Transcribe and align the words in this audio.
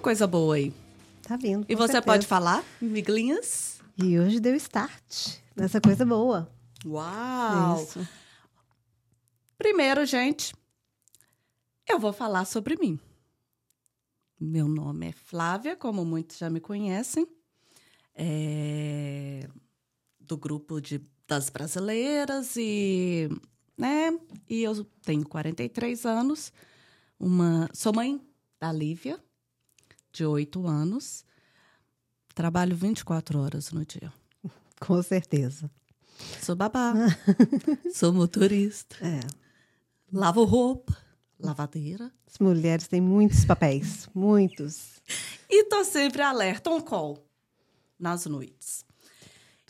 vindo 0.00 0.02
coisa 0.02 0.26
boa 0.26 0.54
aí. 0.56 0.72
Tá 1.22 1.36
vindo. 1.36 1.66
E 1.68 1.74
você 1.74 1.92
certeza. 1.92 2.02
pode 2.02 2.26
falar, 2.26 2.64
miglinhas? 2.80 3.80
E 3.96 4.18
hoje 4.18 4.40
deu 4.40 4.56
start 4.56 5.38
nessa 5.54 5.80
coisa 5.80 6.04
boa. 6.04 6.50
Uau! 6.84 7.82
Isso. 7.82 8.08
Primeiro, 9.58 10.04
gente, 10.06 10.54
eu 11.86 11.98
vou 11.98 12.12
falar 12.12 12.46
sobre 12.46 12.76
mim. 12.76 12.98
Meu 14.40 14.66
nome 14.66 15.08
é 15.08 15.12
Flávia, 15.12 15.76
como 15.76 16.04
muitos 16.04 16.38
já 16.38 16.48
me 16.48 16.60
conhecem. 16.60 17.26
É 18.14 19.46
do 20.18 20.36
grupo 20.36 20.80
de, 20.80 21.04
das 21.26 21.50
brasileiras 21.50 22.54
e, 22.56 23.28
né? 23.76 24.16
E 24.48 24.62
eu 24.62 24.84
tenho 25.02 25.28
43 25.28 26.06
anos. 26.06 26.52
Uma, 27.18 27.68
sou 27.74 27.92
mãe 27.92 28.20
da 28.60 28.70
Lívia, 28.70 29.20
de 30.12 30.24
8 30.24 30.66
anos. 30.66 31.24
Trabalho 32.34 32.76
24 32.76 33.38
horas 33.38 33.72
no 33.72 33.84
dia. 33.84 34.12
Com 34.80 35.02
certeza. 35.02 35.70
Sou 36.42 36.56
babá. 36.56 36.94
sou 37.94 38.12
motorista. 38.12 38.96
É. 39.04 39.20
Lavo 40.12 40.44
roupa. 40.44 40.96
Lavadeira. 41.38 42.12
As 42.26 42.38
mulheres 42.38 42.86
têm 42.86 43.00
muitos 43.00 43.44
papéis. 43.44 44.08
muitos. 44.14 45.00
E 45.48 45.64
tô 45.64 45.84
sempre 45.84 46.22
alerta, 46.22 46.70
on 46.70 46.80
call. 46.80 47.26
Nas 47.98 48.26
noites. 48.26 48.84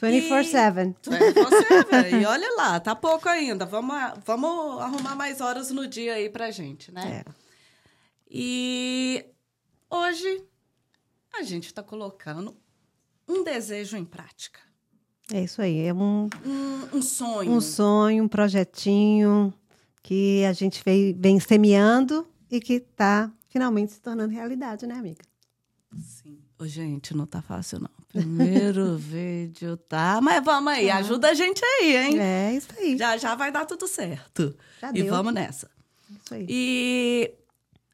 24-7. 0.00 0.94
24-7. 1.02 2.22
e 2.22 2.24
olha 2.24 2.56
lá, 2.56 2.80
tá 2.80 2.96
pouco 2.96 3.28
ainda. 3.28 3.66
Vamos, 3.66 3.94
vamos 4.24 4.80
arrumar 4.80 5.14
mais 5.14 5.40
horas 5.40 5.70
no 5.70 5.86
dia 5.86 6.14
aí 6.14 6.30
pra 6.30 6.50
gente, 6.50 6.90
né? 6.92 7.22
É. 7.26 7.32
E 8.30 9.24
hoje 9.90 10.44
a 11.34 11.42
gente 11.42 11.72
tá 11.74 11.82
colocando 11.82 12.56
um 13.28 13.44
desejo 13.44 13.96
em 13.96 14.04
prática. 14.04 14.60
É 15.32 15.42
isso 15.42 15.62
aí, 15.62 15.80
é 15.82 15.94
um, 15.94 16.28
um, 16.44 16.98
um 16.98 17.02
sonho. 17.02 17.52
Um 17.52 17.60
sonho, 17.60 18.24
um 18.24 18.28
projetinho 18.28 19.54
que 20.02 20.44
a 20.44 20.52
gente 20.52 20.82
vem, 20.84 21.12
vem 21.12 21.38
semeando 21.38 22.26
e 22.50 22.60
que 22.60 22.74
está 22.74 23.30
finalmente 23.48 23.92
se 23.92 24.00
tornando 24.00 24.32
realidade, 24.32 24.86
né, 24.86 24.94
amiga? 24.94 25.22
Sim. 26.02 26.38
Ô, 26.58 26.66
gente, 26.66 27.16
não 27.16 27.26
tá 27.26 27.40
fácil, 27.40 27.80
não. 27.80 27.90
Primeiro 28.08 28.96
vídeo, 28.98 29.76
tá? 29.76 30.20
Mas 30.20 30.44
vamos 30.44 30.72
aí, 30.72 30.88
tá. 30.88 30.96
ajuda 30.96 31.30
a 31.30 31.34
gente 31.34 31.64
aí, 31.64 31.96
hein? 31.96 32.18
É, 32.18 32.54
isso 32.54 32.68
aí. 32.76 32.98
Já 32.98 33.16
já 33.16 33.34
vai 33.34 33.52
dar 33.52 33.66
tudo 33.66 33.86
certo. 33.86 34.56
Já 34.80 34.90
e 34.90 35.02
deu. 35.02 35.06
vamos 35.06 35.32
nessa. 35.32 35.70
Isso 36.10 36.34
aí. 36.34 36.46
E 36.48 37.34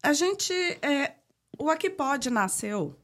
a 0.02 0.12
gente. 0.12 0.52
É, 0.82 1.15
o 1.58 1.70
Aqui 1.70 1.90
Pode 1.90 2.30
nasceu 2.30 2.96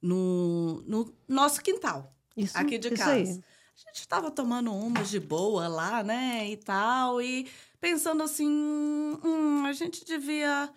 no, 0.00 0.82
no 0.86 1.14
nosso 1.28 1.62
quintal. 1.62 2.14
Isso, 2.36 2.56
aqui 2.56 2.78
de 2.78 2.90
casa. 2.90 3.12
Aí. 3.12 3.22
A 3.22 3.88
gente 3.88 4.00
estava 4.00 4.30
tomando 4.30 4.72
umas 4.72 5.08
de 5.08 5.18
boa 5.18 5.66
lá, 5.66 6.02
né? 6.02 6.48
E 6.48 6.56
tal. 6.56 7.20
E 7.20 7.50
pensando 7.80 8.22
assim: 8.22 8.48
hum, 8.48 9.64
a 9.66 9.72
gente 9.72 10.04
devia 10.04 10.70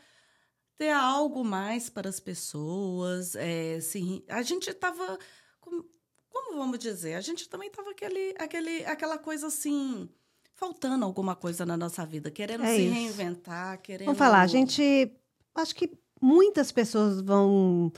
ter 0.78 0.91
algo 0.91 1.44
mais 1.44 1.89
para 1.89 2.09
as 2.09 2.19
pessoas. 2.19 3.36
É, 3.36 3.75
assim, 3.75 4.23
a 4.28 4.41
gente 4.41 4.69
estava 4.69 5.17
como, 5.59 5.86
como 6.30 6.58
vamos 6.58 6.80
dizer? 6.80 7.16
A 7.16 7.22
gente 7.22 7.47
também 7.50 7.69
tava 7.69 7.91
aquele, 7.91 8.36
aquele, 8.39 8.86
aquela 8.86 9.17
coisa 9.17 9.47
assim, 9.47 10.09
faltando 10.56 11.06
alguma 11.06 11.36
coisa 11.36 11.66
na 11.66 11.75
nossa 11.75 12.06
vida, 12.06 12.31
querendo 12.31 12.64
é 12.64 12.75
se 12.75 12.81
isso. 12.81 12.94
reinventar, 12.94 13.81
querendo. 13.81 14.06
Vamos 14.06 14.19
falar, 14.19 14.41
a 14.41 14.47
gente. 14.47 15.12
Acho 15.56 15.75
que 15.75 16.03
muitas 16.23 16.72
pessoas 16.72 17.22
vão. 17.22 17.91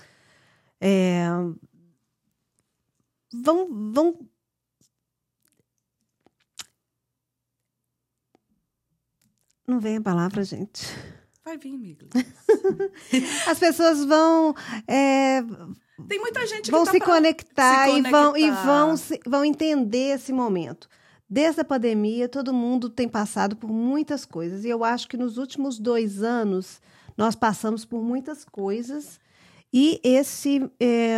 É, 0.81 1.27
vão, 3.31 3.91
vão 3.93 4.29
Não 9.67 9.79
vem 9.79 9.97
a 9.97 10.01
palavra, 10.01 10.43
gente. 10.43 10.85
Vai 11.43 11.57
vir, 11.57 11.73
amiga. 11.73 12.07
As 13.49 13.57
pessoas 13.57 14.05
vão. 14.05 14.53
É, 14.87 15.41
tem 16.07 16.19
muita 16.19 16.45
gente 16.45 16.69
vão 16.69 16.83
que 16.83 16.91
se, 16.91 16.99
tá 16.99 17.05
conectar 17.05 17.85
se 17.85 17.91
conectar 17.91 18.09
e 18.09 18.11
vão 18.11 18.37
e 18.37 18.51
vão 18.51 18.95
vão 19.25 19.45
entender 19.45 20.15
esse 20.15 20.31
momento. 20.31 20.87
Desde 21.27 21.61
a 21.61 21.65
pandemia, 21.65 22.29
todo 22.29 22.53
mundo 22.53 22.89
tem 22.89 23.09
passado 23.09 23.55
por 23.55 23.71
muitas 23.71 24.23
coisas 24.23 24.63
e 24.63 24.69
eu 24.69 24.83
acho 24.83 25.07
que 25.07 25.17
nos 25.17 25.39
últimos 25.39 25.79
dois 25.79 26.21
anos 26.21 26.79
nós 27.17 27.35
passamos 27.35 27.85
por 27.85 28.01
muitas 28.01 28.43
coisas 28.45 29.19
e 29.73 29.99
esse 30.03 30.69
é, 30.79 31.17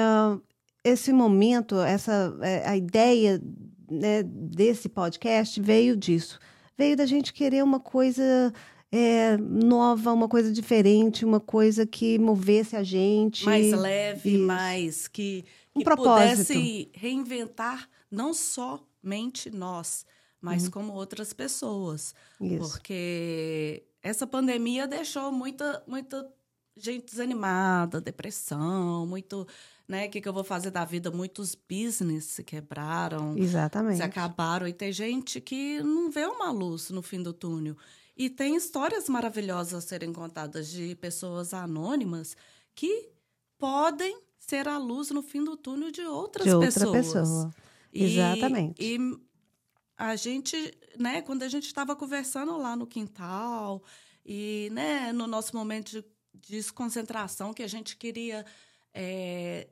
esse 0.83 1.11
momento, 1.11 1.79
essa 1.81 2.37
é, 2.41 2.67
a 2.67 2.77
ideia 2.77 3.41
né, 3.89 4.23
desse 4.23 4.89
podcast 4.89 5.59
veio 5.61 5.95
disso, 5.95 6.39
veio 6.77 6.95
da 6.95 7.05
gente 7.05 7.33
querer 7.33 7.63
uma 7.63 7.79
coisa 7.79 8.53
é, 8.91 9.37
nova, 9.37 10.13
uma 10.13 10.27
coisa 10.27 10.51
diferente, 10.51 11.25
uma 11.25 11.39
coisa 11.39 11.85
que 11.85 12.17
movesse 12.17 12.75
a 12.75 12.83
gente. 12.83 13.43
Mais 13.45 13.71
leve, 13.71 14.35
Isso. 14.35 14.43
mais 14.45 15.07
que, 15.07 15.43
que 15.43 15.79
um 15.79 15.83
pudesse 15.83 16.89
reinventar 16.93 17.89
não 18.09 18.33
somente 18.33 19.49
nós, 19.51 20.05
mas 20.41 20.65
uhum. 20.65 20.71
como 20.71 20.93
outras 20.93 21.33
pessoas. 21.33 22.15
Isso. 22.39 22.59
Porque 22.59 23.83
essa 24.01 24.25
pandemia 24.25 24.87
deixou 24.87 25.31
muita, 25.31 25.83
muita 25.87 26.27
gente 26.75 27.05
desanimada, 27.05 27.99
depressão, 27.99 29.05
muito, 29.05 29.47
né? 29.87 30.07
O 30.07 30.09
que, 30.09 30.21
que 30.21 30.27
eu 30.27 30.33
vou 30.33 30.43
fazer 30.43 30.71
da 30.71 30.85
vida? 30.85 31.11
Muitos 31.11 31.55
business 31.55 32.25
se 32.25 32.43
quebraram. 32.43 33.37
Exatamente. 33.37 33.97
Se 33.97 34.03
acabaram. 34.03 34.67
E 34.67 34.73
tem 34.73 34.91
gente 34.91 35.41
que 35.41 35.81
não 35.81 36.11
vê 36.11 36.25
uma 36.25 36.51
luz 36.51 36.89
no 36.89 37.01
fim 37.01 37.21
do 37.21 37.33
túnel. 37.33 37.75
E 38.15 38.29
tem 38.29 38.55
histórias 38.55 39.07
maravilhosas 39.09 39.73
a 39.73 39.81
serem 39.81 40.11
contadas 40.11 40.69
de 40.69 40.95
pessoas 40.95 41.53
anônimas 41.53 42.35
que 42.73 43.09
podem 43.57 44.19
ser 44.39 44.67
a 44.67 44.77
luz 44.77 45.11
no 45.11 45.21
fim 45.21 45.43
do 45.43 45.57
túnel 45.57 45.91
de 45.91 46.01
outras 46.01 46.45
de 46.45 46.53
outra 46.53 46.91
pessoas. 46.91 47.29
pessoa. 47.29 47.55
E, 47.93 48.03
Exatamente. 48.03 48.83
E 48.83 48.97
a 49.97 50.15
gente, 50.15 50.77
né, 50.97 51.21
quando 51.21 51.43
a 51.43 51.49
gente 51.49 51.65
estava 51.65 51.95
conversando 51.95 52.55
lá 52.57 52.75
no 52.75 52.85
quintal 52.85 53.81
e, 54.23 54.69
né, 54.71 55.11
no 55.11 55.25
nosso 55.25 55.55
momento 55.55 55.91
de 55.91 56.05
desconcentração 56.33 57.53
que 57.53 57.63
a 57.63 57.67
gente 57.67 57.97
queria 57.97 58.45
é, 58.93 59.67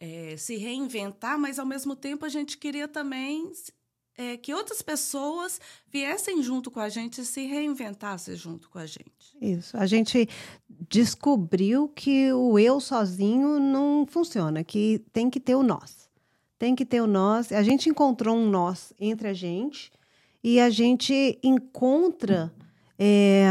é, 0.00 0.36
se 0.36 0.56
reinventar, 0.56 1.38
mas 1.38 1.58
ao 1.58 1.66
mesmo 1.66 1.96
tempo 1.96 2.24
a 2.24 2.28
gente 2.28 2.56
queria 2.56 2.86
também 2.86 3.50
é, 4.16 4.36
que 4.36 4.54
outras 4.54 4.80
pessoas 4.80 5.60
viessem 5.88 6.42
junto 6.42 6.70
com 6.70 6.80
a 6.80 6.88
gente 6.88 7.20
e 7.20 7.24
se 7.24 7.44
reinventassem 7.46 8.36
junto 8.36 8.70
com 8.70 8.78
a 8.78 8.86
gente. 8.86 9.36
Isso. 9.40 9.76
A 9.76 9.86
gente 9.86 10.28
descobriu 10.88 11.88
que 11.88 12.32
o 12.32 12.58
eu 12.58 12.80
sozinho 12.80 13.58
não 13.58 14.06
funciona, 14.08 14.62
que 14.62 15.04
tem 15.12 15.28
que 15.28 15.40
ter 15.40 15.56
o 15.56 15.62
nós. 15.62 16.07
Tem 16.58 16.74
que 16.74 16.84
ter 16.84 17.00
o 17.00 17.06
nós. 17.06 17.52
A 17.52 17.62
gente 17.62 17.88
encontrou 17.88 18.36
um 18.36 18.48
nós 18.48 18.92
entre 18.98 19.28
a 19.28 19.34
gente 19.34 19.92
e 20.42 20.58
a 20.60 20.70
gente 20.70 21.38
encontra 21.42 22.52
é, 22.98 23.46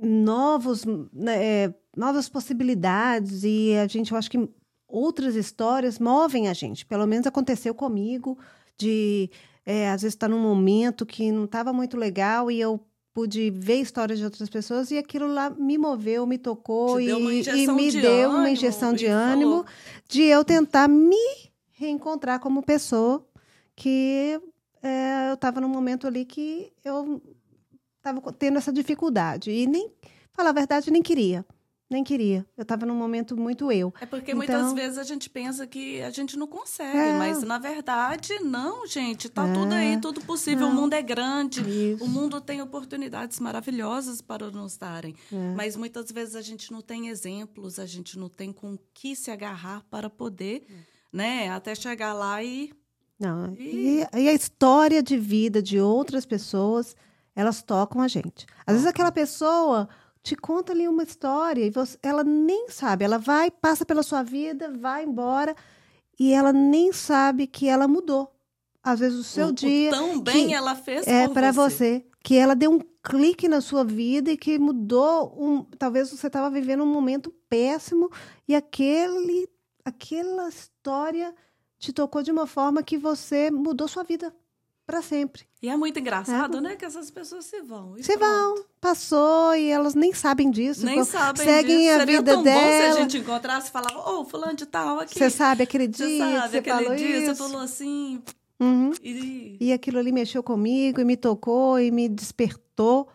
novos, 0.00 0.84
né, 1.12 1.44
é, 1.44 1.74
novas 1.96 2.28
possibilidades 2.28 3.42
e 3.44 3.74
a 3.76 3.86
gente, 3.86 4.12
eu 4.12 4.18
acho 4.18 4.30
que 4.30 4.48
outras 4.86 5.34
histórias 5.34 5.98
movem 5.98 6.48
a 6.48 6.52
gente. 6.52 6.86
Pelo 6.86 7.06
menos 7.06 7.26
aconteceu 7.26 7.74
comigo 7.74 8.38
de 8.78 9.30
é, 9.64 9.90
às 9.90 10.02
vezes 10.02 10.14
estar 10.14 10.28
tá 10.28 10.34
num 10.34 10.40
momento 10.40 11.04
que 11.04 11.30
não 11.30 11.44
estava 11.44 11.72
muito 11.72 11.96
legal 11.96 12.50
e 12.50 12.60
eu 12.60 12.80
pude 13.12 13.50
ver 13.50 13.80
histórias 13.80 14.18
de 14.18 14.24
outras 14.24 14.48
pessoas 14.48 14.90
e 14.90 14.98
aquilo 14.98 15.32
lá 15.32 15.50
me 15.50 15.76
moveu, 15.76 16.26
me 16.26 16.38
tocou 16.38 17.00
e, 17.00 17.08
e, 17.08 17.66
me 17.68 17.90
de 17.90 18.00
deu 18.00 18.30
ânimo, 18.30 18.38
uma 18.38 18.50
injeção 18.50 18.92
de 18.92 19.06
ânimo 19.06 19.50
falou. 19.50 19.66
de 20.08 20.22
eu 20.22 20.44
tentar 20.44 20.88
me 20.88 21.16
reencontrar 21.72 22.40
como 22.40 22.62
pessoa 22.62 23.26
que 23.74 24.40
é, 24.82 25.30
eu 25.30 25.34
estava 25.34 25.60
num 25.60 25.68
momento 25.68 26.06
ali 26.06 26.24
que 26.24 26.72
eu 26.84 27.20
estava 27.96 28.32
tendo 28.32 28.58
essa 28.58 28.72
dificuldade 28.72 29.50
e 29.50 29.66
nem 29.66 29.90
falar 30.32 30.50
a 30.50 30.54
verdade 30.54 30.90
nem 30.90 31.02
queria 31.02 31.44
nem 31.90 32.04
queria. 32.04 32.46
Eu 32.56 32.62
estava 32.62 32.86
num 32.86 32.94
momento 32.94 33.36
muito 33.36 33.72
eu. 33.72 33.92
É 34.00 34.06
porque 34.06 34.30
então... 34.30 34.36
muitas 34.36 34.72
vezes 34.72 34.96
a 34.96 35.02
gente 35.02 35.28
pensa 35.28 35.66
que 35.66 36.00
a 36.00 36.10
gente 36.10 36.38
não 36.38 36.46
consegue, 36.46 36.96
é. 36.96 37.18
mas 37.18 37.42
na 37.42 37.58
verdade, 37.58 38.38
não, 38.38 38.86
gente. 38.86 39.28
Tá 39.28 39.48
é. 39.48 39.52
tudo 39.52 39.72
aí, 39.72 40.00
tudo 40.00 40.20
possível. 40.20 40.68
Não. 40.68 40.72
O 40.72 40.80
mundo 40.80 40.92
é 40.92 41.02
grande. 41.02 41.60
Isso. 41.94 42.04
O 42.04 42.08
mundo 42.08 42.40
tem 42.40 42.62
oportunidades 42.62 43.40
maravilhosas 43.40 44.20
para 44.20 44.48
nos 44.52 44.76
darem. 44.76 45.16
É. 45.32 45.54
Mas 45.56 45.74
muitas 45.74 46.12
vezes 46.12 46.36
a 46.36 46.42
gente 46.42 46.70
não 46.70 46.80
tem 46.80 47.08
exemplos, 47.08 47.80
a 47.80 47.86
gente 47.86 48.16
não 48.16 48.28
tem 48.28 48.52
com 48.52 48.78
que 48.94 49.16
se 49.16 49.32
agarrar 49.32 49.82
para 49.90 50.08
poder, 50.08 50.64
é. 50.70 50.74
né? 51.12 51.50
Até 51.50 51.74
chegar 51.74 52.12
lá 52.12 52.40
e. 52.40 52.72
Não. 53.18 53.52
E... 53.58 54.06
e 54.14 54.28
a 54.28 54.32
história 54.32 55.02
de 55.02 55.18
vida 55.18 55.60
de 55.60 55.80
outras 55.80 56.24
pessoas, 56.24 56.94
elas 57.34 57.62
tocam 57.62 58.00
a 58.00 58.06
gente. 58.06 58.46
Às 58.64 58.74
vezes 58.74 58.86
aquela 58.86 59.10
pessoa 59.10 59.88
te 60.22 60.36
conta 60.36 60.72
ali 60.72 60.86
uma 60.86 61.02
história 61.02 61.64
e 61.64 61.70
você, 61.70 61.98
ela 62.02 62.22
nem 62.22 62.68
sabe. 62.68 63.04
Ela 63.04 63.18
vai, 63.18 63.50
passa 63.50 63.84
pela 63.84 64.02
sua 64.02 64.22
vida, 64.22 64.70
vai 64.70 65.04
embora 65.04 65.54
e 66.18 66.32
ela 66.32 66.52
nem 66.52 66.92
sabe 66.92 67.46
que 67.46 67.68
ela 67.68 67.88
mudou. 67.88 68.30
Às 68.82 69.00
vezes 69.00 69.18
o 69.18 69.24
seu 69.24 69.48
o, 69.48 69.52
dia. 69.52 69.90
O 69.90 69.92
tão 69.92 70.20
bem 70.20 70.48
que 70.48 70.54
ela 70.54 70.74
fez 70.74 71.06
é 71.06 71.28
para 71.28 71.52
você. 71.52 72.00
você. 72.00 72.06
Que 72.22 72.36
ela 72.36 72.54
deu 72.54 72.70
um 72.70 72.80
clique 73.02 73.48
na 73.48 73.60
sua 73.60 73.82
vida 73.84 74.30
e 74.30 74.36
que 74.36 74.58
mudou 74.58 75.34
um. 75.38 75.64
Talvez 75.78 76.10
você 76.10 76.26
estava 76.26 76.50
vivendo 76.50 76.82
um 76.82 76.92
momento 76.92 77.32
péssimo 77.48 78.10
e 78.46 78.54
aquele, 78.54 79.48
aquela 79.84 80.48
história 80.48 81.34
te 81.78 81.92
tocou 81.92 82.22
de 82.22 82.30
uma 82.30 82.46
forma 82.46 82.82
que 82.82 82.98
você 82.98 83.50
mudou 83.50 83.88
sua 83.88 84.02
vida 84.02 84.34
para 84.86 85.02
sempre. 85.02 85.42
E 85.62 85.68
é 85.68 85.76
muito 85.76 85.98
engraçado, 85.98 86.58
é. 86.58 86.60
né? 86.60 86.76
Que 86.76 86.84
essas 86.84 87.10
pessoas 87.10 87.44
se 87.44 87.60
vão. 87.60 87.94
Se 87.98 88.16
pronto. 88.16 88.18
vão, 88.18 88.64
passou 88.80 89.54
e 89.54 89.68
elas 89.68 89.94
nem 89.94 90.12
sabem 90.12 90.50
disso. 90.50 90.84
Nem 90.84 91.04
sabem 91.04 91.44
seguem 91.44 91.78
disso. 91.78 91.90
a 91.90 91.98
Seria 92.00 92.18
vida 92.18 92.32
tão 92.32 92.42
dela. 92.42 92.60
bom 92.60 92.66
se 92.66 92.98
a 92.98 93.02
gente 93.02 93.18
encontrasse 93.18 93.68
e 93.68 93.70
falava, 93.70 93.98
ô, 93.98 94.20
oh, 94.20 94.24
fulano 94.24 94.54
de 94.54 94.66
tal 94.66 94.98
aqui. 94.98 95.18
Você 95.18 95.30
sabe 95.30 95.62
aquele 95.62 95.86
dia 95.86 96.06
Você 96.06 96.18
sabe, 96.18 96.58
aquele 96.58 96.76
falou 96.76 96.96
dia 96.96 97.18
isso? 97.18 97.26
você 97.26 97.34
falou 97.34 97.60
assim. 97.60 98.22
Uhum. 98.58 98.92
E... 99.02 99.56
e 99.60 99.72
aquilo 99.72 99.98
ali 99.98 100.12
mexeu 100.12 100.42
comigo 100.42 101.00
e 101.00 101.04
me 101.04 101.16
tocou 101.16 101.78
e 101.78 101.90
me 101.90 102.08
despertou 102.08 103.08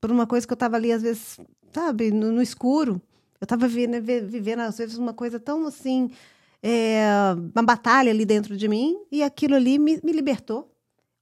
por 0.00 0.12
uma 0.12 0.26
coisa 0.26 0.46
que 0.46 0.52
eu 0.52 0.56
estava 0.56 0.76
ali, 0.76 0.92
às 0.92 1.02
vezes, 1.02 1.40
sabe, 1.72 2.10
no, 2.10 2.30
no 2.30 2.42
escuro. 2.42 3.00
Eu 3.40 3.44
estava 3.46 3.66
vivendo, 3.66 4.02
vivendo, 4.02 4.60
às 4.60 4.76
vezes, 4.76 4.98
uma 4.98 5.14
coisa 5.14 5.40
tão 5.40 5.66
assim, 5.66 6.10
é, 6.62 7.06
uma 7.54 7.62
batalha 7.62 8.10
ali 8.10 8.24
dentro 8.24 8.56
de 8.56 8.68
mim, 8.68 8.98
e 9.10 9.22
aquilo 9.22 9.54
ali 9.54 9.78
me, 9.78 9.98
me 10.04 10.12
libertou. 10.12 10.73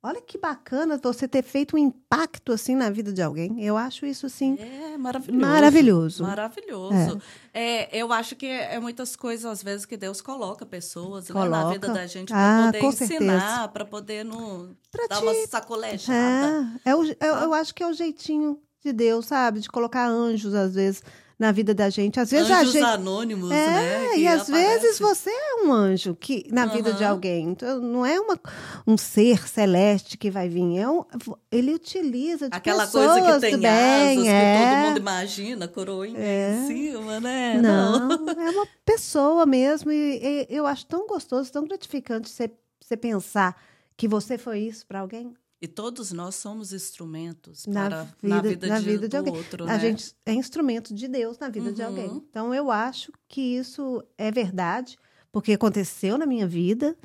Olha 0.05 0.21
que 0.21 0.37
bacana 0.37 0.99
você 1.01 1.29
ter 1.29 1.45
feito 1.45 1.77
um 1.77 1.79
impacto 1.79 2.51
assim 2.51 2.75
na 2.75 2.91
vida 2.91 3.13
de 3.13 3.23
alguém. 3.23 3.63
Eu 3.65 3.77
acho 3.77 4.05
isso 4.05 4.27
assim 4.27 4.59
é 4.59 4.99
maravilhoso. 4.99 5.41
Maravilhoso. 5.41 6.25
Maravilhoso. 6.25 7.23
É. 7.55 7.83
é 7.83 8.03
eu 8.03 8.13
acho 8.13 8.35
que 8.35 8.47
é, 8.47 8.81
muitas 8.81 9.15
coisas 9.15 9.45
às 9.45 9.63
vezes 9.63 9.87
que 9.87 9.97
Deus 9.97 10.21
coloca 10.21 10.67
pessoas 10.67 11.29
coloca. 11.29 11.51
Né, 11.51 11.63
na 11.63 11.71
vida 11.71 11.89
da 11.89 12.07
gente 12.09 12.33
ah, 12.33 12.71
para 12.73 12.81
poder 12.81 13.05
ensinar, 13.05 13.69
para 13.69 13.85
poder 13.85 14.25
no, 14.25 14.77
pra 14.91 15.07
dar 15.07 15.19
te... 15.19 15.23
uma 15.23 15.47
sacolejada. 15.47 16.81
É, 16.85 16.91
é 16.91 16.97
o, 16.97 17.05
eu, 17.05 17.35
eu 17.43 17.55
acho 17.55 17.73
que 17.73 17.85
é 17.85 17.87
o 17.87 17.93
jeitinho 17.93 18.59
de 18.83 18.93
Deus, 18.93 19.27
sabe, 19.27 19.61
de 19.61 19.69
colocar 19.69 20.09
anjos 20.09 20.53
às 20.53 20.75
vezes 20.75 21.05
na 21.43 21.51
vida 21.51 21.75
da 21.75 21.91
gente. 21.91 22.21
Às 22.21 22.31
vezes 22.31 22.49
Anjos 22.49 22.77
a 22.77 22.79
gente... 22.79 22.85
anônimos, 22.85 23.51
é, 23.51 23.67
né? 23.67 24.17
E 24.17 24.29
às 24.29 24.49
aparece. 24.49 24.81
vezes 24.81 24.99
você 25.01 25.29
é 25.29 25.65
um 25.65 25.73
anjo 25.73 26.15
que 26.15 26.47
na 26.53 26.67
uhum. 26.67 26.71
vida 26.71 26.93
de 26.93 27.05
alguém. 27.05 27.49
Então, 27.49 27.81
não 27.81 28.07
é 28.07 28.21
uma, 28.21 28.39
um 28.87 28.97
ser 28.97 29.49
celeste 29.49 30.17
que 30.17 30.31
vai 30.31 30.49
vir. 30.49 30.79
É 30.79 30.89
um, 30.89 31.05
ele 31.51 31.75
utiliza 31.75 32.49
de 32.49 32.57
Aquela 32.57 32.85
pessoas 32.87 33.21
coisa 33.21 33.41
que 33.41 33.41
tem 33.41 33.59
bem, 33.59 33.73
asas, 33.73 34.27
é. 34.29 34.55
que 34.55 34.63
todo 34.63 34.87
mundo 34.87 34.99
imagina, 34.99 35.67
coroinha 35.67 36.17
é. 36.17 36.55
em 36.55 36.67
cima, 36.69 37.19
né? 37.19 37.61
Não, 37.61 38.09
não, 38.09 38.29
é 38.41 38.51
uma 38.51 38.69
pessoa 38.85 39.45
mesmo. 39.45 39.91
E, 39.91 40.21
e, 40.23 40.47
eu 40.49 40.65
acho 40.65 40.87
tão 40.87 41.09
gostoso, 41.09 41.51
tão 41.51 41.65
gratificante 41.65 42.31
você, 42.31 42.49
você 42.81 42.97
pensar 42.97 43.61
que 43.97 44.07
você 44.07 44.39
foi 44.39 44.61
isso 44.61 44.87
para 44.87 45.01
alguém. 45.01 45.35
E 45.63 45.69
todos 45.69 46.11
nós 46.11 46.35
somos 46.35 46.73
instrumentos 46.73 47.67
na 47.67 47.89
para, 47.89 48.03
vida, 48.21 48.35
na 48.35 48.43
vida, 48.43 48.67
na 48.67 48.81
de, 48.81 48.85
vida 48.85 49.09
de 49.09 49.17
alguém. 49.17 49.37
outro, 49.37 49.63
A 49.63 49.67
né? 49.69 49.79
gente 49.79 50.13
é 50.27 50.33
instrumento 50.33 50.93
de 50.93 51.07
Deus 51.07 51.39
na 51.39 51.49
vida 51.49 51.69
uhum. 51.69 51.73
de 51.73 51.83
alguém. 51.85 52.23
Então 52.29 52.53
eu 52.53 52.69
acho 52.69 53.13
que 53.29 53.41
isso 53.41 54.03
é 54.19 54.33
verdade, 54.33 54.99
porque 55.31 55.53
aconteceu 55.53 56.19
na 56.19 56.27
minha 56.27 56.49
vida, 56.49 56.97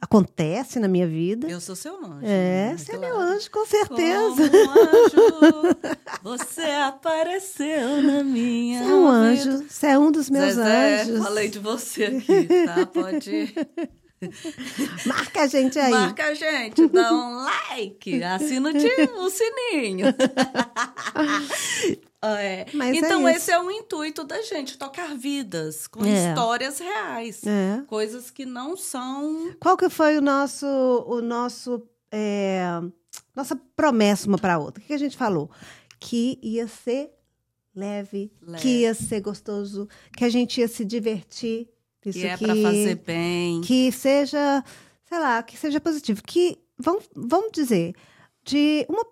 acontece 0.00 0.78
na 0.78 0.86
minha 0.86 1.04
vida. 1.04 1.48
Eu 1.48 1.60
sou 1.60 1.74
seu 1.74 1.96
anjo. 1.96 2.20
É, 2.22 2.70
né? 2.70 2.76
você 2.78 2.92
claro. 2.92 3.04
é 3.04 3.08
meu 3.08 3.18
anjo, 3.18 3.50
com 3.50 3.66
certeza. 3.66 4.50
Como 4.50 4.70
um 4.70 4.70
anjo, 4.70 5.76
você 6.22 6.62
apareceu 6.62 8.02
na 8.02 8.22
minha 8.22 8.84
Você 8.84 8.88
é 8.88 8.94
um 8.94 9.00
vida. 9.00 9.52
anjo, 9.52 9.64
você 9.68 9.86
é 9.88 9.98
um 9.98 10.12
dos 10.12 10.30
meus 10.30 10.54
Zezé, 10.54 11.02
anjos. 11.02 11.24
falei 11.24 11.48
de 11.48 11.58
você 11.58 12.04
aqui, 12.04 12.46
tá? 12.66 12.86
Pode. 12.86 13.52
Marca 15.06 15.42
a 15.42 15.46
gente 15.46 15.78
aí. 15.78 15.90
Marca 15.90 16.24
a 16.24 16.34
gente, 16.34 16.86
dá 16.88 17.12
um 17.12 17.44
like, 17.44 18.22
assina 18.22 18.70
o 18.70 19.30
sininho. 19.30 20.06
é. 22.22 22.66
então, 22.94 23.28
é 23.28 23.34
esse 23.36 23.50
é 23.50 23.60
o 23.60 23.70
intuito 23.70 24.24
da 24.24 24.40
gente, 24.42 24.78
tocar 24.78 25.14
vidas 25.16 25.86
com 25.86 26.04
É. 26.04 26.28
histórias 26.30 26.78
reais. 26.78 27.42
É. 27.46 27.82
Coisas 27.86 28.30
que 28.30 28.46
não 28.46 28.76
são. 28.76 29.54
Qual 29.60 29.76
que 29.76 29.88
foi 29.88 30.16
o 30.18 30.22
nosso, 30.22 30.66
o 30.66 31.20
nosso, 31.20 31.82
é, 32.10 32.62
nossa 33.34 33.54
promessa 33.76 34.26
uma 34.28 34.38
para 34.38 34.58
outra? 34.58 34.82
O 34.82 34.86
que 34.86 34.92
a 34.94 34.98
gente 34.98 35.16
falou? 35.16 35.50
Que 36.00 36.38
ia 36.42 36.66
ser 36.66 37.10
leve, 37.74 38.32
Leve. 38.40 38.62
que 38.62 38.68
ia 38.80 38.94
ser 38.94 39.20
gostoso, 39.20 39.86
que 40.16 40.24
a 40.24 40.28
gente 40.30 40.60
ia 40.60 40.68
se 40.68 40.84
divertir. 40.84 41.68
Isso 42.06 42.18
que 42.20 42.26
é 42.26 42.36
que, 42.36 42.44
para 42.44 42.54
fazer 42.56 42.94
bem. 43.04 43.60
que 43.62 43.90
seja, 43.92 44.64
sei 45.08 45.18
lá, 45.18 45.42
que 45.42 45.56
seja 45.58 45.80
positivo. 45.80 46.22
Que 46.22 46.58
vamos, 46.78 47.04
vamos 47.14 47.50
dizer, 47.52 47.94
de 48.44 48.86
uma, 48.88 49.04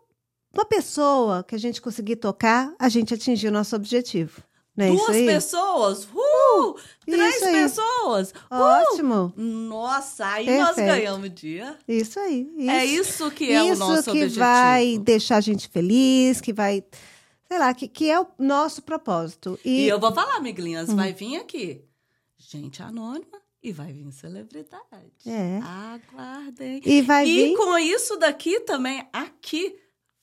uma 0.55 0.65
pessoa 0.65 1.43
que 1.45 1.55
a 1.55 1.59
gente 1.59 1.81
conseguir 1.83 2.17
tocar, 2.17 2.73
a 2.79 2.89
gente 2.89 3.13
atingir 3.13 3.49
o 3.49 3.53
nosso 3.53 3.75
objetivo. 3.77 4.43
É 4.77 4.89
Duas 4.89 5.15
isso 5.17 5.27
pessoas? 5.27 6.05
Uh! 6.13 6.75
Três 7.07 7.37
isso 7.37 7.45
aí. 7.45 7.53
pessoas? 7.53 8.31
Uh! 8.51 8.55
Ótimo. 8.57 9.33
Nossa, 9.37 10.27
aí 10.27 10.47
nós 10.59 10.75
Perfeito. 10.75 10.87
ganhamos 10.89 11.27
o 11.27 11.31
dia. 11.31 11.77
Isso 11.87 12.19
aí. 12.19 12.51
Isso. 12.57 12.71
É 12.71 12.85
isso 12.85 13.31
que 13.31 13.53
é 13.53 13.65
isso 13.67 13.75
o 13.85 13.87
nosso 13.89 14.03
que 14.05 14.11
objetivo. 14.11 14.41
vai 14.41 14.99
deixar 14.99 15.37
a 15.37 15.41
gente 15.41 15.69
feliz, 15.69 16.41
que 16.41 16.53
vai, 16.53 16.83
sei 17.49 17.57
lá, 17.59 17.73
que, 17.73 17.87
que 17.87 18.11
é 18.11 18.19
o 18.21 18.27
nosso 18.37 18.83
propósito. 18.83 19.57
E, 19.65 19.85
E, 19.85 19.89
eu 19.89 20.01
vou 20.01 20.13
falar, 20.13 20.39
amiguinhas, 20.39 20.89
Hum. 20.89 20.97
vai 20.97 21.13
vir 21.13 21.37
aqui 21.37 21.81
gente 22.51 22.83
anônima 22.83 23.39
e 23.63 23.73
vai 23.73 23.93
vir 23.93 24.11
celebridade. 24.13 24.83
É. 25.27 25.59
Aguardem. 25.63 26.83
e 26.85 27.03
vai 27.03 27.27
E 27.27 27.49
vir. 27.49 27.57
com 27.57 27.79
isso 27.79 28.17
daqui 28.17 28.61
também, 28.61 29.07
aqui, 29.13 29.75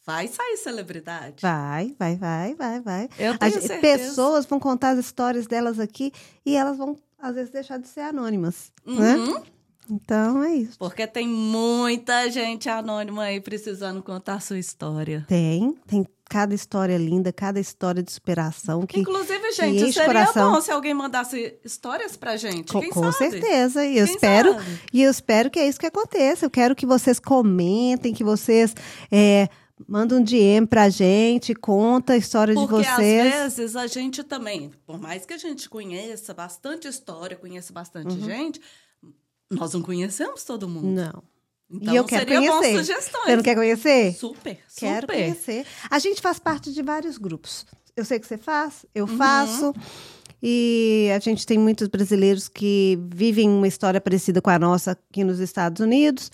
vai 0.06 0.27
sair 0.27 0.57
celebridade. 0.57 1.41
Vai, 1.41 1.95
vai, 1.97 2.15
vai, 2.15 2.56
vai, 2.56 2.81
vai. 2.81 3.09
Eu 3.18 3.38
tenho 3.38 3.53
gente- 3.53 3.68
certeza. 3.68 4.03
pessoas 4.09 4.45
vão 4.45 4.59
contar 4.59 4.91
as 4.91 5.00
histórias 5.00 5.47
delas 5.47 5.79
aqui 5.79 6.12
e 6.45 6.56
elas 6.56 6.77
vão, 6.77 6.95
às 7.19 7.35
vezes, 7.35 7.50
deixar 7.51 7.77
de 7.77 7.88
ser 7.88 8.01
anônimas. 8.01 8.71
Né? 8.85 9.15
Uhum. 9.15 9.44
Então 9.89 10.44
é 10.44 10.56
isso. 10.56 10.77
Porque 10.77 11.06
tem 11.06 11.27
muita 11.27 12.30
gente 12.30 12.69
anônima 12.69 13.23
aí 13.23 13.42
precisando 13.42 14.01
contar 14.01 14.40
sua 14.40 14.57
história. 14.59 15.25
Tem, 15.28 15.73
tem 15.87 16.06
cada 16.31 16.56
história 16.56 16.97
linda, 16.97 17.33
cada 17.33 17.59
história 17.59 18.02
de 18.02 18.09
superação 18.09 18.85
que. 18.88 18.97
Inclusive, 19.02 19.52
gente, 19.52 19.83
o 19.83 19.92
seria 19.92 20.06
coração. 20.06 20.54
bom 20.54 20.61
se 20.61 20.71
alguém 20.71 20.94
mandasse 20.94 21.57
histórias 21.61 22.16
pra 22.16 22.38
gente. 22.38 22.71
Com, 22.71 22.88
com 22.90 23.11
certeza. 23.11 23.85
E 23.85 23.97
eu 23.97 24.06
Quem 24.06 24.16
espero, 24.16 24.54
sabe? 24.54 24.80
e 24.94 25.04
eu 25.04 25.11
espero 25.11 25.50
que 25.52 25.59
é 25.59 25.68
isso 25.68 25.78
que 25.78 25.85
aconteça. 25.88 26.45
Eu 26.45 26.50
quero 26.50 26.73
que 26.73 26.85
vocês 26.85 27.19
comentem, 27.19 28.14
que 28.14 28.23
vocês 28.23 28.73
é, 29.11 29.50
mandem 29.85 30.19
um 30.19 30.23
DM 30.23 30.66
pra 30.66 30.88
gente, 30.88 31.54
conta 31.54 32.14
a 32.14 32.18
história 32.18 32.54
Porque 32.54 32.78
de 32.81 32.90
vocês. 32.90 33.35
às 33.35 33.57
vezes 33.57 33.76
a 33.76 33.88
gente 33.88 34.23
também, 34.23 34.71
por 34.85 34.97
mais 34.97 35.26
que 35.26 35.33
a 35.33 35.38
gente 35.38 35.69
conheça 35.69 36.33
bastante 36.33 36.88
história, 36.88 37.35
conheça 37.35 37.73
bastante 37.73 38.14
Uhum. 38.14 38.21
gente, 38.23 38.61
nós 39.52 39.73
não 39.73 39.81
conhecemos 39.81 40.45
todo 40.45 40.66
mundo. 40.69 40.88
Não. 40.88 41.23
Então 41.73 41.94
e 41.94 41.97
eu 41.97 42.04
quero 42.04 42.25
conhecer. 42.25 42.78
sugestões. 42.78 43.23
Você 43.25 43.35
não 43.35 43.44
quer 43.44 43.56
conhecer? 43.56 44.13
Super, 44.16 44.57
Quero 44.78 45.01
super. 45.01 45.07
conhecer. 45.16 45.66
A 45.90 45.99
gente 45.99 46.21
faz 46.21 46.37
parte 46.40 46.71
de 46.73 46.81
vários 46.81 47.18
grupos. 47.18 47.66
Eu 47.95 48.04
sei 48.06 48.19
que 48.19 48.28
você 48.28 48.37
faz, 48.37 48.85
eu 48.94 49.06
Uhum. 49.06 49.18
faço. 49.18 49.73
E 50.44 51.09
a 51.16 51.19
gente 51.19 51.45
tem 51.45 51.57
muitos 51.57 51.87
brasileiros 51.87 52.47
que 52.47 52.97
vivem 53.13 53.47
uma 53.49 53.68
história 53.68 54.01
parecida 54.01 54.42
com 54.42 54.49
a 54.49 54.57
nossa 54.57 54.92
aqui 54.92 55.23
nos 55.23 55.40
Estados 55.40 55.80
Unidos. 55.81 56.31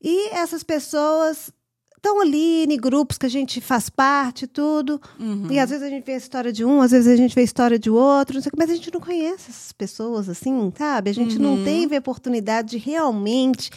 E 0.00 0.28
essas 0.34 0.62
pessoas 0.62 1.50
estão 1.96 2.20
ali 2.20 2.64
em 2.64 2.76
grupos 2.76 3.16
que 3.18 3.26
a 3.26 3.28
gente 3.28 3.60
faz 3.60 3.88
parte 3.90 4.42
e 4.44 4.46
tudo. 4.46 5.00
Uhum. 5.18 5.48
E 5.50 5.58
às 5.58 5.70
vezes 5.70 5.84
a 5.84 5.88
gente 5.88 6.04
vê 6.04 6.12
a 6.14 6.16
história 6.16 6.52
de 6.52 6.64
um, 6.64 6.80
às 6.80 6.90
vezes 6.92 7.08
a 7.12 7.16
gente 7.16 7.34
vê 7.34 7.40
a 7.40 7.44
história 7.44 7.78
de 7.78 7.90
outro, 7.90 8.34
não 8.34 8.42
sei 8.42 8.48
o 8.48 8.52
quê, 8.52 8.56
mas 8.58 8.70
a 8.70 8.74
gente 8.74 8.92
não 8.92 9.00
conhece 9.00 9.50
essas 9.50 9.72
pessoas 9.72 10.28
assim, 10.28 10.72
sabe? 10.76 11.10
A 11.10 11.14
gente 11.14 11.38
não 11.38 11.54
Uhum. 11.56 11.64
teve 11.64 11.96
a 11.96 11.98
oportunidade 12.00 12.70
de 12.70 12.78
realmente 12.78 13.70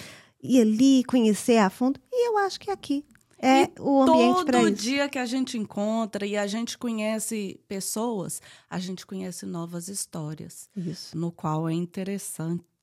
ir 0.46 0.62
ali, 0.62 1.04
conhecer 1.06 1.58
a 1.58 1.70
fundo. 1.70 2.00
E 2.12 2.30
eu 2.30 2.38
acho 2.40 2.60
que 2.60 2.72
aqui 2.72 3.06
é 3.38 3.64
E 3.64 3.72
o 3.80 4.02
ambiente 4.02 4.46
para 4.46 4.60
Todo 4.60 4.70
isso. 4.70 4.82
dia 4.82 5.10
que 5.10 5.20
a 5.20 5.25
gente 5.25 5.58
encontra 5.58 6.25
e 6.25 6.38
a 6.38 6.48
gente 6.48 6.78
conhece 6.78 7.60
pessoas, 7.68 8.42
a 8.70 8.80
gente 8.80 9.06
conhece 9.06 9.46
novas 9.46 9.88
histórias, 9.88 10.70
Isso. 10.75 11.18
no 11.18 11.32
qual 11.32 11.68
é 11.70 11.74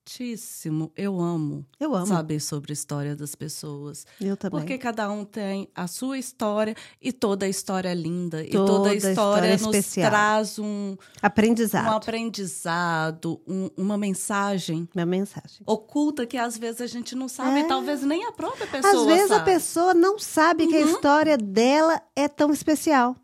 interessantíssimo. 0.07 0.93
Eu 0.97 1.21
amo, 1.21 1.65
Eu 1.79 1.95
amo. 1.95 2.07
saber 2.07 2.41
sobre 2.41 2.73
a 2.73 2.75
história 2.75 3.15
das 3.17 3.35
pessoas. 3.35 4.07
Eu 4.21 4.37
também. 4.37 4.61
Porque 4.61 4.79
cada 4.79 5.11
um 5.11 5.25
tem 5.25 5.69
a 5.75 5.87
sua 5.87 6.19
história 6.19 6.75
e 7.01 7.13
toda 7.13 7.47
a 7.47 7.49
história 7.49 7.89
é 7.89 7.95
linda. 7.95 8.43
e 8.45 8.51
Toda 8.51 8.67
toda 8.73 8.89
a 8.89 8.93
a 8.93 8.95
história, 8.95 9.13
história 9.13 9.47
é 9.47 9.51
nos 9.53 9.63
especial. 9.63 10.11
traz 10.11 10.59
um, 10.59 10.65
um 10.65 10.97
Aprendizado. 11.21 11.95
aprendizado, 11.95 13.41
um- 13.47 13.71
uma 13.77 13.97
mensagem 13.97 14.89
Minha 14.95 15.07
mensagem. 15.07 15.61
oculta 15.67 16.27
que 16.27 16.37
às 16.37 16.57
vezes 16.59 16.81
a 16.81 16.87
gente 16.87 17.15
não 17.15 17.29
sabe, 17.29 17.61
É. 17.61 17.65
e 17.65 17.69
talvez 17.69 18.03
nem 18.03 18.25
a 18.27 18.33
própria 18.33 18.67
pessoa 18.67 18.93
Às 19.03 19.07
vezes 19.07 19.31
a 19.31 19.37
sabe. 19.37 19.45
pessoa 19.53 19.95
não 19.95 20.19
sabe 20.19 20.67
que 20.67 20.77
a 20.77 20.81
Uhum. 20.81 20.93
história 20.93 21.37
dela 21.39 22.01
é 22.17 22.29
tão 22.29 22.53
especial. 22.53 23.17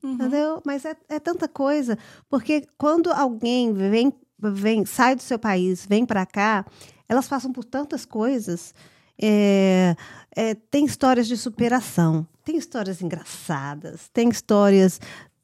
uhum. 0.00 0.12
entendeu? 0.12 0.62
Mas 0.64 0.84
é, 0.84 0.96
é 1.08 1.18
tanta 1.18 1.48
coisa, 1.48 1.98
porque 2.28 2.64
quando 2.78 3.10
alguém 3.10 3.72
vem, 3.72 4.12
vem 4.38 4.84
sai 4.84 5.16
do 5.16 5.22
seu 5.22 5.38
país, 5.38 5.86
vem 5.86 6.06
para 6.06 6.24
cá, 6.24 6.64
elas 7.08 7.28
passam 7.28 7.52
por 7.52 7.64
tantas 7.64 8.04
coisas. 8.04 8.74
É, 9.20 9.96
é, 10.36 10.54
tem 10.54 10.84
histórias 10.84 11.26
de 11.26 11.36
superação, 11.36 12.26
tem 12.44 12.56
histórias 12.56 13.02
engraçadas, 13.02 14.08
tem 14.12 14.28
histórias 14.28 15.00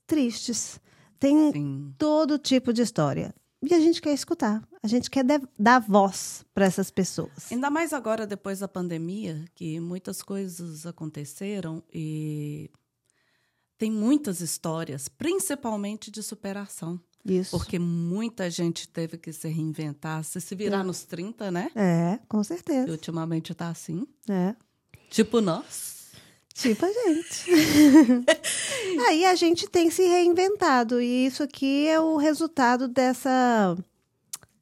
tristes, 0.07 0.81
tem 1.19 1.53
Sim. 1.53 1.95
todo 1.99 2.39
tipo 2.39 2.73
de 2.73 2.83
história. 2.83 3.35
E 3.63 3.73
a 3.73 3.81
gente 3.81 4.01
quer 4.03 4.13
escutar, 4.13 4.63
a 4.83 4.87
gente 4.87 5.11
quer 5.11 5.25
dar 5.59 5.79
voz 5.81 6.45
para 6.53 6.67
essas 6.67 6.91
pessoas. 6.91 7.51
Ainda 7.51 7.71
mais 7.71 7.95
agora, 7.95 8.27
depois 8.27 8.59
da 8.59 8.69
pandemia, 8.69 9.43
que 9.55 9.81
muitas 9.81 10.23
coisas 10.23 10.85
aconteceram 10.85 11.83
e 11.93 12.71
tem 13.79 13.91
muitas 13.91 14.41
histórias, 14.41 15.09
principalmente 15.09 16.11
de 16.11 16.23
superação. 16.23 17.01
Isso. 17.25 17.57
Porque 17.57 17.79
muita 17.79 18.51
gente 18.51 18.87
teve 18.87 19.17
que 19.17 19.33
se 19.33 19.49
reinventar, 19.49 20.23
se, 20.23 20.41
se 20.41 20.55
virar 20.55 20.81
é. 20.81 20.83
nos 20.83 21.05
30, 21.05 21.51
né? 21.51 21.71
É, 21.75 22.19
com 22.29 22.45
certeza. 22.45 22.89
E 22.89 22.91
ultimamente 22.91 23.53
está 23.53 23.69
assim. 23.69 24.07
É. 24.29 24.55
Tipo 25.09 25.41
nós. 25.41 26.13
Tipo 26.53 26.85
a 26.85 26.93
gente. 26.93 27.51
Aí 29.09 29.25
a 29.25 29.35
gente 29.35 29.67
tem 29.69 29.91
se 29.91 30.07
reinventado 30.07 31.01
e 31.01 31.27
isso 31.27 31.43
aqui 31.43 31.89
é 31.89 31.99
o 31.99 32.17
resultado 32.17 32.87
dessa 32.87 33.77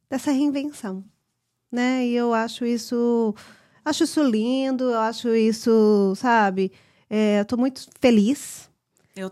dessa 0.08 0.30
reinvenção, 0.30 1.04
né? 1.70 2.06
E 2.06 2.14
eu 2.14 2.32
acho 2.32 2.64
isso 2.64 3.34
acho 3.84 4.04
isso 4.04 4.22
lindo, 4.22 4.84
eu 4.84 5.00
acho 5.00 5.34
isso, 5.34 6.14
sabe? 6.16 6.72
É, 7.10 7.40
eu 7.40 7.44
tô 7.44 7.56
muito 7.56 7.86
feliz 8.00 8.70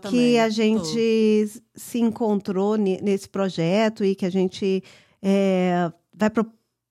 que 0.09 0.37
a 0.37 0.49
gente 0.49 1.51
tô. 1.53 1.61
se 1.75 1.99
encontrou 1.99 2.77
nesse 2.77 3.27
projeto 3.27 4.03
e 4.03 4.15
que 4.15 4.25
a 4.25 4.29
gente 4.29 4.83
é, 5.21 5.91
vai 6.13 6.29
pro 6.29 6.45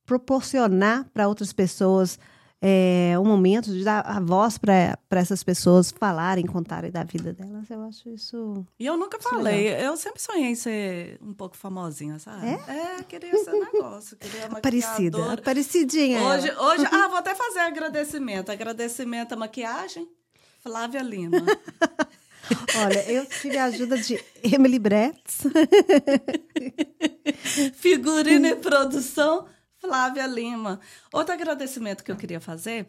proporcionar 0.06 1.09
para 1.14 1.28
outras 1.28 1.52
pessoas 1.52 2.18
é, 2.62 3.14
um 3.18 3.25
momento 3.25 3.73
de 3.73 3.82
dar 3.82 4.00
a 4.00 4.20
voz 4.20 4.59
para 4.59 4.99
essas 5.12 5.42
pessoas 5.42 5.90
falarem, 5.90 6.44
contarem 6.44 6.90
da 6.90 7.02
vida 7.04 7.32
delas. 7.32 7.70
Eu 7.70 7.82
acho 7.85 8.09
isso. 8.11 8.66
E 8.78 8.85
eu 8.87 8.97
nunca 8.97 9.18
falei. 9.20 9.70
Legal. 9.70 9.92
Eu 9.92 9.97
sempre 9.97 10.20
sonhei 10.20 10.50
em 10.50 10.54
ser 10.54 11.18
um 11.23 11.32
pouco 11.32 11.56
famosinha, 11.56 12.18
sabe? 12.18 12.47
É? 12.47 12.99
É, 12.99 13.02
queria 13.04 13.30
esse 13.30 13.50
negócio. 13.50 14.16
Queria 14.16 14.47
uma 14.49 14.59
Aparecida. 14.59 15.32
Aparecidinha. 15.32 16.23
Hoje, 16.23 16.52
hoje, 16.52 16.87
ah, 16.92 17.09
vou 17.09 17.18
até 17.18 17.35
fazer 17.35 17.61
agradecimento. 17.61 18.50
Agradecimento 18.50 19.32
à 19.32 19.37
maquiagem, 19.37 20.06
Flávia 20.61 21.02
Lima. 21.02 21.38
Olha, 22.76 23.11
eu 23.11 23.26
tive 23.26 23.59
a 23.59 23.64
ajuda 23.64 23.99
de 23.99 24.23
Emily 24.42 24.78
Bretz. 24.78 25.42
Figurina 27.75 28.49
e 28.49 28.57
produção. 28.57 29.47
Flávia 29.78 30.26
Lima. 30.26 30.80
Outro 31.12 31.35
agradecimento 31.35 32.04
que 32.04 32.12
eu 32.12 32.16
queria 32.16 32.40
fazer 32.40 32.87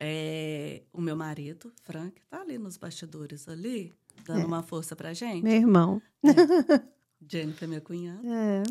é 0.00 0.82
o 0.92 1.00
meu 1.00 1.16
marido, 1.16 1.72
Frank, 1.82 2.20
tá 2.28 2.40
ali 2.40 2.58
nos 2.58 2.76
bastidores 2.76 3.48
ali, 3.48 3.94
dando 4.24 4.40
é. 4.40 4.44
uma 4.44 4.62
força 4.62 4.96
pra 4.96 5.12
gente. 5.12 5.42
Meu 5.42 5.52
irmão. 5.52 6.02
É. 6.24 6.82
Jennifer, 7.28 7.68
minha 7.68 7.80
cunhada. 7.80 8.26
É. 8.26 8.62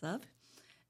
Sabe? 0.00 0.26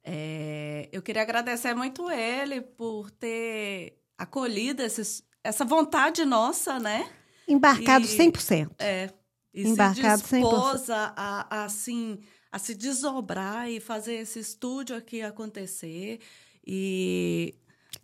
É, 0.05 0.89
eu 0.93 1.03
queria 1.03 1.23
agradecer 1.23 1.75
muito 1.75 2.11
ele 2.11 2.61
por 2.61 3.11
ter 3.11 3.99
acolhido 4.17 4.83
esses, 4.83 5.23
essa 5.43 5.65
vontade 5.65 6.25
nossa, 6.25 6.79
né? 6.79 7.11
Embarcado 7.49 8.05
e, 8.05 8.09
100%. 8.09 8.71
É. 8.79 9.11
E 9.55 9.67
Embarcado 9.67 10.23
se 10.23 10.41
dispôs 10.41 10.83
100%. 10.83 10.93
A, 10.95 11.47
a, 11.51 11.65
assim, 11.65 12.19
a 12.53 12.59
se 12.59 12.75
desdobrar 12.75 13.71
e 13.71 13.81
fazer 13.81 14.15
esse 14.15 14.39
estúdio 14.39 14.97
aqui 14.97 15.23
acontecer 15.23 16.21
e 16.67 17.55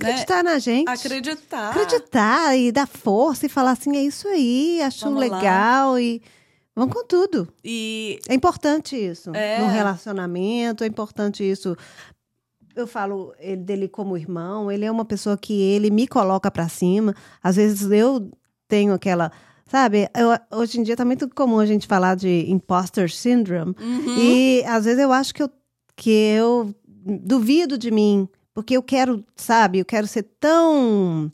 né, 0.03 0.11
acreditar 0.11 0.43
né? 0.43 0.53
na 0.53 0.59
gente. 0.59 0.89
Acreditar. 0.89 1.71
Acreditar 1.71 2.57
e 2.57 2.73
dar 2.73 2.87
força 2.87 3.47
e 3.47 3.49
falar 3.49 3.73
assim, 3.73 3.97
é 3.97 4.03
isso 4.03 4.27
aí, 4.29 4.81
acho 4.83 5.05
Vamos 5.05 5.21
legal 5.21 5.93
lá. 5.93 6.01
e 6.01 6.23
vamos 6.75 6.95
com 6.95 7.05
tudo. 7.07 7.49
E 7.63 8.19
é 8.29 8.35
importante 8.35 8.97
isso 8.97 9.31
é. 9.35 9.59
no 9.61 9.69
relacionamento, 9.69 10.83
é 10.83 10.87
importante 10.87 11.49
isso. 11.49 11.77
Eu 12.75 12.89
falo 12.89 13.33
ele, 13.39 13.63
dele 13.63 13.89
como 13.89 14.17
irmão, 14.17 14.73
ele 14.73 14.85
é 14.85 14.91
uma 14.91 15.05
pessoa 15.05 15.37
que 15.37 15.53
ele 15.53 15.91
me 15.91 16.09
coloca 16.09 16.51
para 16.51 16.69
cima. 16.69 17.15
Às 17.41 17.55
vezes 17.57 17.89
eu 17.91 18.31
tenho 18.69 18.93
aquela 18.95 19.31
Sabe, 19.67 20.09
eu, 20.15 20.59
hoje 20.59 20.79
em 20.79 20.83
dia 20.83 20.95
tá 20.95 21.05
muito 21.05 21.29
comum 21.35 21.59
a 21.59 21.67
gente 21.67 21.87
falar 21.87 22.15
de 22.15 22.45
imposter 22.49 23.11
syndrome. 23.11 23.75
Uhum. 23.81 24.19
E 24.19 24.63
às 24.67 24.85
vezes 24.85 25.01
eu 25.01 25.13
acho 25.13 25.35
que 25.35 25.43
eu, 25.43 25.51
que 25.97 26.11
eu 26.11 26.75
duvido 26.87 27.79
de 27.79 27.91
mim, 27.91 28.29
porque 28.53 28.77
eu 28.77 28.83
quero, 28.83 29.25
sabe, 29.35 29.79
eu 29.79 29.85
quero 29.85 30.07
ser 30.07 30.25
tão. 30.39 31.33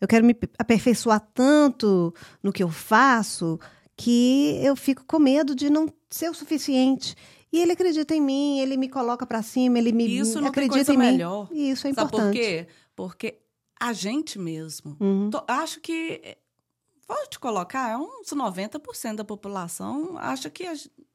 Eu 0.00 0.06
quero 0.06 0.24
me 0.24 0.36
aperfeiçoar 0.58 1.20
tanto 1.34 2.14
no 2.42 2.52
que 2.52 2.62
eu 2.62 2.70
faço 2.70 3.58
que 3.96 4.58
eu 4.62 4.74
fico 4.76 5.04
com 5.04 5.18
medo 5.18 5.54
de 5.54 5.68
não 5.68 5.92
ser 6.08 6.30
o 6.30 6.34
suficiente. 6.34 7.14
E 7.52 7.60
ele 7.60 7.72
acredita 7.72 8.14
em 8.14 8.20
mim, 8.20 8.60
ele 8.60 8.76
me 8.76 8.88
coloca 8.88 9.26
para 9.26 9.42
cima, 9.42 9.78
ele 9.78 9.92
me 9.92 10.06
Isso 10.06 10.40
não 10.40 10.48
acredita 10.48 10.92
em 10.92 10.96
mim. 10.96 11.12
Melhor. 11.12 11.48
E 11.50 11.70
isso 11.70 11.86
é 11.86 11.92
Sabe 11.92 12.06
importante. 12.06 12.32
por 12.38 12.40
quê? 12.40 12.66
Porque 12.94 13.38
a 13.78 13.92
gente 13.92 14.38
mesmo. 14.38 14.96
Uhum. 15.00 15.28
Tô, 15.30 15.42
acho 15.48 15.80
que 15.80 16.38
te 17.28 17.38
colocar, 17.38 17.90
é 17.90 17.96
uns 17.96 18.28
90% 18.28 19.16
da 19.16 19.24
população 19.24 20.16
acha 20.18 20.48
que 20.50 20.64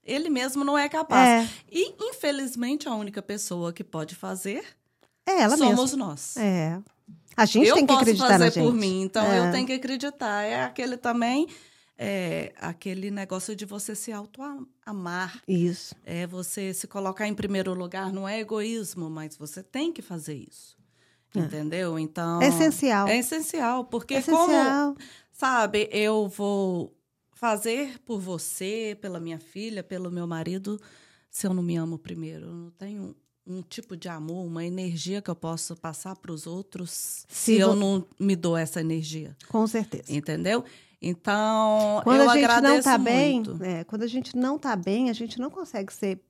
ele 0.03 0.29
mesmo 0.29 0.63
não 0.63 0.77
é 0.77 0.87
capaz. 0.87 1.49
É. 1.49 1.49
E, 1.71 1.95
infelizmente, 1.99 2.87
a 2.87 2.93
única 2.93 3.21
pessoa 3.21 3.73
que 3.73 3.83
pode 3.83 4.15
fazer 4.15 4.63
é 5.25 5.41
ela 5.41 5.57
somos 5.57 5.91
mesmo. 5.91 5.97
nós. 5.97 6.37
É. 6.37 6.79
A 7.35 7.45
gente 7.45 7.67
eu 7.67 7.75
tem 7.75 7.85
que 7.85 7.93
acreditar 7.93 8.37
na 8.39 8.45
gente. 8.45 8.59
Eu 8.59 8.63
posso 8.63 8.69
fazer 8.69 8.71
por 8.71 8.73
mim, 8.73 9.01
então 9.01 9.25
é. 9.25 9.39
eu 9.39 9.51
tenho 9.51 9.67
que 9.67 9.73
acreditar. 9.73 10.43
É 10.43 10.63
aquele 10.63 10.95
também, 10.95 11.47
é, 11.97 12.53
aquele 12.57 13.11
negócio 13.11 13.55
de 13.55 13.65
você 13.65 13.95
se 13.95 14.11
auto-amar. 14.11 15.41
Isso. 15.47 15.95
É 16.05 16.25
você 16.27 16.73
se 16.73 16.87
colocar 16.87 17.27
em 17.27 17.33
primeiro 17.33 17.73
lugar, 17.73 18.13
não 18.13 18.27
é 18.27 18.39
egoísmo, 18.39 19.09
mas 19.09 19.35
você 19.35 19.63
tem 19.63 19.91
que 19.91 20.01
fazer 20.01 20.35
isso. 20.35 20.77
É. 21.35 21.39
Entendeu? 21.39 21.99
Então. 21.99 22.41
É 22.41 22.47
essencial. 22.47 23.07
É 23.07 23.17
essencial, 23.17 23.83
porque 23.85 24.13
é 24.13 24.19
essencial. 24.19 24.93
como 24.93 24.97
Sabe, 25.37 25.89
eu 25.91 26.29
vou 26.29 26.97
fazer 27.33 27.99
por 28.05 28.21
você, 28.21 28.97
pela 29.01 29.19
minha 29.19 29.37
filha, 29.37 29.83
pelo 29.83 30.09
meu 30.09 30.25
marido, 30.25 30.79
se 31.29 31.45
eu 31.45 31.53
não 31.53 31.61
me 31.61 31.75
amo 31.75 31.99
primeiro. 31.99 32.45
Eu 32.45 32.53
não 32.53 32.71
tenho 32.71 33.13
um 33.45 33.61
tipo 33.61 33.97
de 33.97 34.07
amor, 34.07 34.45
uma 34.45 34.63
energia 34.63 35.21
que 35.21 35.29
eu 35.29 35.35
posso 35.35 35.75
passar 35.75 36.15
para 36.15 36.31
os 36.31 36.47
outros 36.47 36.89
se, 36.89 37.25
se 37.27 37.57
eu 37.57 37.75
não 37.75 38.07
me 38.17 38.33
dou 38.33 38.55
essa 38.55 38.79
energia. 38.79 39.35
Com 39.49 39.67
certeza. 39.67 40.05
Entendeu? 40.07 40.63
Então, 41.01 41.99
quando 42.05 42.21
eu 42.21 42.29
a 42.29 42.33
gente 42.33 42.61
não 42.61 42.81
tá 42.81 42.97
muito. 42.97 43.55
bem, 43.55 43.69
é, 43.69 43.83
quando 43.83 44.03
a 44.03 44.07
gente 44.07 44.37
não 44.37 44.57
tá 44.57 44.73
bem, 44.73 45.09
a 45.09 45.13
gente 45.13 45.37
não 45.37 45.49
consegue 45.49 45.91
ser 45.91 46.21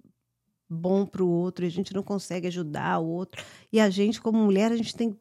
bom 0.67 1.05
para 1.05 1.23
o 1.23 1.29
outro, 1.29 1.63
a 1.63 1.69
gente 1.69 1.93
não 1.93 2.01
consegue 2.01 2.47
ajudar 2.47 2.97
o 2.97 3.05
outro. 3.05 3.45
E 3.71 3.79
a 3.79 3.87
gente, 3.87 4.19
como 4.19 4.39
mulher, 4.39 4.71
a 4.71 4.75
gente 4.75 4.95
tem, 4.95 5.15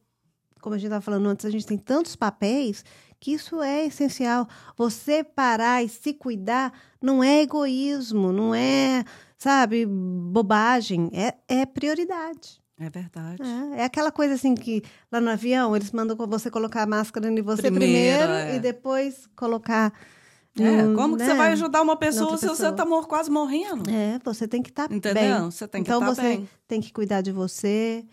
como 0.59 0.75
a 0.75 0.79
gente 0.79 0.87
estava 0.87 1.03
falando 1.03 1.26
antes, 1.29 1.45
a 1.45 1.50
gente 1.50 1.67
tem 1.67 1.76
tantos 1.76 2.17
papéis 2.17 2.83
que 3.25 3.33
isso 3.33 3.62
é 3.62 3.87
essencial. 3.87 4.47
Você 4.76 5.25
parar 5.25 5.83
e 5.83 5.88
se 5.88 6.12
cuidar 6.12 6.71
não 7.00 7.25
é 7.25 7.40
egoísmo, 7.40 8.31
não 8.31 8.54
é, 8.54 9.02
sabe, 9.38 9.87
bobagem, 9.87 11.11
é, 11.14 11.35
é 11.49 11.64
prioridade. 11.64 12.62
É 12.78 12.90
verdade. 12.90 13.43
É, 13.43 13.81
é, 13.81 13.85
aquela 13.85 14.12
coisa 14.12 14.35
assim 14.35 14.54
que 14.54 14.83
lá 15.11 15.23
no 15.23 15.31
avião 15.31 15.75
eles 15.75 15.90
mandam 15.90 16.14
você 16.26 16.50
colocar 16.50 16.83
a 16.83 16.87
máscara 16.87 17.26
em 17.26 17.40
você 17.40 17.62
primeiro, 17.62 17.81
primeiro 17.81 18.33
é. 18.33 18.57
e 18.57 18.61
depois 18.61 19.26
colocar. 19.35 19.90
É, 20.61 20.95
como 20.95 21.16
né? 21.16 21.25
que 21.25 21.31
você 21.31 21.37
vai 21.37 21.52
ajudar 21.52 21.81
uma 21.81 21.97
pessoa 21.97 22.37
se 22.37 22.47
você 22.47 22.69
está 22.69 22.85
quase 23.07 23.31
morrendo? 23.31 23.88
É, 23.88 24.21
você 24.23 24.47
tem 24.47 24.62
que 24.62 24.69
estar 24.69 24.87
tá 24.87 24.95
Entendeu? 24.95 25.40
bem. 25.40 25.50
Você 25.50 25.66
tem 25.66 25.83
que 25.83 25.90
então 25.90 26.14
tá 26.14 26.23
bem. 26.23 26.49
tem 26.69 26.81
que 26.83 26.93
cuidar 26.93 27.23
de 27.23 27.33
você. 27.33 28.04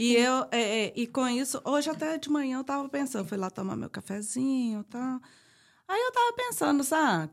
E 0.00 0.16
eu, 0.16 0.46
é, 0.50 0.86
é, 0.86 0.92
e 0.96 1.06
com 1.06 1.28
isso, 1.28 1.60
hoje 1.62 1.90
até 1.90 2.16
de 2.16 2.30
manhã 2.30 2.56
eu 2.56 2.64
tava 2.64 2.88
pensando, 2.88 3.28
fui 3.28 3.36
lá 3.36 3.50
tomar 3.50 3.76
meu 3.76 3.90
cafezinho 3.90 4.80
e 4.80 4.84
tal. 4.84 5.20
Aí 5.86 6.00
eu 6.00 6.10
tava 6.10 6.32
pensando, 6.32 6.82
sabe? 6.82 7.30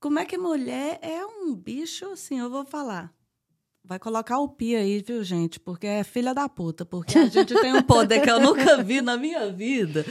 Como 0.00 0.18
é 0.18 0.24
que 0.24 0.38
mulher 0.38 0.98
é 1.02 1.26
um 1.26 1.54
bicho 1.54 2.06
assim, 2.06 2.38
eu 2.38 2.48
vou 2.48 2.64
falar. 2.64 3.12
Vai 3.84 3.98
colocar 3.98 4.38
o 4.38 4.48
pi 4.48 4.74
aí, 4.74 5.02
viu, 5.02 5.22
gente? 5.22 5.60
Porque 5.60 5.86
é 5.86 6.02
filha 6.02 6.32
da 6.32 6.48
puta. 6.48 6.86
Porque 6.86 7.18
a 7.18 7.26
gente 7.26 7.54
tem 7.54 7.74
um 7.74 7.82
poder 7.82 8.22
que 8.22 8.30
eu 8.30 8.40
nunca 8.40 8.78
vi 8.82 9.02
na 9.02 9.18
minha 9.18 9.52
vida. 9.52 10.02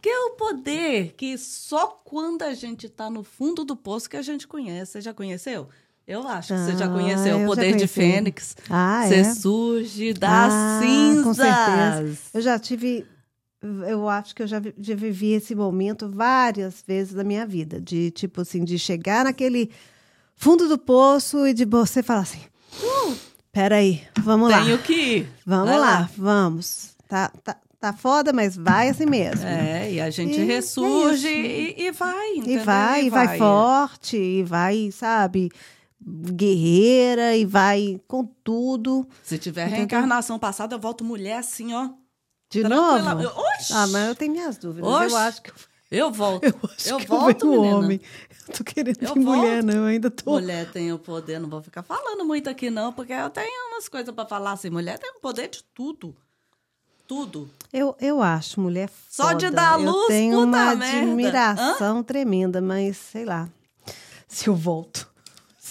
Que 0.00 0.08
é 0.08 0.18
o 0.24 0.30
poder 0.30 1.12
que 1.12 1.38
só 1.38 1.86
quando 1.86 2.42
a 2.42 2.54
gente 2.54 2.88
tá 2.88 3.08
no 3.08 3.22
fundo 3.22 3.64
do 3.64 3.76
poço 3.76 4.10
que 4.10 4.16
a 4.16 4.22
gente 4.22 4.48
conhece. 4.48 4.92
Você 4.92 5.00
já 5.00 5.14
conheceu? 5.14 5.68
Eu 6.06 6.26
acho 6.26 6.52
que 6.52 6.60
você 6.60 6.76
já 6.76 6.86
ah, 6.86 6.88
conheceu 6.88 7.42
o 7.42 7.46
poder 7.46 7.76
de 7.76 7.86
Fênix. 7.86 8.56
Ah, 8.68 9.04
você 9.06 9.14
é? 9.16 9.34
surge 9.34 10.12
das 10.12 10.52
ah, 10.52 10.80
cinzas. 10.82 11.24
Com 11.24 11.34
certeza. 11.34 12.18
Eu 12.34 12.40
já 12.40 12.58
tive. 12.58 13.06
Eu 13.88 14.08
acho 14.08 14.34
que 14.34 14.42
eu 14.42 14.46
já, 14.46 14.60
já 14.78 14.94
vivi 14.96 15.32
esse 15.34 15.54
momento 15.54 16.08
várias 16.08 16.82
vezes 16.86 17.14
na 17.14 17.22
minha 17.22 17.46
vida. 17.46 17.80
De 17.80 18.10
tipo 18.10 18.40
assim, 18.40 18.64
de 18.64 18.78
chegar 18.78 19.24
naquele 19.24 19.70
fundo 20.34 20.68
do 20.68 20.76
poço 20.76 21.46
e 21.46 21.54
de 21.54 21.64
você 21.64 22.02
falar 22.02 22.22
assim: 22.22 22.40
uh, 22.82 23.16
peraí, 23.52 24.02
vamos 24.20 24.50
lá. 24.50 24.64
Tenho 24.64 24.78
que 24.78 24.92
ir. 24.92 25.28
Vamos 25.46 25.68
Vai 25.68 25.78
lá, 25.78 25.90
lá. 26.00 26.10
vamos. 26.18 26.96
Tá, 27.08 27.30
tá, 27.44 27.56
tá 27.78 27.92
foda, 27.92 28.32
mas 28.32 28.56
vai 28.56 28.88
assim 28.88 29.06
mesmo. 29.06 29.46
É, 29.46 29.92
e 29.92 30.00
a 30.00 30.10
gente 30.10 30.36
E 30.36 30.40
é 30.40 30.44
ressurge 30.44 31.28
isso. 31.28 31.78
e, 31.78 31.86
e 31.86 31.90
vai, 31.92 32.28
E 32.34 32.38
entendeu? 32.38 32.64
vai, 32.64 33.04
e 33.06 33.10
vai 33.10 33.38
forte, 33.38 34.16
e 34.16 34.42
vai, 34.42 34.90
sabe, 34.90 35.50
guerreira, 36.06 37.36
e 37.36 37.44
vai 37.44 38.00
com 38.06 38.24
tudo. 38.24 39.06
Se 39.22 39.38
tiver 39.38 39.62
Entendeu? 39.62 39.78
reencarnação 39.78 40.38
passada, 40.38 40.74
eu 40.74 40.80
volto 40.80 41.04
mulher 41.04 41.38
assim, 41.38 41.72
ó. 41.74 41.90
De 42.50 42.60
tranquila. 42.62 43.14
novo? 43.14 43.22
Eu- 43.22 43.30
Oxi! 43.56 43.72
Ah, 43.72 43.86
mas 43.86 44.08
eu 44.08 44.14
tenho 44.14 44.32
minhas 44.32 44.56
dúvidas. 44.58 44.88
Oxe, 44.90 45.10
Eu 45.10 45.16
acho 45.16 45.42
que 45.42 45.50
eu, 45.50 45.54
Eu 45.90 46.10
volto. 46.12 46.44
eu, 46.44 46.54
acho 46.64 46.88
Eu 46.88 46.96
que 46.98 47.06
volto, 47.06 47.54
eu 47.54 47.62
homem. 47.62 48.00
Eu 48.48 48.54
tô 48.54 48.64
querendo 48.64 48.98
Eu 49.02 49.16
mulher, 49.16 49.62
não. 49.62 49.74
Eu 49.74 49.84
ainda 49.84 50.10
tô. 50.10 50.32
Mulher 50.32 50.70
tem 50.70 50.92
o 50.92 50.98
poder, 50.98 51.38
não 51.38 51.48
vou 51.48 51.62
ficar 51.62 51.82
falando 51.82 52.24
muito 52.24 52.50
aqui, 52.50 52.68
não, 52.70 52.92
porque 52.92 53.12
eu 53.12 53.30
tenho 53.30 53.68
umas 53.72 53.88
coisas 53.88 54.14
pra 54.14 54.26
falar 54.26 54.52
assim. 54.52 54.68
Mulher 54.70 54.98
tem 54.98 55.10
o 55.16 55.20
poder 55.20 55.48
de 55.48 55.62
tudo. 55.74 56.14
Tudo. 57.06 57.50
Eu, 57.72 57.94
eu 58.00 58.22
acho 58.22 58.60
mulher 58.60 58.88
Só 59.10 59.24
foda. 59.24 59.34
de 59.36 59.50
dar 59.50 59.78
Eu 59.78 59.90
luz, 59.90 60.06
tenho 60.08 60.32
puta 60.34 60.46
uma 60.46 60.74
merda. 60.74 60.98
admiração 60.98 62.02
tremenda, 62.02 62.60
mas 62.62 62.96
sei 62.96 63.24
lá. 63.24 63.48
Se 64.28 64.48
eu 64.48 64.54
volto. 64.54 65.11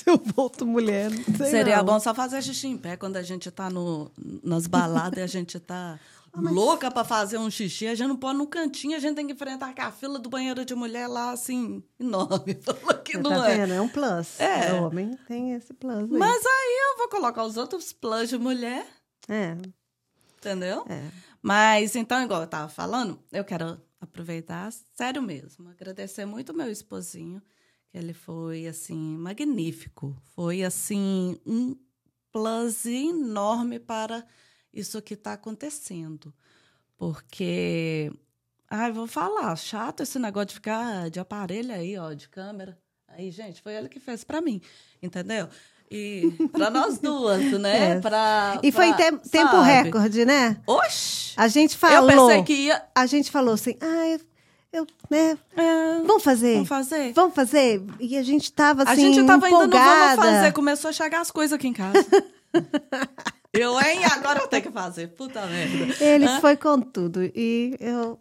Se 0.04 0.10
eu 0.10 0.18
volto 0.36 0.66
mulher, 0.66 1.12
Seria 1.50 1.78
não. 1.78 1.86
bom 1.86 2.00
só 2.00 2.14
fazer 2.14 2.42
xixi 2.42 2.68
em 2.68 2.78
pé 2.78 2.98
quando 2.98 3.18
a 3.18 3.22
gente 3.24 3.50
tá 3.52 3.70
no, 3.70 4.12
nas 4.44 4.66
baladas 4.68 5.20
e 5.20 5.22
a 5.22 5.28
gente 5.28 5.60
tá 5.60 6.00
Ah, 6.34 6.40
louca 6.40 6.90
pra 6.90 7.04
fazer 7.04 7.38
um 7.38 7.52
xixi. 7.52 7.88
A 7.88 7.94
gente 7.94 8.08
não 8.08 8.16
pode 8.16 8.38
no 8.38 8.48
cantinho, 8.48 8.96
a 8.96 9.00
gente 9.00 9.16
tem 9.18 9.28
que 9.28 9.34
enfrentar 9.34 9.74
a 9.78 9.92
fila 9.92 10.18
do 10.18 10.30
banheiro 10.30 10.64
de 10.64 10.74
mulher 10.74 11.06
lá, 11.08 11.32
assim, 11.32 11.84
enorme. 12.00 12.56
Falou 12.64 12.94
que 13.04 13.12
Você 13.12 13.18
não 13.18 13.32
tá 13.32 13.50
é. 13.50 13.58
vendo? 13.58 13.74
É 13.74 13.82
um 13.82 13.90
plus. 13.90 14.40
É. 14.40 14.74
O 14.76 14.86
homem 14.86 15.18
tem 15.28 15.52
esse 15.52 15.74
plus 15.74 15.94
aí. 15.94 16.08
Mas 16.18 16.42
aí 16.46 16.80
eu 16.94 16.98
vou 17.00 17.10
colocar 17.10 17.44
os 17.44 17.58
outros 17.58 17.92
plus 17.92 18.30
de 18.30 18.38
mulher, 18.38 18.88
É, 19.28 19.58
entendeu? 20.38 20.86
é. 20.88 21.04
Mas 21.42 21.98
então, 21.98 22.24
igual 22.24 22.40
eu 22.42 22.48
tava 22.48 22.70
falando, 22.70 23.20
eu 23.32 23.44
quero 23.44 23.78
aproveitar, 24.00 24.72
sério 24.96 25.22
mesmo, 25.22 25.70
agradecer 25.70 26.26
muito 26.26 26.54
meu 26.54 26.72
esposinho, 26.72 27.42
que 27.92 27.98
ele 27.98 28.14
foi 28.14 28.68
assim 28.68 28.96
magnífico, 29.18 30.16
foi 30.36 30.64
assim 30.64 31.38
um 31.46 31.76
plus 32.32 32.86
enorme 32.86 33.80
para 33.80 34.26
isso 34.74 35.02
que 35.02 35.14
está 35.16 35.34
acontecendo, 35.34 36.34
porque, 36.98 38.12
ai, 38.70 38.92
vou 38.92 39.08
falar, 39.08 39.56
chato 39.58 40.02
esse 40.04 40.18
negócio 40.18 40.48
de 40.48 40.54
ficar 40.56 41.10
de 41.10 41.20
aparelho 41.20 41.74
aí, 41.74 41.98
ó, 41.98 42.14
de 42.14 42.30
câmera. 42.30 42.78
Aí, 43.08 43.30
gente, 43.30 43.62
foi 43.62 43.74
ele 43.74 43.90
que 43.90 44.00
fez 44.00 44.24
para 44.24 44.40
mim, 44.40 44.62
entendeu? 45.04 45.50
E 45.90 46.32
para 46.54 46.70
nós 46.70 46.98
duas, 47.00 47.44
né? 47.60 47.98
É. 47.98 48.00
Pra, 48.00 48.58
E 48.64 48.72
foi 48.72 48.86
em 48.86 48.94
pra- 48.94 48.98
tem- 49.12 49.18
tempo 49.18 49.52
sabe? 49.52 49.68
recorde, 49.84 50.24
né? 50.24 50.62
Oxi! 50.66 51.34
A 51.36 51.50
gente 51.50 51.74
Eu 51.74 51.80
falou. 51.80 52.28
pensei 52.30 52.44
que 52.44 52.54
ia. 52.54 52.82
A 52.96 53.06
gente 53.06 53.30
falou 53.30 53.54
assim, 53.56 53.76
ah, 53.82 54.20
eu, 54.72 54.88
né? 55.10 55.38
É, 55.56 56.02
Vamos 56.06 56.24
fazer. 56.24 56.54
vamos 56.54 56.70
fazer? 56.70 57.14
Vamos 57.14 57.36
fazer? 57.36 57.84
E 58.00 58.18
a 58.18 58.24
gente 58.24 58.52
tava 58.54 58.84
assim, 58.84 58.92
a 58.92 59.14
gente 59.14 59.28
tava 59.28 59.48
empolgada. 59.48 60.16
vamos 60.16 60.36
fazer, 60.38 60.52
começou 60.54 60.90
a 60.90 60.94
chegar 60.94 61.22
as 61.22 61.30
coisas 61.30 61.54
aqui 61.54 61.68
em 61.68 61.74
casa. 61.74 61.94
eu, 63.54 63.80
hein? 63.82 64.06
Agora 64.06 64.40
eu 64.40 64.48
tenho 64.48 64.64
que 64.64 64.72
fazer. 64.72 65.08
Puta 65.10 65.46
merda. 65.46 66.04
Ele 66.04 66.26
Hã? 66.26 66.40
foi 66.40 66.56
com 66.56 66.80
tudo. 66.80 67.22
E 67.36 67.76
eu 67.80 68.18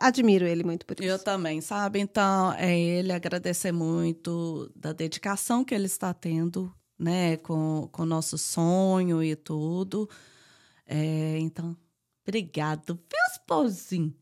admiro 0.00 0.44
ele 0.44 0.64
muito 0.64 0.84
por 0.86 0.98
isso. 0.98 1.08
Eu 1.08 1.18
também, 1.18 1.60
sabe? 1.60 2.00
Então, 2.00 2.52
é 2.54 2.76
ele 2.76 3.12
agradecer 3.12 3.72
muito 3.72 4.70
da 4.74 4.92
dedicação 4.92 5.64
que 5.64 5.74
ele 5.74 5.86
está 5.86 6.12
tendo, 6.12 6.72
né, 6.98 7.36
com 7.38 7.88
com 7.92 8.02
o 8.02 8.06
nosso 8.06 8.36
sonho 8.36 9.22
e 9.22 9.36
tudo. 9.36 10.08
É, 10.86 11.38
então, 11.38 11.76
obrigado, 12.26 12.94
viu, 12.94 13.20
esposinho? 13.32 14.12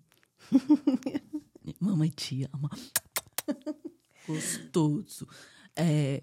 Mamãe 1.79 2.11
te 2.11 2.49
ama. 2.53 2.71
Gostoso. 4.27 5.27
É, 5.77 6.23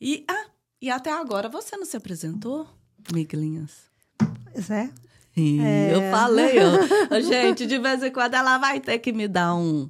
e, 0.00 0.24
ah, 0.28 0.46
e 0.80 0.90
até 0.90 1.12
agora 1.12 1.48
você 1.48 1.76
não 1.76 1.84
se 1.84 1.96
apresentou, 1.96 2.66
Miguelinhas? 3.12 3.90
Pois 4.52 4.70
é. 4.70 4.90
Ih, 5.36 5.60
Eu 5.92 6.10
falei, 6.10 6.56
ó. 6.58 7.20
Gente, 7.20 7.66
de 7.66 7.78
vez 7.78 8.02
em 8.02 8.10
quando 8.10 8.34
ela 8.34 8.58
vai 8.58 8.80
ter 8.80 8.98
que 8.98 9.12
me 9.12 9.28
dar 9.28 9.54
um. 9.54 9.88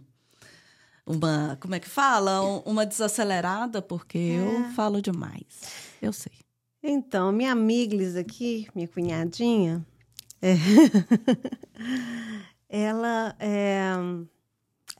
Uma. 1.06 1.56
Como 1.60 1.74
é 1.74 1.80
que 1.80 1.88
fala? 1.88 2.42
Um- 2.42 2.58
uma 2.70 2.86
desacelerada, 2.86 3.80
porque 3.80 4.18
eu 4.18 4.70
falo 4.74 5.00
demais. 5.00 5.62
Eu 6.00 6.12
sei. 6.12 6.32
Então, 6.82 7.32
minha 7.32 7.52
amiglis 7.52 8.16
aqui, 8.16 8.68
minha 8.74 8.88
cunhadinha, 8.88 9.84
é, 10.40 10.54
ela, 12.68 13.34
é, 13.38 13.90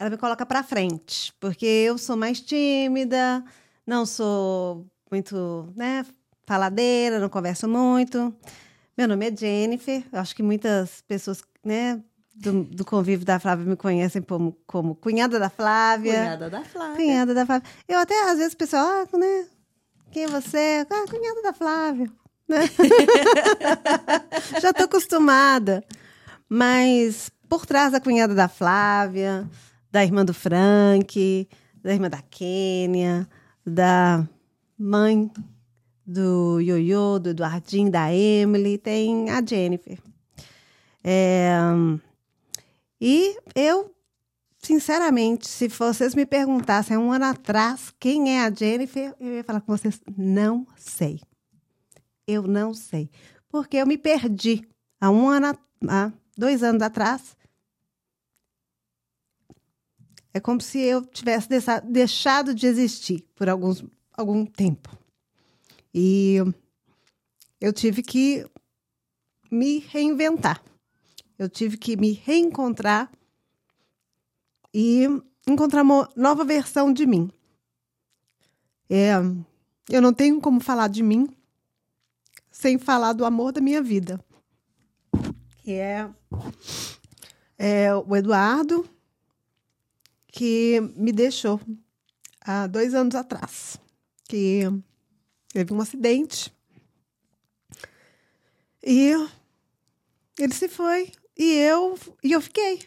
ela 0.01 0.09
me 0.09 0.17
coloca 0.17 0.47
pra 0.47 0.63
frente, 0.63 1.31
porque 1.39 1.67
eu 1.67 1.99
sou 1.99 2.17
mais 2.17 2.41
tímida, 2.41 3.45
não 3.87 4.07
sou 4.07 4.87
muito, 5.11 5.71
né, 5.77 6.07
faladeira, 6.47 7.21
não 7.21 7.29
converso 7.29 7.69
muito. 7.69 8.35
Meu 8.97 9.07
nome 9.07 9.29
é 9.29 9.37
Jennifer, 9.37 10.03
eu 10.11 10.19
acho 10.19 10.35
que 10.35 10.43
muitas 10.43 11.03
pessoas, 11.03 11.43
né, 11.63 12.03
do, 12.35 12.65
do 12.65 12.83
convívio 12.83 13.27
da 13.27 13.39
Flávia 13.39 13.67
me 13.67 13.77
conhecem 13.77 14.23
como, 14.23 14.57
como 14.67 14.95
cunhada 14.95 15.39
da 15.39 15.51
Flávia. 15.51 16.15
Cunhada 16.15 16.49
da 16.49 16.65
Flávia. 16.65 16.97
Cunhada 16.97 17.35
da 17.35 17.45
Flávia. 17.45 17.69
Eu 17.87 17.99
até, 17.99 18.31
às 18.31 18.39
vezes, 18.39 18.55
o 18.55 18.57
pessoal, 18.57 18.87
ah, 18.87 19.19
né? 19.19 19.47
Quem 20.11 20.25
é 20.25 20.29
você? 20.29 20.87
Ah, 20.89 21.05
cunhada 21.11 21.43
da 21.43 21.53
Flávia. 21.53 22.11
Né? 22.49 22.61
Já 24.63 24.73
tô 24.73 24.85
acostumada. 24.85 25.85
Mas 26.49 27.31
por 27.49 27.67
trás 27.67 27.93
da 27.93 28.01
cunhada 28.01 28.35
da 28.35 28.49
Flávia, 28.49 29.47
da 29.91 30.05
irmã 30.05 30.25
do 30.25 30.35
Frank, 30.35 31.49
da 31.83 31.93
irmã 31.93 32.09
da 32.09 32.23
Kênia, 32.23 33.29
da 33.67 34.27
mãe 34.79 35.31
do 36.07 36.61
Ioiô, 36.61 37.19
do 37.19 37.31
Eduardinho, 37.31 37.91
da 37.91 38.13
Emily, 38.13 38.79
tem 38.79 39.31
a 39.31 39.45
Jennifer. 39.45 39.99
É, 41.03 41.51
E 43.01 43.37
eu 43.55 43.95
Sinceramente, 44.63 45.49
se 45.49 45.69
vocês 45.69 46.15
me 46.15 46.27
perguntassem 46.27 46.97
um 46.97 47.11
ano 47.11 47.25
atrás 47.25 47.91
quem 47.99 48.37
é 48.37 48.45
a 48.45 48.51
Jennifer, 48.51 49.15
eu 49.19 49.37
ia 49.37 49.43
falar 49.43 49.63
com 49.63 49.75
vocês, 49.75 49.99
não 50.17 50.67
sei. 50.77 51.19
Eu 52.27 52.43
não 52.43 52.75
sei. 52.75 53.11
Porque 53.49 53.79
eu 53.79 53.87
me 53.87 53.97
perdi 53.97 54.63
há 55.01 55.11
um 55.11 55.29
ano, 55.29 55.59
há 55.89 56.13
dois 56.37 56.63
anos 56.63 56.83
atrás. 56.83 57.35
É 60.33 60.39
como 60.41 60.61
se 60.61 60.79
eu 60.79 61.05
tivesse 61.05 61.49
deixa- 61.49 61.81
deixado 61.81 62.55
de 62.55 62.67
existir 62.67 63.23
por 63.35 63.49
alguns, 63.49 63.85
algum 64.13 64.47
tempo. 64.47 64.97
E 65.93 66.37
eu 67.61 67.73
tive 67.73 68.03
que 68.03 68.47
me 69.51 69.79
reinventar. 69.81 70.63
Eu 71.39 71.49
tive 71.49 71.77
que 71.77 71.97
me 71.97 72.13
reencontrar 72.13 73.11
e 74.73 75.05
encontrar 75.49 75.83
uma 75.83 76.09
nova 76.15 76.45
versão 76.45 76.93
de 76.93 77.07
mim. 77.07 77.31
É, 78.89 79.13
eu 79.89 80.01
não 80.03 80.13
tenho 80.13 80.41
como 80.41 80.61
falar 80.61 80.89
de 80.89 81.03
mim 81.03 81.29
sem 82.51 82.79
falar 82.79 83.13
do 83.15 83.25
amor 83.25 83.53
da 83.53 83.61
minha 83.61 83.83
vida, 83.83 84.23
que 85.63 85.73
é, 85.73 86.09
é 87.57 87.95
o 87.95 88.15
Eduardo, 88.17 88.89
que 90.33 90.81
me 90.97 91.13
deixou 91.13 91.61
há 92.41 92.67
dois 92.67 92.95
anos 92.95 93.15
atrás, 93.15 93.79
que 94.29 94.63
teve 95.53 95.73
um 95.73 95.81
acidente 95.81 96.53
e 98.85 99.13
ele 100.39 100.55
se 100.55 100.69
foi 100.69 101.13
e 101.37 101.53
eu 101.53 101.99
e 102.23 102.33
eu 102.33 102.41
fiquei. 102.41 102.81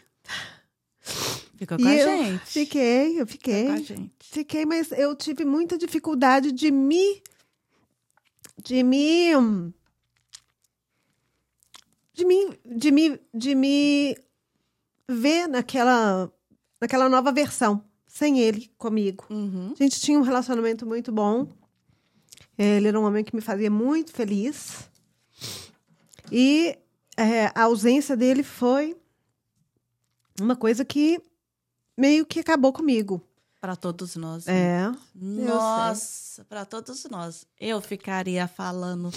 Fica 1.56 1.76
com 1.76 1.84
e 1.84 2.00
a 2.00 2.06
gente. 2.06 2.46
Fiquei, 2.46 3.20
eu 3.20 3.26
Fica 3.26 3.50
com 3.50 3.72
a 3.72 3.76
fiquei. 3.76 3.84
gente. 3.84 4.12
Fiquei, 4.20 4.66
mas 4.66 4.90
eu 4.92 5.14
tive 5.14 5.44
muita 5.44 5.78
dificuldade 5.78 6.50
de 6.50 6.70
me. 6.70 7.22
de 8.62 8.82
me. 8.82 9.30
de 12.12 12.24
me. 12.24 12.58
de 12.64 12.90
me, 12.90 13.20
de 13.32 13.54
me 13.54 14.16
ver 15.08 15.46
naquela, 15.46 16.32
naquela 16.84 17.08
nova 17.08 17.32
versão, 17.32 17.82
sem 18.06 18.40
ele 18.40 18.70
comigo. 18.76 19.24
Uhum. 19.30 19.72
A 19.72 19.82
gente 19.82 19.98
tinha 20.00 20.18
um 20.18 20.22
relacionamento 20.22 20.84
muito 20.84 21.10
bom. 21.10 21.48
Ele 22.58 22.88
era 22.88 23.00
um 23.00 23.04
homem 23.04 23.24
que 23.24 23.34
me 23.34 23.40
fazia 23.40 23.70
muito 23.70 24.12
feliz. 24.12 24.90
E 26.30 26.78
é, 27.16 27.46
a 27.54 27.62
ausência 27.62 28.14
dele 28.14 28.42
foi 28.42 28.94
uma 30.38 30.54
coisa 30.54 30.84
que 30.84 31.18
meio 31.96 32.26
que 32.26 32.40
acabou 32.40 32.70
comigo. 32.70 33.22
Para 33.62 33.76
todos 33.76 34.14
nós. 34.16 34.46
É. 34.46 34.92
Nossa, 35.14 36.44
para 36.44 36.66
todos 36.66 37.02
nós. 37.06 37.46
Eu 37.58 37.80
ficaria 37.80 38.46
falando 38.46 39.10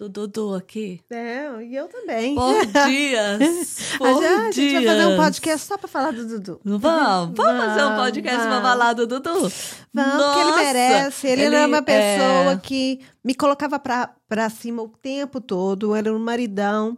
do 0.00 0.08
Dudu 0.08 0.54
aqui. 0.54 1.02
É, 1.10 1.62
e 1.62 1.76
eu 1.76 1.86
também. 1.86 2.34
Por 2.34 2.64
dias. 2.88 3.96
Por 3.98 4.06
a, 4.06 4.12
gente, 4.14 4.26
a 4.28 4.50
gente 4.50 4.72
vai 4.72 4.86
fazer 4.86 5.06
um 5.06 5.16
podcast 5.16 5.66
só 5.66 5.76
para 5.76 5.88
falar 5.88 6.12
do 6.12 6.26
Dudu. 6.26 6.60
Vamos, 6.64 7.36
vamos 7.36 7.64
fazer 7.64 7.82
um 7.82 7.88
Vamos, 7.88 8.02
podcast 8.04 8.40
pra 8.40 8.48
vamos. 8.48 8.62
falar 8.62 8.92
do 8.94 9.06
Dudu. 9.06 9.30
Vamos, 9.34 9.52
porque 9.52 10.40
ele 10.40 10.50
Nossa, 10.50 10.64
merece. 10.64 11.26
Ele, 11.26 11.44
era 11.44 11.66
uma 11.66 11.82
pessoa 11.82 12.52
é, 12.52 12.56
que 12.56 13.00
me 13.22 13.34
colocava 13.34 13.78
pra, 13.78 14.14
pra 14.26 14.48
cima 14.48 14.82
o 14.82 14.88
tempo 14.88 15.38
todo. 15.38 15.94
Era 15.94 16.14
um 16.14 16.18
maridão 16.18 16.96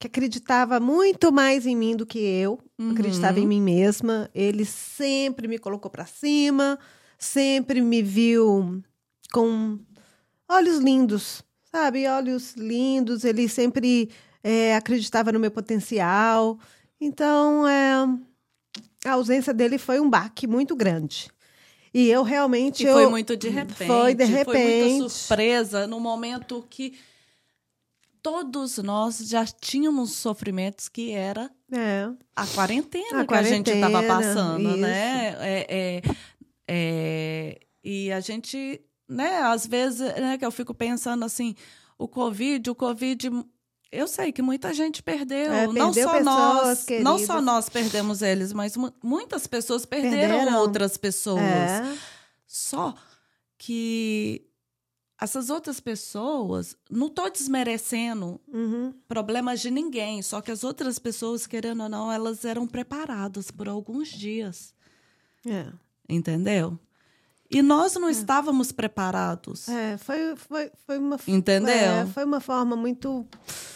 que 0.00 0.08
acreditava 0.08 0.80
muito 0.80 1.30
mais 1.30 1.66
em 1.66 1.76
mim 1.76 1.94
do 1.94 2.04
que 2.04 2.18
eu. 2.18 2.58
Uhum. 2.76 2.90
Acreditava 2.90 3.38
em 3.38 3.46
mim 3.46 3.60
mesma. 3.60 4.28
Ele 4.34 4.64
sempre 4.64 5.46
me 5.46 5.58
colocou 5.58 5.88
pra 5.88 6.04
cima, 6.04 6.80
sempre 7.16 7.80
me 7.80 8.02
viu 8.02 8.82
com 9.32 9.78
olhos 10.48 10.78
lindos, 10.78 11.44
sabe? 11.72 12.06
Olhos 12.06 12.54
lindos. 12.54 13.24
Ele 13.24 13.48
sempre 13.48 14.10
é, 14.42 14.74
acreditava 14.74 15.32
no 15.32 15.40
meu 15.40 15.50
potencial. 15.50 16.58
Então, 17.00 17.66
é, 17.66 18.06
a 19.06 19.12
ausência 19.12 19.52
dele 19.54 19.78
foi 19.78 20.00
um 20.00 20.08
baque 20.10 20.46
muito 20.46 20.74
grande. 20.76 21.30
E 21.92 22.08
eu 22.08 22.22
realmente. 22.22 22.82
E 22.82 22.86
eu, 22.86 22.92
foi 22.94 23.08
muito 23.08 23.36
de 23.36 23.48
repente. 23.48 23.86
Foi 23.86 24.14
de 24.14 24.24
Foi 24.26 24.34
repente. 24.34 24.90
muita 24.92 25.08
surpresa 25.08 25.86
no 25.86 25.98
momento 25.98 26.64
que 26.70 26.96
todos 28.22 28.76
nós 28.78 29.18
já 29.18 29.44
tínhamos 29.46 30.12
sofrimentos 30.12 30.88
que 30.88 31.10
era 31.12 31.50
É. 31.72 32.08
a 32.36 32.46
quarentena 32.46 33.22
A 33.22 33.26
que 33.26 33.34
a 33.34 33.42
gente 33.42 33.70
estava 33.70 34.02
passando, 34.02 34.68
isso. 34.68 34.76
né? 34.76 35.36
É, 35.40 36.02
é, 36.68 37.58
e 37.82 38.12
a 38.12 38.20
gente, 38.20 38.80
né, 39.10 39.38
às 39.42 39.66
vezes, 39.66 40.00
né, 40.00 40.38
que 40.38 40.44
eu 40.46 40.50
fico 40.50 40.72
pensando 40.72 41.24
assim, 41.24 41.54
o 41.98 42.06
Covid, 42.08 42.70
o 42.70 42.74
Covid, 42.74 43.30
eu 43.92 44.06
sei 44.06 44.30
que 44.32 44.40
muita 44.40 44.72
gente 44.72 45.02
perdeu, 45.02 45.52
É, 45.52 45.66
não 45.66 45.92
perdeu 45.92 46.08
só 46.08 46.20
nós, 46.22 46.78
não 46.78 46.86
queridas. 46.86 47.20
só 47.26 47.40
nós 47.42 47.68
perdemos 47.68 48.22
eles, 48.22 48.52
mas 48.52 48.76
mu- 48.76 48.92
muitas 49.02 49.46
pessoas 49.46 49.84
perderam, 49.84 50.36
Perderam. 50.38 50.58
outras 50.60 50.96
pessoas. 50.96 51.42
É. 51.42 51.98
Só 52.46 52.94
que 53.58 54.46
essas 55.20 55.50
outras 55.50 55.80
pessoas, 55.80 56.74
não 56.90 57.08
tô 57.10 57.28
desmerecendo 57.28 58.40
Uhum. 58.48 58.94
problemas 59.06 59.60
de 59.60 59.70
ninguém, 59.70 60.22
só 60.22 60.40
que 60.40 60.50
as 60.50 60.64
outras 60.64 60.98
pessoas, 60.98 61.46
querendo 61.46 61.82
ou 61.82 61.88
não, 61.90 62.10
elas 62.10 62.44
eram 62.46 62.66
preparadas 62.66 63.50
por 63.50 63.68
alguns 63.68 64.08
dias, 64.08 64.72
É. 65.46 65.66
entendeu? 66.08 66.78
E 67.50 67.62
nós 67.62 67.94
não 67.94 68.08
estávamos 68.08 68.70
preparados. 68.70 69.68
É, 69.68 69.96
foi, 69.98 70.36
foi, 70.36 70.70
foi 70.86 70.98
uma 70.98 71.16
Entendeu? 71.26 71.74
é, 71.74 72.06
foi 72.06 72.24
uma 72.24 72.40
forma 72.40 72.76
muito 72.76 73.26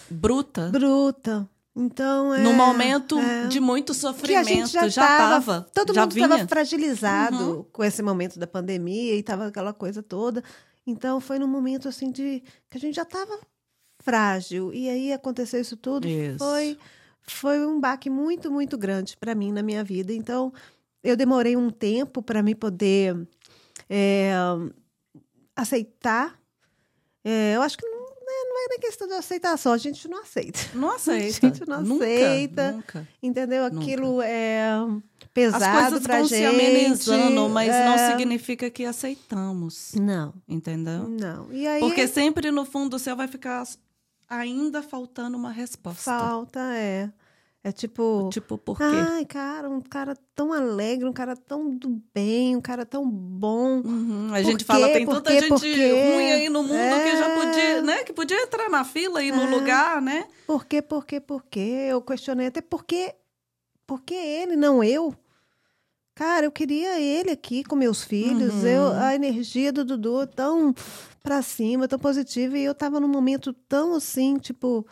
Bruta. 0.09 0.69
bruta. 0.71 1.49
Então, 1.77 2.33
é, 2.33 2.41
no 2.41 2.53
momento 2.53 3.19
é. 3.19 3.49
de 3.49 3.59
muito 3.59 3.93
que 3.93 3.99
a 3.99 4.01
sofrimento. 4.01 4.47
gente 4.47 4.71
já 4.73 4.87
estava. 4.87 5.67
todo 5.75 5.93
já 5.93 6.03
mundo 6.03 6.17
estava 6.17 6.47
fragilizado 6.47 7.37
Uhum. 7.57 7.65
com 7.73 7.83
esse 7.83 8.01
momento 8.01 8.39
da 8.39 8.47
pandemia 8.47 9.15
e 9.17 9.19
estava 9.19 9.47
aquela 9.49 9.73
coisa 9.73 10.01
toda. 10.01 10.41
Então 10.87 11.19
foi 11.21 11.39
num 11.41 11.49
momento 11.49 11.89
assim 11.89 12.13
de 12.13 12.45
que 12.71 12.77
a 12.77 12.81
gente 12.81 12.95
já 12.95 13.03
estava 13.03 13.41
frágil 14.01 14.73
e 14.73 14.89
aí 14.89 15.13
aconteceu 15.13 15.61
isso 15.61 15.77
tudo. 15.77 16.07
Isso. 16.07 16.39
Foi 16.39 16.79
foi 17.27 17.67
um 17.67 17.81
baque 17.81 18.09
muito 18.11 18.53
muito 18.53 18.77
grande 18.79 19.17
para 19.17 19.35
mim 19.35 19.51
na 19.51 19.63
minha 19.63 19.83
vida. 19.83 20.13
Então 20.13 20.53
eu 21.03 21.17
demorei 21.17 21.57
um 21.57 21.71
tempo 21.71 22.23
para 22.23 22.41
me 22.43 22.55
poder 22.55 23.17
é, 23.89 24.33
aceitar. 25.57 26.39
É, 27.25 27.57
eu 27.57 27.63
acho 27.63 27.79
que 27.79 27.87
não, 27.87 28.01
né, 28.01 28.07
não 28.49 28.65
é 28.65 28.69
nem 28.71 28.79
questão 28.81 29.07
de 29.09 29.15
aceitação, 29.15 29.73
a 29.73 29.79
gente 29.79 30.07
não 30.09 30.21
aceita. 30.21 30.59
Não 30.75 30.91
aceita. 30.91 31.25
A 31.47 31.51
gente 31.51 31.69
não 31.69 31.83
nunca, 31.83 32.05
aceita. 32.05 32.73
Nunca. 32.73 33.09
Entendeu? 33.23 33.65
Nunca. 33.71 33.81
Aquilo 33.85 34.21
é 34.23 34.69
As 34.71 35.29
pesado 35.33 35.81
coisas 35.81 36.03
pra 36.03 36.17
vão 36.19 36.27
gente. 36.27 36.39
se 36.39 36.45
amenizando, 36.45 37.49
mas 37.49 37.69
não 37.69 37.95
é. 37.95 38.11
significa 38.11 38.69
que 38.71 38.85
aceitamos. 38.85 39.93
Não, 39.95 40.35
Entendeu? 40.49 41.09
não. 41.09 41.51
E 41.53 41.67
aí 41.67 41.81
Porque 41.81 42.07
sempre 42.07 42.51
no 42.51 42.65
fundo 42.65 42.97
o 42.97 42.99
céu 42.99 43.17
vai 43.17 43.27
ficar 43.29 43.67
ainda 44.29 44.83
faltando 44.83 45.37
uma 45.37 45.51
resposta. 45.51 46.03
falta, 46.19 46.61
é. 46.75 47.11
É 47.67 47.73
tipo. 47.73 48.29
Tipo, 48.31 48.59
por 48.59 48.77
quê? 48.77 48.85
Ai, 48.85 49.25
cara, 49.25 49.71
um 49.71 49.81
cara 49.81 50.15
tão 50.35 50.53
alegre, 50.53 51.09
um 51.09 51.15
cara 51.15 51.35
tão 51.35 51.75
do 51.75 51.99
bem, 52.13 52.55
um 52.55 52.61
cara 52.61 52.85
tão 52.85 53.09
bom. 53.09 53.81
Uhum, 53.83 54.29
A 54.35 54.43
gente 54.43 54.59
quê? 54.59 54.65
fala, 54.67 54.87
tem 54.91 55.07
Por 55.07 55.15
tanta 55.15 55.31
quê? 55.33 55.41
gente 55.41 55.67
ruim 55.91 56.31
aí 56.31 56.49
no 56.51 56.63
mundo 56.63 56.75
que 57.03 57.17
já 57.17 57.27
É. 57.31 57.35
podia, 57.35 57.83
né? 57.83 58.05
Que 58.05 58.13
podia 58.13 58.43
entrar 58.43 58.69
na 58.69 58.85
fila 58.85 59.23
e 59.23 59.29
ir 59.29 59.33
no 59.33 59.45
É. 59.45 59.47
lugar, 59.47 60.03
né? 60.03 60.27
Por 60.47 60.67
quê, 60.67 60.83
por 60.83 61.07
quê, 61.07 61.19
por 61.21 61.43
quê? 61.47 61.87
Eu 61.89 62.03
questionei 62.03 62.49
até 62.49 62.61
por 62.61 62.85
quê, 62.85 63.15
por 63.87 64.03
que 64.03 64.15
ele, 64.15 64.57
não 64.57 64.85
eu? 64.85 65.15
Cara, 66.15 66.45
eu 66.45 66.53
queria 66.53 67.01
ele 67.01 67.31
aqui 67.31 67.65
com 67.65 67.75
meus 67.75 68.05
filhos. 68.05 68.53
Uhum. 68.57 68.67
Eu, 68.69 68.93
a 68.93 69.15
energia 69.15 69.73
do 69.73 69.85
Dudu 69.87 70.27
tão 70.27 70.75
pra 71.23 71.41
cima, 71.41 71.89
tão 71.89 71.99
positiva. 71.99 72.59
E 72.59 72.63
eu 72.65 72.75
tava 72.75 73.01
num 73.01 73.09
momento 73.09 73.55
tão 73.55 73.95
assim, 73.95 74.37
tipo, 74.37 74.81
o 74.81 74.87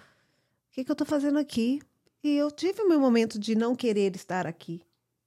que, 0.72 0.82
que 0.82 0.90
eu 0.90 0.96
tô 0.96 1.04
fazendo 1.04 1.38
aqui? 1.38 1.80
E 2.22 2.36
eu 2.36 2.50
tive 2.50 2.82
o 2.82 2.88
meu 2.88 3.00
momento 3.00 3.38
de 3.38 3.54
não 3.54 3.74
querer 3.74 4.14
estar 4.14 4.46
aqui. 4.46 4.80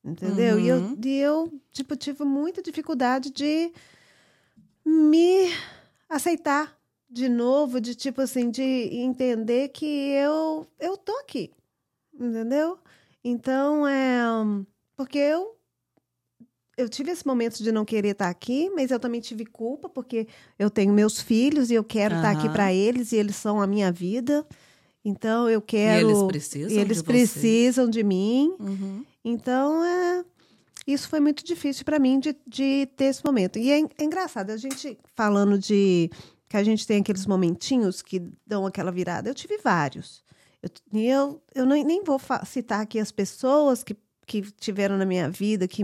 Entendeu? 0.03 0.59
E, 0.59 0.67
eu, 0.67 0.77
Uhum. 0.77 0.97
e 1.03 1.17
eu, 1.19 1.51
tipo, 1.71 1.95
tive 1.95 2.23
muita 2.23 2.61
dificuldade 2.61 3.31
de 3.31 3.71
me 4.85 5.51
aceitar 6.07 6.77
de 7.09 7.27
novo, 7.27 7.81
de 7.81 7.95
tipo 7.95 8.21
assim, 8.21 8.49
de 8.49 8.61
entender 8.61 9.69
que 9.69 9.85
eu, 9.85 10.67
eu 10.79 10.95
tô 10.95 11.11
aqui. 11.17 11.51
Entendeu? 12.13 12.77
Então, 13.23 13.87
é. 13.87 14.21
Porque 14.95 15.17
eu. 15.17 15.55
Eu 16.77 16.89
tive 16.89 17.09
esse 17.11 17.25
momento 17.25 17.63
de 17.63 17.71
não 17.71 17.85
querer 17.85 18.09
estar 18.09 18.29
aqui, 18.29 18.69
mas 18.69 18.91
eu 18.91 18.99
também 18.99 19.21
tive 19.21 19.45
culpa, 19.45 19.87
porque 19.87 20.27
eu 20.59 20.69
tenho 20.69 20.93
meus 20.93 21.21
filhos 21.21 21.71
e 21.71 21.73
eu 21.73 21.85
quero 21.85 22.15
estar 22.15 22.31
aqui 22.31 22.49
para 22.49 22.73
eles 22.73 23.13
e 23.13 23.15
eles 23.15 23.37
são 23.37 23.61
a 23.61 23.65
minha 23.67 23.89
vida. 23.93 24.45
Então, 25.05 25.47
eu 25.47 25.59
E 25.59 25.61
quero. 25.61 26.09
eles 26.09 26.23
precisam 26.23 26.71
e 26.75 26.79
eles 26.81 26.97
de 26.97 27.03
você. 27.03 27.05
precisam 27.05 27.87
de 27.87 28.03
mim. 28.03 28.55
Uhum. 28.59 29.05
Então, 29.23 29.85
é, 29.85 30.25
isso 30.87 31.07
foi 31.07 31.19
muito 31.19 31.45
difícil 31.45 31.85
para 31.85 31.99
mim 31.99 32.19
de, 32.19 32.35
de 32.47 32.87
ter 32.97 33.05
esse 33.05 33.23
momento. 33.23 33.59
E 33.59 33.71
é, 33.71 33.79
é 33.99 34.03
engraçado, 34.03 34.49
a 34.49 34.57
gente 34.57 34.97
falando 35.15 35.59
de 35.59 36.09
que 36.49 36.57
a 36.57 36.63
gente 36.63 36.85
tem 36.87 37.01
aqueles 37.01 37.25
momentinhos 37.25 38.01
que 38.01 38.21
dão 38.45 38.65
aquela 38.65 38.91
virada. 38.91 39.29
Eu 39.29 39.35
tive 39.35 39.57
vários. 39.59 40.23
Eu, 40.61 40.69
e 40.93 41.07
eu, 41.07 41.41
eu 41.53 41.65
nem, 41.65 41.83
nem 41.83 42.03
vou 42.03 42.19
citar 42.45 42.81
aqui 42.81 42.99
as 42.99 43.11
pessoas 43.11 43.83
que, 43.83 43.95
que 44.25 44.41
tiveram 44.53 44.97
na 44.97 45.05
minha 45.05 45.29
vida, 45.29 45.67
que, 45.67 45.83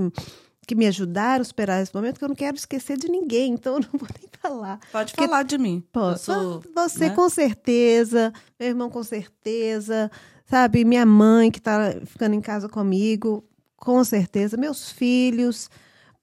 que 0.72 0.76
me 0.76 0.88
ajudaram 0.88 1.42
a 1.42 1.44
superar 1.44 1.84
esse 1.84 1.94
momento, 1.94 2.18
que 2.18 2.24
eu 2.24 2.30
não 2.30 2.36
quero 2.36 2.56
esquecer 2.56 2.96
de 2.98 3.10
ninguém, 3.10 3.52
então 3.56 3.74
eu 3.74 3.80
não 3.82 4.00
vou 4.00 4.08
nem 4.18 4.30
falar. 4.42 4.80
Pode 4.90 5.12
Porque- 5.12 5.28
falar 5.28 5.44
de 5.44 5.58
mim. 5.58 5.84
Posso. 5.92 6.32
Sou, 6.32 6.64
Você 6.74 7.10
né? 7.10 7.16
com 7.16 7.28
certeza, 7.30 8.32
meu 8.58 8.70
irmão 8.70 8.90
com 8.90 9.04
certeza, 9.04 10.10
sabe? 10.46 10.86
Minha 10.86 11.06
mãe 11.06 11.52
que 11.52 11.60
tá 11.62 11.94
ficando 12.06 12.36
em 12.36 12.40
casa 12.40 12.70
comigo, 12.70 13.44
com 13.76 14.02
certeza, 14.06 14.56
meus 14.56 14.90
filhos. 14.94 15.70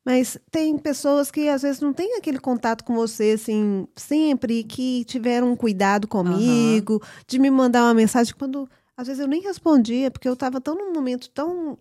Mas 0.03 0.39
tem 0.51 0.79
pessoas 0.79 1.31
que 1.31 1.47
às 1.51 1.61
vezes 1.61 1.83
não 1.83 1.93
têm 1.93 2.17
aquele 2.17 2.39
contato 2.39 2.85
com 2.85 2.95
você, 2.95 3.33
assim, 3.33 3.87
sempre, 3.95 4.65
que 4.65 5.05
tiveram 5.05 5.53
um 5.53 5.57
cuidado 5.57 6.09
comigo, 6.09 7.03
de 7.27 7.39
me 7.39 7.51
mandar 7.51 7.83
uma 7.85 7.93
mensagem 7.93 8.35
quando 8.35 8.67
às 8.97 9.07
vezes 9.09 9.21
eu 9.21 9.29
nem 9.29 9.43
respondia, 9.43 10.11
porque 10.11 10.27
eu 10.27 10.33
estava 10.33 10.59
tão 10.59 10.75
num 10.75 10.95
momento 10.95 11.29
tão 11.29 11.77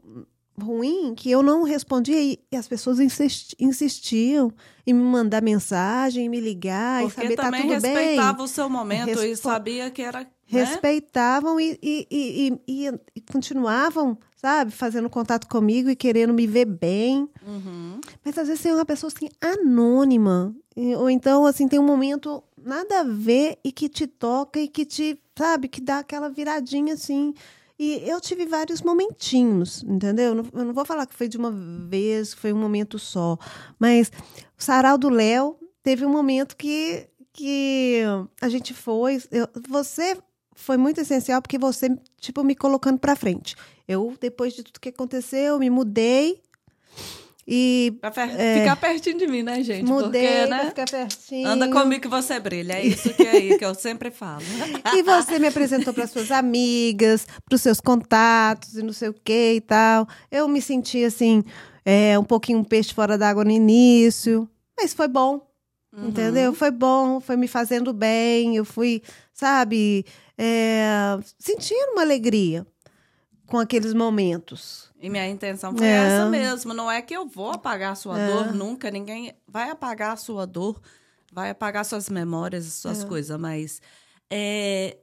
ruim 0.61 1.13
que 1.15 1.29
eu 1.29 1.43
não 1.43 1.63
respondia 1.63 2.19
e, 2.21 2.39
e 2.51 2.55
as 2.55 2.67
pessoas 2.67 2.99
insisti- 2.99 3.55
insistiam 3.59 4.51
em 4.85 4.93
me 4.93 5.01
mandar 5.03 5.41
mensagem, 5.41 6.25
em 6.25 6.29
me 6.29 6.39
ligar 6.39 7.01
e 7.03 7.07
Porque 7.07 7.21
saber 7.21 7.35
tá 7.35 7.43
também 7.43 7.61
tudo 7.67 7.81
bem 7.81 7.93
respeitava 7.93 8.43
o 8.43 8.47
seu 8.47 8.69
momento 8.69 9.09
e 9.23 9.27
Respo- 9.27 9.49
sabia 9.49 9.89
que 9.91 10.01
era. 10.01 10.19
Né? 10.21 10.27
respeitavam 10.63 11.59
e, 11.59 11.77
e, 11.83 12.07
e, 12.09 12.59
e- 12.87 12.99
e 13.17 13.21
continuavam, 13.21 14.17
sabe, 14.37 14.71
fazendo 14.71 15.09
contato 15.09 15.45
comigo 15.47 15.89
e 15.89 15.95
querendo 15.95 16.33
me 16.33 16.47
ver 16.47 16.63
bem. 16.65 17.29
Uhum. 17.45 17.99
Mas 18.23 18.37
às 18.37 18.47
vezes 18.47 18.63
tem 18.63 18.73
uma 18.73 18.85
pessoa 18.85 19.11
assim, 19.13 19.27
anônima. 19.41 20.55
E- 20.75 20.95
Ou 20.95 21.09
então, 21.09 21.45
assim, 21.45 21.67
tem 21.67 21.77
um 21.79 21.85
momento 21.85 22.41
nada 22.63 23.01
a 23.01 23.03
ver 23.03 23.57
e 23.63 23.71
que 23.73 23.89
te 23.89 24.07
toca 24.07 24.57
e 24.59 24.67
que 24.69 24.85
te, 24.85 25.19
sabe, 25.37 25.67
que 25.67 25.81
dá 25.81 25.99
aquela 25.99 26.29
viradinha 26.29 26.93
assim. 26.93 27.33
E 27.79 28.01
eu 28.09 28.19
tive 28.19 28.45
vários 28.47 28.81
momentinhos, 28.81 29.83
entendeu? 29.83 30.35
Eu 30.53 30.63
não, 30.65 30.73
vou 30.73 30.83
falar 30.85 31.05
que 31.05 31.13
foi 31.13 31.27
de 31.27 31.37
uma 31.37 31.51
vez, 31.87 32.33
foi 32.33 32.51
um 32.51 32.57
momento 32.57 32.97
só. 32.97 33.37
Mas 33.77 34.11
o 34.57 34.63
sarau 34.63 34.97
do 34.97 35.09
Léo 35.09 35.57
teve 35.83 36.03
um 36.05 36.09
momento 36.09 36.55
que, 36.57 37.07
que 37.31 38.01
a 38.41 38.49
gente 38.49 38.73
foi. 38.73 39.21
eu- 39.31 39.47
você 39.69 40.17
foi 40.55 40.75
muito 40.75 40.99
essencial 40.99 41.39
porque 41.39 41.59
você, 41.59 41.87
tipo, 42.19 42.43
me 42.43 42.55
colocando 42.55 42.97
pra 42.97 43.15
frente. 43.15 43.55
Eu, 43.87 44.15
depois 44.19 44.53
de 44.53 44.63
tudo 44.63 44.79
que 44.79 44.89
aconteceu, 44.89 45.59
me 45.59 45.69
mudei 45.69 46.41
E 47.49 47.97
Pra 48.01 48.11
fer- 48.11 48.29
ficar 48.59 48.75
pertinho 48.75 49.17
de 49.17 49.25
mim, 49.25 49.41
né, 49.41 49.63
gente? 49.63 49.85
mudei 49.89 50.27
Porque, 50.27 50.45
né? 50.47 50.65
ficar 50.65 50.85
pertinho. 50.85 51.47
Anda 51.47 51.69
comigo 51.69 52.01
que 52.01 52.07
você 52.09 52.39
brilha. 52.41 52.73
É 52.73 52.85
isso 52.85 53.13
que, 53.13 53.23
é 53.23 53.31
aí, 53.31 53.57
que 53.57 53.63
eu 53.63 53.73
sempre 53.73 54.11
falo. 54.11 54.41
E 54.97 55.01
você 55.01 55.39
me 55.39 55.47
apresentou 55.47 55.93
para 55.93 56.07
suas 56.07 56.29
amigas, 56.29 57.25
para 57.45 57.55
os 57.55 57.61
seus 57.61 57.79
contatos 57.79 58.75
e 58.75 58.83
não 58.83 58.91
sei 58.91 59.07
o 59.09 59.13
que 59.13 59.53
e 59.53 59.61
tal. 59.61 60.05
Eu 60.29 60.47
me 60.49 60.61
senti 60.61 61.05
assim, 61.05 61.41
é, 61.85 62.19
um 62.19 62.23
pouquinho 62.23 62.59
um 62.59 62.63
peixe 62.65 62.93
fora 62.93 63.17
d'água 63.17 63.45
no 63.45 63.51
início, 63.51 64.49
mas 64.77 64.93
foi 64.93 65.07
bom, 65.07 65.39
Uhum. 65.95 66.09
entendeu? 66.09 66.53
Foi 66.53 66.69
bom, 66.69 67.21
foi 67.21 67.37
me 67.37 67.47
fazendo 67.47 67.93
bem. 67.93 68.57
Eu 68.57 68.65
fui, 68.65 69.01
sabe, 69.33 70.05
é, 70.37 71.17
sentindo 71.39 71.93
uma 71.93 72.01
alegria 72.01 72.67
com 73.47 73.57
aqueles 73.57 73.93
momentos. 73.93 74.89
E 74.99 75.09
minha 75.09 75.27
intenção 75.27 75.75
foi 75.75 75.87
É. 75.87 75.91
essa 75.91 76.25
mesmo. 76.29 76.73
Não 76.73 76.91
é 76.91 77.01
que 77.01 77.13
eu 77.15 77.25
vou 77.27 77.51
apagar 77.51 77.93
a 77.93 77.95
sua 77.95 78.19
É. 78.19 78.27
dor 78.27 78.53
nunca. 78.53 78.91
Ninguém 78.91 79.33
vai 79.47 79.69
apagar 79.69 80.13
a 80.13 80.17
sua 80.17 80.45
dor, 80.45 80.79
vai 81.31 81.49
apagar 81.49 81.85
suas 81.85 82.09
memórias 82.09 82.65
e 82.65 82.71
suas 82.71 83.03
É. 83.03 83.07
coisas. 83.07 83.39
Mas 83.39 83.81
é, 84.29 84.97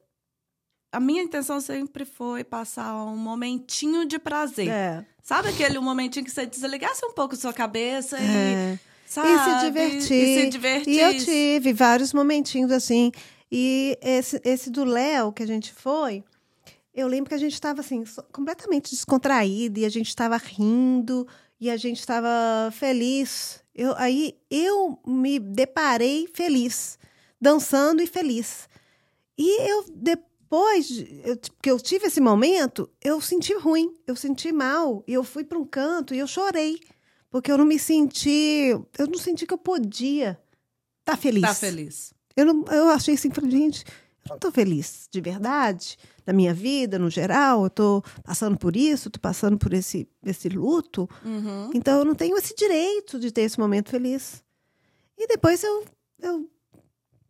a 0.92 1.00
minha 1.00 1.22
intenção 1.22 1.61
sempre 1.61 2.04
foi 2.04 2.44
passar 2.44 2.94
um 3.04 3.16
momentinho 3.16 4.04
de 4.07 4.18
prazer. 4.18 4.68
É. 4.68 5.04
Sabe 5.22 5.48
aquele 5.48 5.78
momentinho 5.78 6.24
que 6.24 6.30
você 6.30 6.44
desligasse 6.44 7.04
um 7.07 7.12
pouco 7.12 7.35
sua 7.35 7.52
cabeça 7.52 8.18
e, 8.20 8.24
É. 8.26 8.78
sabe? 9.07 9.28
E 9.28 9.38
se 9.38 9.64
divertir. 9.66 10.12
E 10.12 10.42
se 10.42 10.50
divertir. 10.50 10.92
E 10.94 11.00
eu 11.00 11.16
tive 11.18 11.72
vários 11.72 12.12
momentinhos 12.12 12.70
assim. 12.70 13.11
E 13.50 13.96
esse, 14.02 14.40
esse 14.44 14.68
do 14.70 14.85
Léo 14.85 15.33
que 15.33 15.42
a 15.42 15.46
gente 15.46 15.72
foi, 15.72 16.22
eu 16.94 17.07
lembro 17.09 17.28
que 17.28 17.35
a 17.35 17.38
gente 17.38 17.52
estava 17.54 17.80
assim, 17.80 18.04
completamente 18.33 18.90
descontraída, 18.90 19.80
e 19.80 19.85
a 19.85 19.88
gente 19.88 20.09
estava 20.09 20.37
rindo, 20.37 21.26
e 21.61 21.68
a 21.70 21.76
gente 21.76 21.98
estava 21.98 22.70
feliz. 22.72 23.62
Eu, 23.74 23.94
aí 23.96 24.37
eu 24.50 24.98
me 25.07 25.38
deparei 25.38 26.28
feliz, 26.33 26.98
dançando 27.40 28.02
e 28.02 28.07
feliz. 28.07 28.68
E 29.37 29.68
eu, 29.68 29.85
depois 29.92 30.87
de- 30.87 31.20
eu, 31.24 31.37
que 31.61 31.70
eu 31.70 31.80
tive 31.80 32.07
esse 32.07 32.20
momento, 32.20 32.88
eu 33.02 33.20
senti 33.20 33.52
ruim, 33.54 33.92
eu 34.07 34.14
senti 34.14 34.52
mal, 34.52 35.02
e 35.09 35.12
eu 35.12 35.24
fui 35.24 35.42
para 35.44 35.59
um 35.59 35.64
canto 35.64 36.14
e 36.14 36.18
eu 36.18 36.26
chorei. 36.26 36.78
Porque 37.30 37.50
eu 37.50 37.59
não 37.59 37.64
me 37.64 37.80
senti. 37.80 38.70
Eu 38.96 39.09
não 39.09 39.18
senti 39.18 39.44
que 39.44 39.52
eu 39.52 39.59
podia 39.59 40.38
estar 41.00 41.16
feliz. 41.16 41.42
Tá 41.42 41.52
feliz. 41.52 42.14
Eu, 42.37 42.46
não, 42.46 42.64
eu 42.66 42.88
achei 42.88 43.14
assim, 43.14 43.28
gente, 43.48 43.85
eu 44.26 44.30
não 44.30 44.38
tô 44.38 44.50
feliz 44.50 45.08
de 45.10 45.20
verdade 45.20 45.96
na 46.26 46.32
minha 46.32 46.54
vida, 46.54 46.98
no 46.98 47.10
geral. 47.10 47.64
Eu 47.64 47.70
tô 47.70 48.02
passando 48.22 48.56
por 48.56 48.74
isso, 48.76 49.10
tô 49.10 49.20
passando 49.20 49.58
por 49.58 49.72
esse, 49.74 50.08
esse 50.24 50.48
luto. 50.48 51.08
Uhum. 51.24 51.70
Então 51.74 51.98
eu 51.98 52.04
não 52.04 52.14
tenho 52.14 52.37
esse 52.37 52.54
direito 52.54 53.18
de 53.18 53.30
ter 53.30 53.42
esse 53.42 53.58
momento 53.58 53.90
feliz. 53.90 54.42
E 55.18 55.26
depois 55.26 55.62
eu. 55.62 55.84
eu 56.22 56.48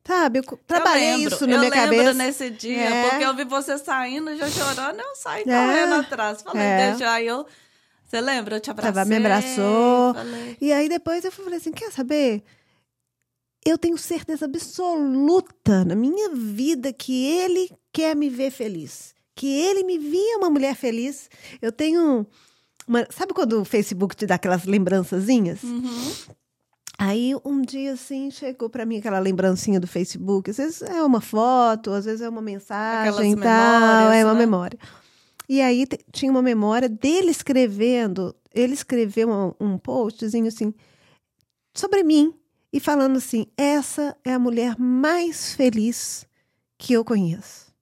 sabe, 0.07 0.39
eu 0.39 0.43
trabalhei 0.67 1.15
eu 1.15 1.17
lembro, 1.19 1.35
isso 1.35 1.47
na 1.47 1.53
eu 1.55 1.59
minha 1.61 1.71
lembro 1.71 1.97
cabeça. 1.97 2.15
nesse 2.15 2.51
dia, 2.51 2.77
É. 2.91 3.09
porque 3.09 3.25
eu 3.25 3.35
vi 3.35 3.45
você 3.45 3.79
saindo, 3.79 4.37
já 4.37 4.49
chorando, 4.51 5.01
eu 5.01 5.17
saí 5.17 5.43
É. 5.43 5.45
correndo 5.45 5.95
atrás. 5.95 6.43
Falei, 6.43 6.63
É. 6.63 6.91
deixa 6.91 7.11
aí 7.11 7.27
eu. 7.27 7.47
Você 8.07 8.21
lembra? 8.21 8.57
Eu 8.57 8.61
te 8.61 8.71
abracei. 8.71 8.93
Tava, 8.93 9.09
me 9.09 9.17
abraçou. 9.17 10.15
Falei, 10.15 10.57
E 10.61 10.73
aí 10.73 10.89
depois 10.91 11.25
eu 11.25 11.33
falei 11.33 11.59
assim, 11.59 11.73
quer 11.73 11.91
saber? 11.91 12.43
Eu 13.65 13.79
tenho 13.79 13.97
certeza 13.97 14.45
absoluta 14.45 15.85
na 15.85 15.95
minha 15.95 16.31
vida 16.35 16.93
que 16.93 17.25
ele 17.27 17.71
quer 17.93 18.15
me 18.15 18.29
ver 18.29 18.51
feliz. 18.51 19.15
Que 19.35 19.47
ele 19.47 19.83
me 19.85 19.99
via 19.99 20.37
uma 20.37 20.51
mulher 20.51 20.77
feliz. 20.77 21.31
Eu 21.63 21.73
tenho 21.73 22.27
uma, 22.87 23.07
sabe 23.11 23.33
quando 23.33 23.61
o 23.61 23.65
Facebook 23.65 24.15
te 24.15 24.27
dá 24.27 24.35
aquelas 24.35 24.65
lembrançazinhas? 24.65 25.63
uhum. 25.63 26.13
Aí 26.97 27.35
um 27.45 27.61
dia 27.61 27.95
assim 27.95 28.31
chegou 28.31 28.71
pra 28.71 28.87
mim 28.87 28.99
aquela 28.99 29.19
lembrancinha 29.19 29.81
do 29.81 29.87
Facebook. 29.87 30.51
Às 30.51 30.59
vezes 30.59 30.83
é 30.83 31.03
uma 31.03 31.21
foto, 31.21 31.91
às 31.91 32.05
vezes 32.05 32.21
é 32.21 32.29
uma 32.29 32.41
mensagem 32.41 33.31
e 33.31 33.35
Aquelas 33.35 33.41
tal, 33.43 34.13
é 34.13 34.25
uma 34.25 34.35
né? 34.35 34.41
memória. 34.41 34.79
E 35.49 35.61
aí 35.61 35.87
tinha 36.13 36.31
uma 36.31 36.41
memória 36.41 36.89
dele 36.89 37.31
escrevendo, 37.31 38.35
ele 38.55 38.75
escreveu 38.75 39.29
um, 39.29 39.53
um 39.61 39.77
postzinho 39.79 40.47
assim 40.47 40.73
sobre 41.75 42.05
mim 42.05 42.33
e 42.75 42.81
falando 42.81 43.17
assim: 43.17 43.47
essa 43.57 44.17
é 44.25 44.33
a 44.33 44.39
mulher 44.39 44.77
mais 44.79 45.55
feliz 45.55 46.27
que 46.77 46.93
eu 46.93 47.05
conheço. 47.05 47.73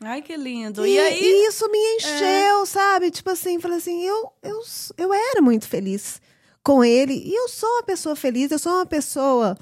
Ai, 0.00 0.22
que 0.22 0.36
lindo. 0.36 0.86
E, 0.86 0.92
E, 0.94 0.98
aí? 1.00 1.20
e 1.20 1.48
isso 1.48 1.68
me 1.70 1.78
encheu, 1.96 2.64
sabe? 2.66 3.10
Tipo 3.10 3.30
assim, 3.30 3.58
falei 3.58 3.78
assim, 3.78 4.02
eu, 4.04 4.30
eu, 4.42 4.60
eu 4.98 5.12
era 5.12 5.40
muito 5.42 5.66
feliz 5.66 6.20
com 6.62 6.84
ele. 6.84 7.14
E 7.14 7.34
eu 7.34 7.48
sou 7.48 7.68
uma 7.68 7.82
pessoa 7.82 8.14
feliz, 8.14 8.50
eu 8.50 8.58
sou 8.58 8.72
uma 8.74 8.86
pessoa, 8.86 9.56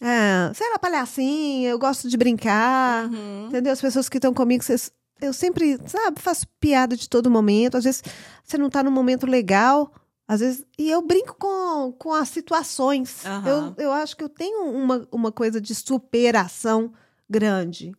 é, 0.00 0.52
sei 0.54 0.70
lá, 0.70 0.78
palhacinha, 0.78 1.68
eu 1.68 1.78
gosto 1.78 2.08
de 2.08 2.16
brincar. 2.16 3.06
Uhum. 3.12 3.48
Entendeu? 3.48 3.72
As 3.72 3.80
pessoas 3.80 4.08
que 4.08 4.18
estão 4.18 4.32
comigo, 4.32 4.62
vocês- 4.64 4.92
eu 5.20 5.32
sempre, 5.32 5.78
sabe, 5.86 6.20
faço 6.20 6.46
piada 6.60 6.96
de 6.96 7.08
todo 7.08 7.30
momento. 7.30 7.76
Às 7.76 7.84
vezes 7.84 8.02
você 8.44 8.56
não 8.56 8.70
tá 8.70 8.82
num 8.82 8.90
momento 8.90 9.26
legal. 9.26 9.92
Às 10.28 10.40
vezes, 10.40 10.64
e 10.76 10.90
eu 10.90 11.00
brinco 11.02 11.34
com, 11.38 11.92
com 11.92 12.12
as 12.12 12.28
situações. 12.28 13.24
Aham. 13.24 13.74
Eu, 13.78 13.84
eu 13.84 13.92
acho 13.92 14.16
que 14.16 14.24
eu 14.24 14.28
tenho 14.28 14.64
uma, 14.70 15.06
uma 15.12 15.30
coisa 15.30 15.60
de 15.60 15.74
superação 15.74 16.92
grande. 17.30 17.92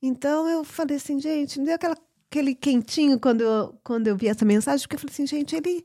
Então 0.00 0.48
eu 0.48 0.64
falei 0.64 0.96
assim, 0.96 1.20
gente, 1.20 1.58
me 1.60 1.66
deu 1.66 1.74
aquela, 1.74 1.96
aquele 2.30 2.54
quentinho 2.54 3.20
quando 3.20 3.42
eu, 3.42 3.78
quando 3.84 4.06
eu 4.08 4.16
vi 4.16 4.28
essa 4.28 4.44
mensagem, 4.44 4.82
porque 4.86 4.96
eu 4.96 5.00
falei 5.00 5.12
assim, 5.12 5.26
gente, 5.26 5.54
ele, 5.54 5.84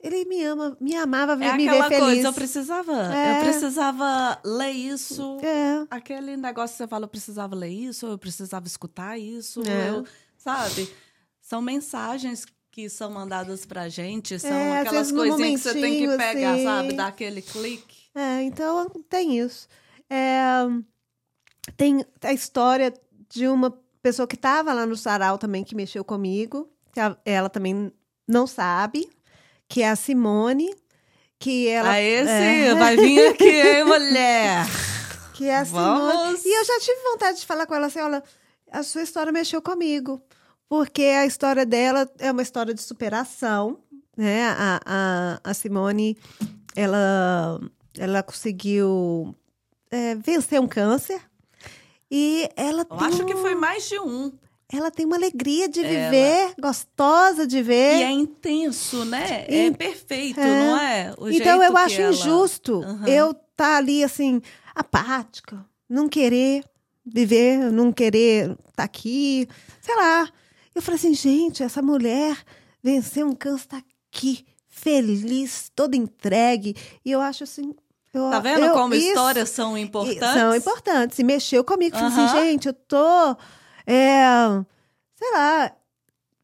ele 0.00 0.24
me 0.24 0.42
ama, 0.44 0.76
me 0.80 0.96
amava, 0.96 1.32
É 1.34 1.56
me 1.56 1.68
ver 1.68 1.84
feliz. 1.84 1.98
coisa, 2.00 2.28
eu 2.28 2.32
precisava, 2.32 2.92
É. 3.14 3.36
eu 3.38 3.44
precisava 3.44 4.40
ler 4.44 4.70
isso. 4.72 5.38
É, 5.42 5.86
Aquele 5.90 6.36
negócio 6.36 6.74
que 6.74 6.78
você 6.78 6.88
fala, 6.88 7.04
eu 7.04 7.08
precisava 7.08 7.54
ler 7.54 7.68
isso, 7.68 8.06
eu 8.06 8.18
precisava 8.18 8.66
escutar 8.66 9.18
isso, 9.18 9.62
É. 9.68 9.90
eu, 9.90 10.04
sabe? 10.38 10.90
São 11.40 11.60
mensagens 11.60 12.46
que 12.72 12.88
são 12.88 13.10
mandadas 13.10 13.64
pra 13.66 13.88
gente, 13.88 14.38
são 14.38 14.50
É, 14.50 14.80
aquelas 14.80 15.12
coisinhas 15.12 15.62
que 15.62 15.68
você 15.68 15.80
tem 15.80 15.98
que 16.08 16.16
pegar, 16.16 16.54
assim. 16.54 16.64
sabe? 16.64 16.92
Dar 16.94 17.06
aquele 17.08 17.42
clique. 17.42 17.98
É, 18.14 18.42
então 18.42 18.88
tem 19.08 19.38
isso. 19.38 19.68
É, 20.10 20.40
tem 21.76 22.04
a 22.22 22.32
história 22.32 22.92
de 23.28 23.46
uma 23.46 23.70
pessoa 24.02 24.26
que 24.26 24.34
estava 24.36 24.72
lá 24.72 24.84
no 24.86 24.96
sarau 24.96 25.36
também, 25.38 25.62
que 25.62 25.74
mexeu 25.74 26.02
comigo, 26.04 26.68
que 26.92 26.98
a- 27.00 27.16
ela 27.24 27.48
também 27.48 27.92
não 28.26 28.46
sabe, 28.46 29.08
que 29.68 29.82
é 29.82 29.88
a 29.90 29.96
Simone, 29.96 30.74
que 31.38 31.68
ela... 31.68 31.90
Aí 31.90 32.04
esse 32.06 32.30
é, 32.30 32.74
vai 32.74 32.96
vir 32.96 33.28
aqui, 33.28 33.48
hein, 33.50 33.84
mulher? 33.84 34.64
que 35.34 35.44
é 35.46 35.56
a 35.58 35.64
Simone. 35.64 36.12
Vamos. 36.12 36.44
E 36.44 36.48
eu 36.58 36.64
já 36.64 36.78
tive 36.80 37.00
vontade 37.12 37.40
de 37.40 37.46
falar 37.46 37.66
com 37.66 37.74
ela 37.74 37.86
assim, 37.86 38.00
olha, 38.00 38.22
a 38.70 38.82
sua 38.82 39.02
história 39.02 39.30
mexeu 39.32 39.60
comigo, 39.62 40.22
porque 40.72 41.02
a 41.02 41.26
história 41.26 41.66
dela 41.66 42.10
é 42.18 42.32
uma 42.32 42.40
história 42.40 42.72
de 42.72 42.80
superação, 42.80 43.76
né? 44.16 44.46
A, 44.56 44.80
a, 44.86 45.40
a 45.50 45.52
Simone, 45.52 46.16
ela, 46.74 47.60
ela 47.98 48.22
conseguiu 48.22 49.34
é, 49.90 50.14
vencer 50.14 50.58
um 50.58 50.66
câncer 50.66 51.20
e 52.10 52.48
ela 52.56 52.86
Eu 52.90 52.96
tem, 52.96 53.06
acho 53.06 53.26
que 53.26 53.34
um- 53.34 53.42
foi 53.42 53.54
mais 53.54 53.86
de 53.86 53.98
um. 54.00 54.32
ela 54.72 54.90
tem 54.90 55.04
uma 55.04 55.16
alegria 55.16 55.68
de 55.68 55.80
Ela- 55.84 55.90
viver, 56.10 56.54
gostosa 56.58 57.46
de 57.46 57.60
ver. 57.62 57.98
E 57.98 58.02
é 58.04 58.10
intenso, 58.10 59.04
né? 59.04 59.44
É 59.48 59.66
In- 59.66 59.74
perfeito, 59.74 60.40
É. 60.40 60.46
não 60.46 60.80
é? 60.80 61.14
O 61.18 61.28
então 61.28 61.62
eu 61.62 61.72
que 61.72 61.78
acho 61.80 62.00
ela- 62.00 62.12
injusto 62.14 62.82
Aham. 62.82 63.06
eu 63.08 63.30
estar 63.32 63.42
tá 63.54 63.76
ali 63.76 64.02
assim 64.02 64.40
apática, 64.74 65.62
não 65.86 66.08
querer 66.08 66.64
viver, 67.04 67.58
não 67.70 67.92
querer 67.92 68.56
estar 68.70 68.84
aqui, 68.84 69.46
sei 69.82 69.94
lá. 69.96 70.30
Eu 70.74 70.80
falei 70.82 70.98
assim, 70.98 71.14
gente, 71.14 71.62
essa 71.62 71.82
mulher 71.82 72.36
venceu 72.82 73.26
um 73.26 73.34
câncer, 73.34 73.66
tá 73.68 73.82
aqui, 74.10 74.44
feliz, 74.68 75.70
toda 75.74 75.96
entregue. 75.96 76.74
E 77.04 77.10
eu 77.10 77.20
acho 77.20 77.44
assim. 77.44 77.74
Eu, 78.14 78.30
Tá 78.30 78.40
vendo 78.40 78.64
eu- 78.66 78.74
como 78.74 78.94
isso- 78.94 79.08
histórias 79.08 79.48
são 79.50 79.76
importantes? 79.76 80.18
São 80.18 80.54
importantes. 80.54 81.18
E 81.18 81.24
mexeu 81.24 81.64
comigo. 81.64 81.96
Falei 81.96 82.12
assim, 82.12 82.28
gente, 82.38 82.68
eu 82.68 82.74
tô. 82.74 83.36
é, 83.86 84.24
sei 85.14 85.30
lá. 85.32 85.72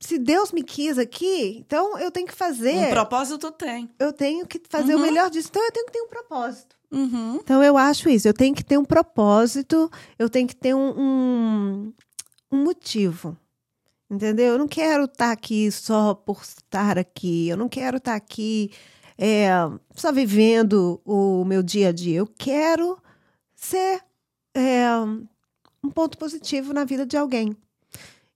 Se 0.01 0.17
Deus 0.17 0.53
me 0.53 0.63
quis 0.63 0.97
aqui, 0.97 1.59
então 1.59 1.99
eu 1.99 2.11
tenho 2.11 2.27
que 2.27 2.33
fazer. 2.35 2.87
Um 2.87 2.91
propósito 2.91 3.51
tem. 3.51 3.91
Eu 3.99 4.13
tenho 4.13 4.47
que 4.47 4.61
fazer 4.69 4.95
o 4.95 4.97
Uhum. 4.99 5.03
melhor 5.03 5.29
disso. 5.29 5.49
Então 5.51 5.63
eu 5.65 5.73
tenho 5.73 5.87
que 5.87 5.93
ter 5.93 6.01
um 6.03 6.09
propósito. 6.09 6.77
Uhum. 6.91 7.35
Então 7.43 7.63
eu 7.65 7.77
acho 7.77 8.09
isso. 8.09 8.29
Eu 8.29 8.33
tenho 8.33 8.55
que 8.55 8.65
ter 8.65 8.79
um 8.79 8.85
propósito. 8.85 9.91
Eu 10.17 10.31
tenho 10.31 10.47
que 10.47 10.55
ter 10.55 10.73
um, 10.73 10.95
um, 10.97 11.93
um 12.53 12.63
motivo. 12.65 13.37
Entendeu? 14.11 14.53
Eu 14.55 14.59
não 14.59 14.69
quero 14.69 15.05
estar 15.05 15.31
aqui 15.33 15.71
só 15.71 16.15
por 16.15 16.43
estar 16.43 16.99
aqui. 16.99 17.49
Eu 17.49 17.57
não 17.57 17.69
quero 17.69 17.99
estar 17.99 18.15
aqui 18.15 18.71
é, 19.19 19.49
só 19.95 20.11
vivendo 20.13 21.01
o 21.05 21.45
meu 21.45 21.63
dia 21.63 21.89
a 21.89 21.93
dia. 21.93 22.19
Eu 22.19 22.27
quero 22.27 22.99
ser 23.55 24.01
é, 24.55 24.89
um 25.85 25.91
ponto 25.91 26.17
positivo 26.17 26.73
na 26.73 26.85
vida 26.85 27.05
de 27.05 27.17
alguém. 27.17 27.55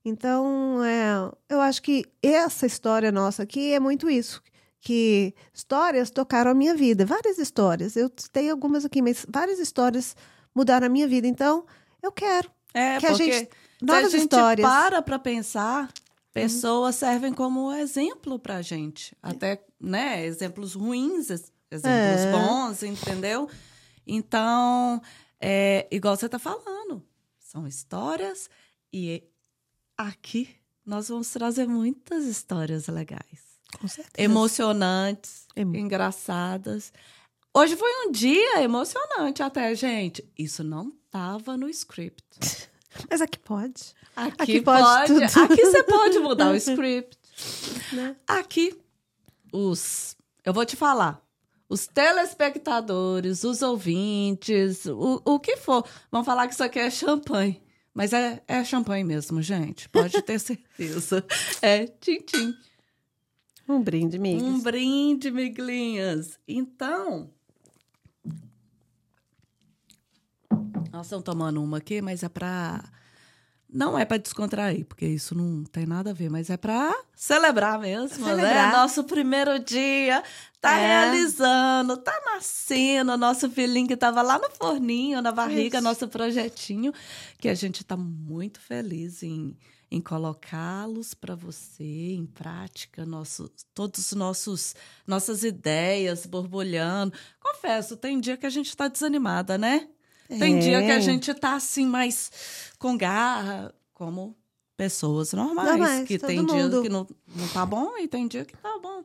Então, 0.05 0.83
é, 0.83 1.31
eu 1.49 1.61
acho 1.61 1.81
que 1.81 2.05
essa 2.21 2.65
história 2.65 3.11
nossa 3.11 3.43
aqui 3.43 3.73
é 3.73 3.79
muito 3.79 4.09
isso. 4.09 4.41
que 4.81 5.33
histórias 5.53 6.11
tocaram 6.11 6.51
a 6.51 6.53
minha 6.53 6.75
vida, 6.75 7.05
várias 7.05 7.37
histórias. 7.37 7.95
Eu 7.95 8.09
tenho 8.09 8.51
algumas 8.51 8.83
aqui, 8.83 9.01
mas 9.01 9.25
várias 9.29 9.57
histórias 9.59 10.15
mudaram 10.53 10.87
a 10.87 10.89
minha 10.89 11.07
vida. 11.07 11.25
Então, 11.25 11.65
eu 12.01 12.11
quero 12.11 12.51
É, 12.73 12.99
que 12.99 13.05
a 13.07 13.11
porque 13.11 13.49
gente 13.85 13.95
se 13.95 14.01
novas 14.01 14.13
a 14.13 14.17
gente 14.17 14.21
histórias. 14.31 14.65
Uhum. 14.65 14.71
para 14.73 15.01
para 15.01 15.19
pensar, 15.19 15.91
pessoas 16.33 16.95
servem 16.95 17.33
como 17.33 17.71
exemplo 17.73 18.39
pra 18.39 18.61
gente. 18.61 19.15
Até, 19.21 19.63
né, 19.79 20.25
exemplos 20.25 20.73
ruins, 20.73 21.29
ex- 21.29 21.51
exemplos 21.71 22.21
É. 22.21 22.31
bons, 22.31 22.83
entendeu? 22.83 23.49
Então, 24.05 25.01
é, 25.39 25.87
igual 25.91 26.15
você 26.15 26.27
tá 26.27 26.39
falando, 26.39 27.03
são 27.39 27.67
histórias 27.67 28.49
e 28.91 29.23
aqui 29.97 30.49
nós 30.85 31.07
vamos 31.09 31.29
trazer 31.29 31.67
muitas 31.67 32.25
histórias 32.25 32.87
legais. 32.87 33.53
Com 33.79 33.87
certeza. 33.87 34.13
emocionantes, 34.23 35.47
Emo- 35.55 35.75
engraçadas. 35.75 36.91
Hoje 37.55 37.75
foi 37.75 37.89
um 38.07 38.11
dia 38.11 38.61
emocionante 38.61 39.41
até, 39.41 39.73
gente. 39.75 40.23
Isso 40.37 40.63
não 40.63 40.91
tava 41.09 41.55
no 41.57 41.67
script. 41.69 42.23
Mas 43.09 43.21
aqui 43.21 43.39
pode. 43.39 43.93
Aqui, 44.15 44.41
Aqui 44.43 44.61
pode, 44.61 45.13
pode 45.13 45.23
aqui 45.23 45.65
você 45.65 45.83
pode 45.83 46.19
mudar 46.19 46.51
o 46.51 46.55
script. 46.57 47.17
Né? 47.91 48.15
Aqui 48.27 48.77
os, 49.51 50.15
eu 50.45 50.53
vou 50.53 50.65
te 50.65 50.75
falar, 50.75 51.21
os 51.67 51.87
telespectadores, 51.87 53.43
os 53.43 53.61
ouvintes, 53.61 54.85
o, 54.85 55.21
o 55.25 55.39
que 55.39 55.57
for, 55.57 55.85
vão 56.11 56.23
falar 56.23 56.47
que 56.47 56.53
isso 56.53 56.63
aqui 56.63 56.79
é 56.79 56.89
champanhe. 56.89 57.61
Mas 57.93 58.11
é, 58.11 58.41
é 58.47 58.63
champanhe 58.63 59.03
mesmo, 59.03 59.41
gente. 59.41 59.87
Pode 59.89 60.21
ter 60.23 60.37
certeza. 60.39 61.23
É 61.61 61.85
tchim-tchim. 61.85 62.55
Um 63.69 63.81
brinde, 63.81 64.17
amigas. 64.17 64.43
Um 64.43 64.59
brinde, 64.59 65.31
miglinhas. 65.31 66.39
Então. 66.47 67.29
Nós 70.91 71.07
estamos 71.07 71.23
tomando 71.23 71.61
uma 71.63 71.77
aqui, 71.77 72.01
mas 72.01 72.23
é 72.23 72.29
pra. 72.29 72.83
Não 73.75 73.97
é 73.97 74.05
pra 74.05 74.17
descontrair, 74.17 74.85
porque 74.85 75.03
isso 75.03 75.33
não 75.33 75.63
tem 75.63 75.87
nada 75.87 76.11
a 76.11 76.13
ver, 76.13 76.29
mas 76.29 76.51
é 76.51 76.57
pra 76.57 76.93
celebrar 77.15 77.79
mesmo, 77.79 78.23
né? 78.23 78.35
Celebrar. 78.35 78.71
Nosso 78.71 79.03
primeiro 79.03 79.57
dia 79.57 80.23
tá 80.61 80.77
É. 80.77 80.85
realizando, 80.87 81.97
tá 81.97 82.13
nascendo. 82.35 83.17
Nosso 83.17 83.49
filhinho 83.49 83.87
que 83.87 83.97
tava 83.97 84.21
lá 84.21 84.37
no 84.37 84.47
forninho, 84.51 85.23
na 85.23 85.31
barriga, 85.31 85.79
Isso. 85.79 85.83
nosso 85.83 86.07
projetinho, 86.07 86.93
que 87.39 87.49
a 87.49 87.55
gente 87.55 87.83
tá 87.83 87.97
muito 87.97 88.59
feliz 88.61 89.23
em, 89.23 89.57
em 89.89 89.99
colocá-los 89.99 91.15
para 91.15 91.33
você 91.33 92.13
em 92.13 92.27
prática, 92.27 93.03
nosso, 93.07 93.49
todos 93.73 94.05
os 94.05 94.13
nossos 94.13 94.75
nossas 95.07 95.43
ideias 95.43 96.27
borbulhando. 96.27 97.11
Confesso, 97.39 97.97
tem 97.97 98.19
dia 98.19 98.37
que 98.37 98.45
a 98.45 98.51
gente 98.51 98.69
está 98.69 98.87
desanimada, 98.87 99.57
né? 99.57 99.87
Tem 100.27 100.57
É. 100.57 100.59
dia 100.59 100.81
que 100.83 100.91
a 100.91 100.99
gente 100.99 101.33
tá 101.33 101.55
assim 101.55 101.85
mais 101.85 102.71
com 102.79 102.97
garra, 102.97 103.73
como 103.93 104.35
pessoas 104.75 105.33
normais, 105.33 105.69
Normais, 105.69 106.07
que 106.07 106.17
tem 106.17 106.45
dia 106.45 106.63
mundo. 106.63 106.81
que 106.81 106.89
não, 106.89 107.07
não 107.35 107.47
tá 107.49 107.65
bom 107.65 107.97
e 107.97 108.07
tem 108.07 108.27
dia 108.27 108.43
que 108.45 108.55
tá 108.57 108.79
bom. 108.81 109.03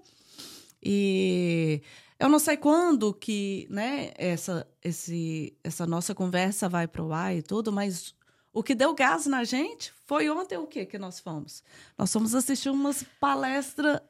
E 0.83 1.83
eu 2.19 2.29
não 2.29 2.39
sei 2.39 2.57
quando 2.57 3.13
que, 3.13 3.67
né, 3.71 4.13
essa, 4.17 4.67
esse, 4.83 5.57
essa 5.63 5.87
nossa 5.87 6.15
conversa 6.15 6.69
vai 6.69 6.87
pro 6.89 7.13
ar 7.13 7.35
e 7.37 7.43
tudo, 7.43 7.73
mas 7.73 8.15
o 8.53 8.63
que 8.63 8.75
deu 8.75 8.95
gás 8.95 9.27
na 9.27 9.45
gente 9.45 9.93
foi 10.07 10.29
ontem 10.31 10.57
o 10.57 10.67
que 10.67 10.87
que 10.87 10.99
nós 10.99 11.21
fomos? 11.21 11.63
Nós 11.97 12.13
fomos 12.13 12.35
assistir 12.35 12.71
umas 12.71 13.05
palestras, 13.21 14.01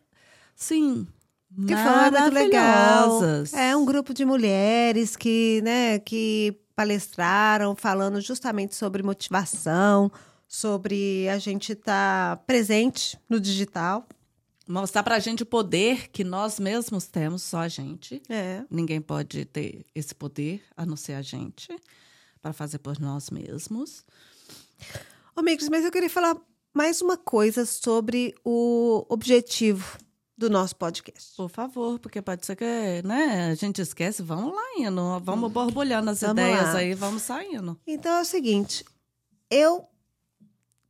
sim, 0.55 1.07
Que 1.55 1.75
foi 1.75 2.11
muito 2.11 2.35
legal. 2.35 3.21
É 3.53 3.77
um 3.77 3.85
grupo 3.85 4.13
de 4.13 4.25
mulheres 4.25 5.17
que, 5.17 5.61
né, 5.63 5.99
que 5.99 6.61
palestraram 6.77 7.75
falando 7.75 8.21
justamente 8.21 8.77
sobre 8.77 9.03
motivação, 9.03 10.13
sobre 10.47 11.29
a 11.29 11.39
gente 11.39 11.73
estar 11.73 12.37
presente 12.47 13.19
no 13.29 13.41
digital. 13.41 14.07
Mostrar 14.69 15.03
pra 15.03 15.19
gente 15.19 15.43
o 15.43 15.47
poder 15.47 16.09
que 16.11 16.23
nós 16.23 16.61
mesmos 16.61 17.07
temos, 17.07 17.43
só 17.43 17.61
a 17.61 17.69
gente. 17.69 18.23
É. 18.29 18.63
Ninguém 18.71 19.01
pode 19.01 19.47
ter 19.47 19.87
esse 19.95 20.15
poder, 20.15 20.63
a 20.77 20.85
não 20.85 20.95
ser 20.95 21.15
a 21.15 21.23
gente, 21.23 21.75
para 22.43 22.53
fazer 22.53 22.79
por 22.79 23.01
nós 23.01 23.31
mesmos. 23.31 24.05
Amigos, 25.35 25.69
mas 25.71 25.85
eu 25.85 25.91
queria 25.91 26.11
falar 26.11 26.37
mais 26.75 27.01
uma 27.01 27.17
coisa 27.17 27.65
sobre 27.65 28.35
o 28.45 29.07
objetivo 29.09 29.99
do 30.39 30.49
nosso 30.49 30.77
podcast. 30.77 31.35
Por 31.37 31.51
favor, 31.51 31.99
porque 31.99 32.23
pode 32.23 32.47
ser 32.47 32.55
que 32.55 33.03
né, 33.05 33.51
a 33.51 33.55
gente 33.57 33.83
esquece. 33.83 34.23
Vamos 34.23 34.55
lá 34.55 34.63
indo, 34.79 35.19
vamos 35.21 35.51
borbulhando 35.51 36.11
as 36.11 36.21
Vamos 36.21 36.35
ideias 36.41 36.63
lá. 36.73 36.77
aí, 36.77 36.95
vamos 36.95 37.23
saindo. 37.23 37.77
Então 37.85 38.13
é 38.19 38.21
o 38.21 38.25
seguinte, 38.25 38.85
eu 39.51 39.85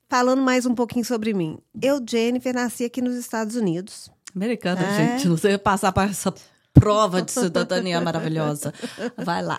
falando 0.08 0.42
mais 0.42 0.66
um 0.66 0.74
pouquinho 0.74 1.04
sobre 1.04 1.32
mim. 1.32 1.58
Eu, 1.80 1.98
Jennifer, 2.06 2.54
nasci 2.54 2.84
aqui 2.84 3.00
nos 3.00 3.16
Estados 3.16 3.56
Unidos. 3.56 4.10
Americana, 4.36 4.82
É. 4.82 4.96
gente, 5.16 5.26
não 5.28 5.36
sei 5.38 5.56
passar 5.56 5.92
para 5.92 6.10
essa 6.10 6.32
prova 6.74 7.22
de 7.22 7.32
cidadania 7.32 8.00
maravilhosa. 8.00 8.72
Vai 9.24 9.42
lá. 9.42 9.58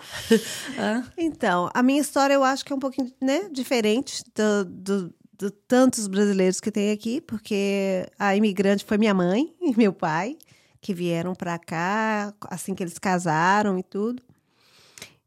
Então, 1.18 1.68
a 1.74 1.82
minha 1.82 2.00
história 2.00 2.34
eu 2.34 2.44
acho 2.44 2.64
que 2.64 2.72
é 2.72 2.76
um 2.76 2.80
pouquinho 2.80 3.12
né, 3.20 3.48
diferente 3.50 4.22
do, 4.34 4.64
do, 4.64 5.14
do 5.40 5.50
tantos 5.50 6.06
brasileiros 6.06 6.60
que 6.60 6.70
tem 6.70 6.92
aqui, 6.92 7.18
porque 7.22 8.06
a 8.18 8.36
imigrante 8.36 8.84
foi 8.84 8.98
minha 8.98 9.14
mãe 9.14 9.54
e 9.60 9.74
meu 9.74 9.90
pai, 9.92 10.36
que 10.82 10.92
vieram 10.92 11.34
para 11.34 11.58
cá 11.58 12.34
assim 12.42 12.74
que 12.74 12.82
eles 12.82 12.98
casaram 12.98 13.78
e 13.78 13.82
tudo. 13.82 14.22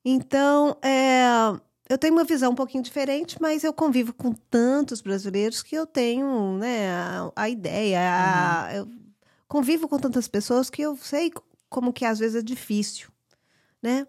Então, 0.06 0.78
é, 0.84 1.24
eu 1.90 1.98
tenho 1.98 2.14
uma 2.14 2.24
visão 2.24 2.52
um 2.52 2.56
pouquinho 2.56 2.84
diferente, 2.84 3.38
mas 3.42 3.64
eu 3.64 3.74
convivo 3.74 4.14
com 4.14 4.32
tantos 4.34 5.02
brasileiros 5.02 5.64
que 5.64 5.76
eu 5.76 5.88
tenho 5.88 6.58
né, 6.58 6.92
a, 6.92 7.32
a 7.36 7.50
ideia. 7.50 8.00
a- 8.02 8.76
eu 8.76 8.88
convivo 9.48 9.88
com 9.88 9.98
tantas 9.98 10.28
pessoas 10.28 10.70
que 10.70 10.82
eu 10.82 10.96
sei 10.98 11.32
como 11.70 11.92
que 11.94 12.06
às 12.06 12.20
vezes 12.20 12.36
é 12.36 12.42
difícil, 12.44 13.10
né? 13.82 14.06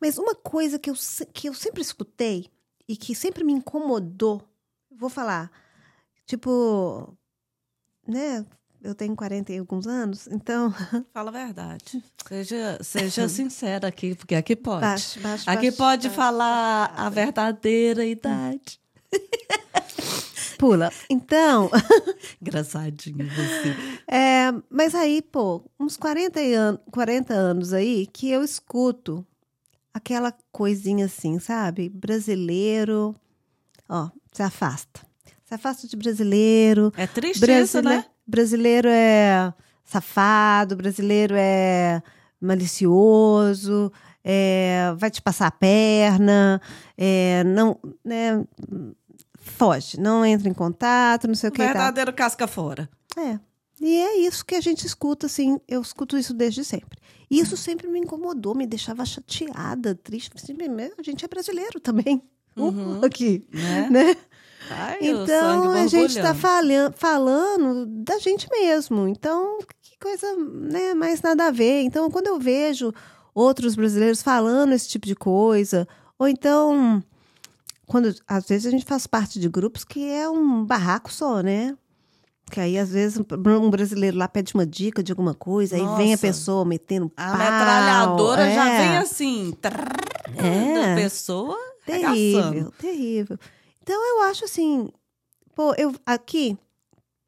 Mas 0.00 0.16
uma 0.18 0.34
coisa 0.34 0.78
que 0.78 0.88
eu, 0.90 0.94
que 1.32 1.48
eu 1.48 1.54
sempre 1.54 1.82
escutei 1.82 2.46
e 2.88 2.96
que 2.96 3.14
sempre 3.14 3.44
me 3.44 3.52
incomodou, 3.52 4.42
vou 4.98 5.08
falar, 5.08 5.50
tipo, 6.26 7.16
né? 8.06 8.44
Eu 8.82 8.94
tenho 8.94 9.16
40 9.16 9.52
e 9.52 9.58
alguns 9.58 9.86
anos, 9.86 10.26
então. 10.28 10.72
Fala 11.12 11.30
a 11.30 11.32
verdade. 11.32 12.02
Seja, 12.28 12.78
seja 12.82 13.26
sincera 13.28 13.88
aqui, 13.88 14.14
porque 14.14 14.34
aqui 14.34 14.54
pode. 14.54 14.80
Baixo, 14.82 15.20
baixo, 15.20 15.50
Aqui 15.50 15.66
baixo, 15.66 15.76
pode 15.76 16.08
baixo. 16.08 16.16
falar 16.16 16.92
a 16.96 17.08
verdadeira 17.08 18.04
idade. 18.04 18.78
Pula. 20.58 20.90
Então, 21.10 21.70
Engraçadinho 22.40 23.26
você. 23.28 23.74
é, 24.08 24.50
mas 24.70 24.94
aí, 24.94 25.20
pô, 25.20 25.62
uns 25.78 25.96
40, 25.98 26.40
an 26.40 26.78
40 26.90 27.34
anos 27.34 27.72
aí 27.74 28.06
que 28.06 28.30
eu 28.30 28.42
escuto 28.42 29.26
aquela 29.92 30.32
coisinha 30.50 31.06
assim, 31.06 31.38
sabe? 31.38 31.88
Brasileiro. 31.90 33.14
Ó, 33.88 34.08
se 34.36 34.42
afasta. 34.42 35.00
Se 35.44 35.54
afasta 35.54 35.86
de 35.88 35.96
brasileiro. 35.96 36.92
É 36.96 37.06
triste 37.06 37.38
isso, 37.38 37.80
Brasile- 37.80 37.88
né? 37.88 38.04
Brasileiro 38.26 38.88
é 38.90 39.52
safado, 39.84 40.76
brasileiro 40.76 41.34
é 41.38 42.02
malicioso, 42.40 43.92
é, 44.24 44.92
vai 44.98 45.10
te 45.10 45.22
passar 45.22 45.46
a 45.46 45.50
perna, 45.50 46.60
é, 46.98 47.44
não, 47.44 47.78
né, 48.04 48.44
foge, 49.36 49.98
não 50.00 50.24
entra 50.26 50.48
em 50.48 50.54
contato, 50.54 51.28
não 51.28 51.34
sei 51.34 51.48
o 51.50 51.52
que. 51.52 51.62
Verdadeiro 51.62 52.12
casca 52.12 52.46
fora. 52.46 52.88
É. 53.16 53.38
E 53.80 53.96
é 53.98 54.18
isso 54.18 54.44
que 54.44 54.54
a 54.54 54.60
gente 54.60 54.86
escuta, 54.86 55.26
assim, 55.26 55.58
eu 55.68 55.80
escuto 55.80 56.18
isso 56.18 56.34
desde 56.34 56.64
sempre. 56.64 56.98
E 57.30 57.38
isso 57.38 57.56
sempre 57.56 57.86
me 57.88 57.98
incomodou, 58.00 58.54
me 58.54 58.66
deixava 58.66 59.04
chateada, 59.04 59.94
triste. 59.94 60.30
Assim, 60.34 60.54
"Meu, 60.54 60.92
a 60.98 61.02
gente 61.02 61.24
é 61.24 61.28
brasileiro 61.28 61.78
também. 61.80 62.22
Uhum. 62.56 63.00
Aqui, 63.04 63.46
Né? 63.52 63.88
né? 63.90 64.16
Ai, 64.70 64.98
Então 65.00 65.70
a 65.72 65.86
gente 65.86 66.16
está 66.16 66.34
falando 66.34 67.86
da 67.86 68.18
gente 68.18 68.48
mesmo. 68.50 69.06
Então, 69.06 69.58
que 69.82 69.96
coisa 70.00 70.26
né, 70.36 70.94
mais 70.94 71.22
nada 71.22 71.46
a 71.46 71.50
ver. 71.50 71.82
Então, 71.82 72.10
quando 72.10 72.26
eu 72.26 72.38
vejo 72.38 72.92
outros 73.34 73.76
brasileiros 73.76 74.22
falando 74.22 74.72
esse 74.72 74.88
tipo 74.88 75.06
de 75.06 75.14
coisa, 75.14 75.86
ou 76.18 76.26
então, 76.26 77.02
quando 77.86 78.12
às 78.26 78.46
vezes 78.48 78.66
a 78.66 78.70
gente 78.70 78.84
faz 78.84 79.06
parte 79.06 79.38
de 79.38 79.48
grupos 79.48 79.84
que 79.84 80.08
é 80.10 80.28
um 80.28 80.64
barraco 80.64 81.12
só, 81.12 81.40
né? 81.42 81.76
Que 82.50 82.60
aí, 82.60 82.78
às 82.78 82.90
vezes, 82.90 83.18
um 83.18 83.70
brasileiro 83.70 84.16
lá 84.16 84.28
pede 84.28 84.54
uma 84.54 84.64
dica 84.64 85.02
de 85.02 85.10
alguma 85.10 85.34
coisa, 85.34 85.74
aí 85.74 85.82
vem 85.96 86.08
a 86.08 86.10
Nossa. 86.12 86.18
pessoa 86.18 86.64
metendo 86.64 87.10
A 87.16 87.26
pau. 87.30 87.38
metralhadora 87.38 88.50
já 88.52 88.68
é. 88.70 88.88
vem 88.88 88.98
assim. 88.98 89.52
trrr, 89.60 89.84
É. 90.38 90.94
Da 90.96 91.02
pessoa 91.02 91.56
Terrível, 91.86 92.72
terrível. 92.78 93.38
Então 93.82 93.94
eu 94.16 94.22
acho 94.24 94.44
assim, 94.44 94.88
pô, 95.54 95.74
eu 95.78 95.94
aqui 96.04 96.58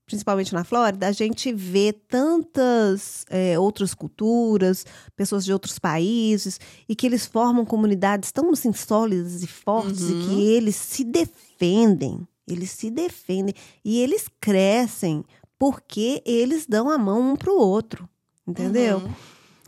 principalmente 0.08 0.54
na 0.54 0.64
Flórida, 0.64 1.06
a 1.06 1.12
gente 1.12 1.52
vê 1.52 1.92
tantas 1.92 3.26
é, 3.28 3.58
outras 3.58 3.92
culturas, 3.92 4.86
pessoas 5.14 5.44
de 5.44 5.52
outros 5.52 5.78
países, 5.78 6.58
e 6.88 6.96
que 6.96 7.06
eles 7.06 7.26
formam 7.26 7.62
comunidades 7.66 8.32
tão 8.32 8.50
assim, 8.50 8.72
sólidas 8.72 9.42
e 9.42 9.46
fortes, 9.46 10.00
Uhum. 10.00 10.18
e 10.22 10.24
que 10.24 10.48
eles 10.48 10.76
se 10.76 11.04
defendem. 11.04 12.26
Eles 12.46 12.70
se 12.70 12.90
defendem. 12.90 13.54
E 13.84 14.00
eles 14.00 14.24
crescem 14.40 15.22
porque 15.58 16.22
eles 16.24 16.66
dão 16.66 16.88
a 16.88 16.96
mão 16.96 17.32
um 17.32 17.36
para 17.36 17.52
o 17.52 17.58
outro. 17.58 18.08
Entendeu? 18.46 19.00
Uhum. 19.00 19.14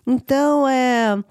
Então, 0.06 0.66
é. 0.66 1.22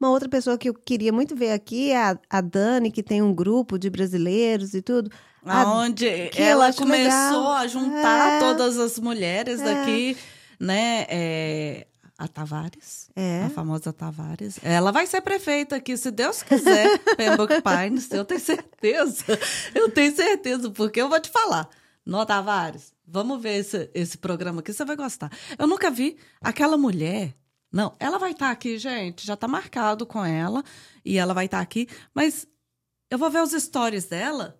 Uma 0.00 0.10
outra 0.10 0.28
pessoa 0.28 0.56
que 0.56 0.68
eu 0.68 0.74
queria 0.74 1.12
muito 1.12 1.36
ver 1.36 1.52
aqui 1.52 1.90
é 1.90 2.02
a, 2.12 2.18
a 2.30 2.40
Dani, 2.40 2.90
que 2.90 3.02
tem 3.02 3.20
um 3.20 3.34
grupo 3.34 3.78
de 3.78 3.90
brasileiros 3.90 4.72
e 4.72 4.80
tudo. 4.80 5.10
A- 5.44 5.62
Aonde 5.62 6.28
que 6.30 6.40
eu 6.40 6.46
ela 6.46 6.72
começou 6.72 7.38
legal. 7.40 7.52
a 7.52 7.66
juntar 7.66 8.32
É. 8.32 8.38
todas 8.40 8.78
as 8.78 8.98
mulheres 8.98 9.60
É. 9.60 9.64
daqui, 9.64 10.16
né? 10.58 11.04
é, 11.08 11.86
a 12.18 12.26
Tavares, 12.28 13.10
É. 13.14 13.44
a 13.44 13.50
famosa 13.50 13.92
Tavares. 13.92 14.58
Ela 14.62 14.90
vai 14.90 15.06
ser 15.06 15.20
prefeita 15.20 15.76
aqui, 15.76 15.96
se 15.96 16.10
Deus 16.10 16.42
quiser, 16.42 16.98
Pembroke 17.16 17.60
Pines, 17.62 18.10
eu 18.10 18.24
tenho 18.24 18.40
certeza. 18.40 19.24
Eu 19.74 19.90
tenho 19.90 20.14
certeza, 20.16 20.70
porque 20.70 21.00
eu 21.00 21.08
vou 21.10 21.20
te 21.20 21.30
falar. 21.30 21.68
Nó 22.06 22.24
Tavares, 22.24 22.92
vamos 23.06 23.40
ver 23.42 23.58
esse, 23.58 23.90
esse 23.94 24.16
programa 24.18 24.60
aqui, 24.60 24.72
você 24.72 24.84
vai 24.84 24.96
gostar. 24.96 25.30
Eu 25.58 25.66
nunca 25.66 25.90
vi 25.90 26.16
aquela 26.40 26.76
mulher. 26.78 27.34
Não, 27.72 27.94
ela 28.00 28.18
vai 28.18 28.32
estar 28.32 28.50
aqui, 28.50 28.78
gente. 28.78 29.26
Já 29.26 29.34
está 29.34 29.46
marcado 29.46 30.04
com 30.04 30.24
ela. 30.24 30.64
E 31.04 31.18
ela 31.18 31.32
vai 31.32 31.44
estar 31.44 31.60
aqui. 31.60 31.88
Mas 32.12 32.46
eu 33.10 33.18
vou 33.18 33.30
ver 33.30 33.42
os 33.42 33.52
stories 33.52 34.06
dela. 34.06 34.58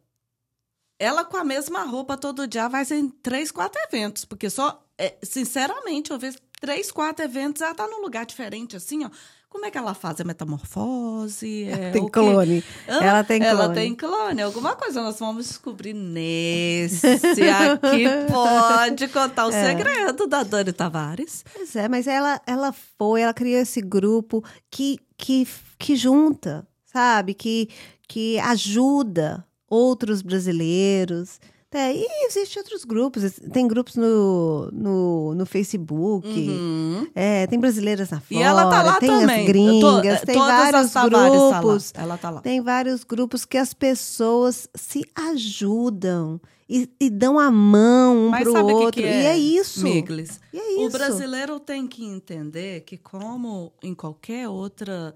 Ela 0.99 1.25
com 1.25 1.37
a 1.37 1.45
mesma 1.45 1.83
roupa 1.85 2.17
todo 2.17 2.47
dia 2.47 2.69
vai 2.69 2.85
ser 2.85 2.97
em 2.97 3.09
três, 3.09 3.51
quatro 3.51 3.81
eventos. 3.89 4.25
Porque 4.25 4.51
só, 4.51 4.87
é, 4.99 5.17
sinceramente, 5.23 6.11
eu 6.11 6.19
vejo 6.19 6.39
três, 6.61 6.93
quatro 6.93 7.25
eventos, 7.25 7.63
ela 7.63 7.75
tá 7.75 7.87
num 7.87 8.03
lugar 8.03 8.27
diferente, 8.27 8.77
assim, 8.77 9.05
ó. 9.05 9.11
Como 9.51 9.67
é 9.67 9.71
que 9.71 9.77
ela 9.77 9.95
faz? 9.95 10.19
É 10.21 10.25
metamorfose? 10.25 11.65
É 11.65 11.91
tem 11.91 12.09
clone. 12.09 12.65
Hã? 12.89 12.99
Ela 13.03 13.25
tem 13.25 13.43
Ela 13.43 13.65
clone. 13.65 13.75
tem 13.75 13.95
clone. 13.97 14.41
Alguma 14.43 14.77
coisa 14.77 15.03
nós 15.03 15.19
vamos 15.19 15.49
descobrir 15.49 15.93
nesse 15.93 17.07
aqui. 17.07 18.05
Pode 18.33 19.09
contar 19.09 19.47
o 19.47 19.51
É. 19.51 19.67
segredo 19.67 20.27
da 20.29 20.45
Dani 20.45 20.73
Tavares. 20.73 21.45
Pois 21.53 21.75
é, 21.75 21.89
mas 21.89 22.07
ela, 22.07 22.41
ela 22.47 22.73
foi, 22.97 23.23
ela 23.23 23.35
criou 23.35 23.61
esse 23.61 23.81
grupo 23.81 24.43
que, 24.71 24.99
que, 25.19 25.47
que 25.79 25.97
junta, 25.97 26.67
sabe? 26.87 27.35
Que, 27.35 27.69
que 28.09 28.39
ajuda 28.39 29.45
outros 29.69 30.23
brasileiros. 30.23 31.41
É, 31.73 31.95
e 31.95 32.05
existem 32.27 32.61
outros 32.61 32.85
grupos, 32.85 33.23
tem 33.53 33.69
grupos 33.69 33.95
no, 33.95 34.69
no, 34.73 35.35
no 35.37 35.47
Facebook, 35.47 36.27
Uhum. 36.27 37.07
é, 37.15 37.47
tem 37.47 37.61
brasileiras 37.61 38.11
na 38.11 38.17
E 38.19 38.21
fora, 38.35 38.45
ela 38.45 38.69
tá 38.69 38.83
lá 38.83 38.99
tem 38.99 39.09
também. 39.09 39.41
as 39.43 39.47
gringas, 39.47 40.21
To- 40.21 40.27
tem 40.27 40.37
vários 40.37 40.81
as 40.87 40.93
Tavares 40.93 41.13
tá 41.41 41.61
grupos. 41.61 41.93
Ela 41.95 42.19
tá 42.19 42.31
lá. 42.31 42.41
Tem 42.41 42.61
vários 42.61 43.05
grupos 43.05 43.45
que 43.45 43.57
as 43.57 43.73
pessoas 43.73 44.69
se 44.75 45.05
ajudam 45.15 46.41
e, 46.69 46.89
e 47.01 47.09
dão 47.09 47.39
a 47.39 47.53
mão 47.53 48.17
um 48.17 48.29
Mas 48.31 48.43
pro 48.43 48.53
sabe 48.53 48.73
o 48.73 48.77
que 48.79 48.85
outro. 48.87 49.03
que 49.03 49.07
E 49.07 49.27
é 49.27 49.39
isso. 49.39 49.85
Miglis? 49.85 50.41
E 50.53 50.59
é 50.59 50.73
isso. 50.75 50.87
O 50.87 50.91
brasileiro 50.91 51.61
tem 51.61 51.87
que 51.87 52.05
entender 52.05 52.81
que, 52.81 52.97
como 52.97 53.73
em 53.81 53.95
qualquer 53.95 54.49
outra. 54.49 55.15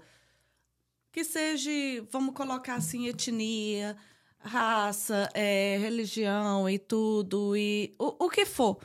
Que 1.11 1.23
seja, 1.25 1.69
vamos 2.11 2.33
colocar 2.33 2.75
assim, 2.75 3.07
etnia, 3.07 3.95
raça, 4.45 5.29
é, 5.33 5.77
religião 5.79 6.69
e 6.69 6.77
tudo, 6.77 7.55
e 7.57 7.95
o, 7.99 8.25
o 8.25 8.29
que 8.29 8.45
for. 8.45 8.77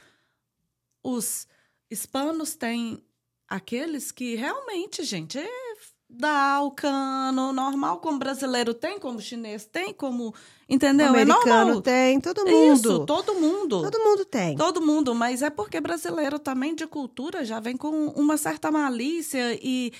Os 1.03 1.47
hispanos 1.91 2.55
têm 2.55 3.03
aqueles 3.49 4.11
que 4.11 4.37
realmente, 4.37 5.05
gente, 5.05 5.39
é 5.39 5.71
dá 6.11 6.61
o 6.61 6.73
cano 6.73 7.53
normal, 7.53 7.99
como 7.99 8.19
brasileiro 8.19 8.75
tem, 8.75 8.99
como 8.99 9.21
chinês 9.21 9.65
tem, 9.65 9.95
como. 9.95 10.35
Entendeu? 10.69 11.07
é 11.07 11.09
americano 11.09 11.65
normal. 11.65 11.83
tem, 11.83 12.21
todo 12.21 12.45
mundo. 12.45 12.75
Isso, 12.75 13.07
todo 13.07 13.35
mundo. 13.35 13.83
Todo 13.83 13.99
mundo 13.99 14.25
tem. 14.25 14.57
Todo 14.57 14.83
mundo, 14.83 15.15
mas 15.15 15.43
é 15.43 15.51
porque 15.51 15.81
brasileiro 15.81 16.39
também 16.39 16.75
de 16.75 16.87
cultura 16.87 17.45
já 17.45 17.61
vem 17.61 17.77
com 17.77 18.09
uma 18.09 18.37
certa 18.37 18.71
malícia 18.71 19.59
e 19.63 19.93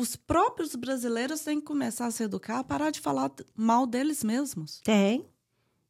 os 0.00 0.16
próprios 0.16 0.74
brasileiros 0.74 1.40
têm 1.40 1.60
que 1.60 1.66
começar 1.66 2.06
a 2.06 2.10
se 2.10 2.22
educar, 2.22 2.64
parar 2.64 2.90
de 2.90 3.00
falar 3.00 3.30
mal 3.56 3.86
deles 3.86 4.24
mesmos. 4.24 4.80
Tem. 4.82 5.26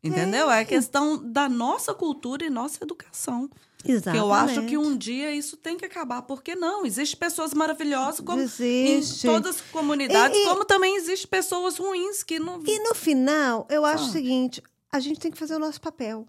Entendeu? 0.02 0.50
É 0.50 0.64
questão 0.64 1.18
da 1.30 1.48
nossa 1.48 1.92
cultura 1.92 2.44
e 2.44 2.50
nossa 2.50 2.82
educação. 2.82 3.50
Exatamente. 3.84 4.18
Que 4.20 4.26
eu 4.26 4.32
acho 4.32 4.66
que 4.66 4.76
um 4.78 4.96
dia 4.96 5.30
isso 5.34 5.56
tem 5.56 5.76
que 5.76 5.84
acabar. 5.84 6.22
Porque 6.22 6.54
não? 6.54 6.84
Existem 6.86 7.18
pessoas 7.18 7.52
maravilhosas 7.54 8.20
como 8.20 8.40
Existe. 8.40 9.26
em 9.26 9.30
todas 9.30 9.56
as 9.56 9.60
comunidades, 9.70 10.38
E- 10.38 10.42
e- 10.42 10.46
como 10.46 10.64
também 10.64 10.96
existem 10.96 11.28
pessoas 11.28 11.76
ruins 11.76 12.22
que 12.22 12.38
não. 12.38 12.62
E 12.66 12.78
no 12.82 12.94
final, 12.94 13.66
eu 13.70 13.84
acho 13.84 14.04
Ah. 14.04 14.08
o 14.08 14.10
seguinte: 14.12 14.62
a 14.90 15.00
gente 15.00 15.20
tem 15.20 15.30
que 15.30 15.38
fazer 15.38 15.54
o 15.56 15.58
nosso 15.58 15.80
papel. 15.80 16.26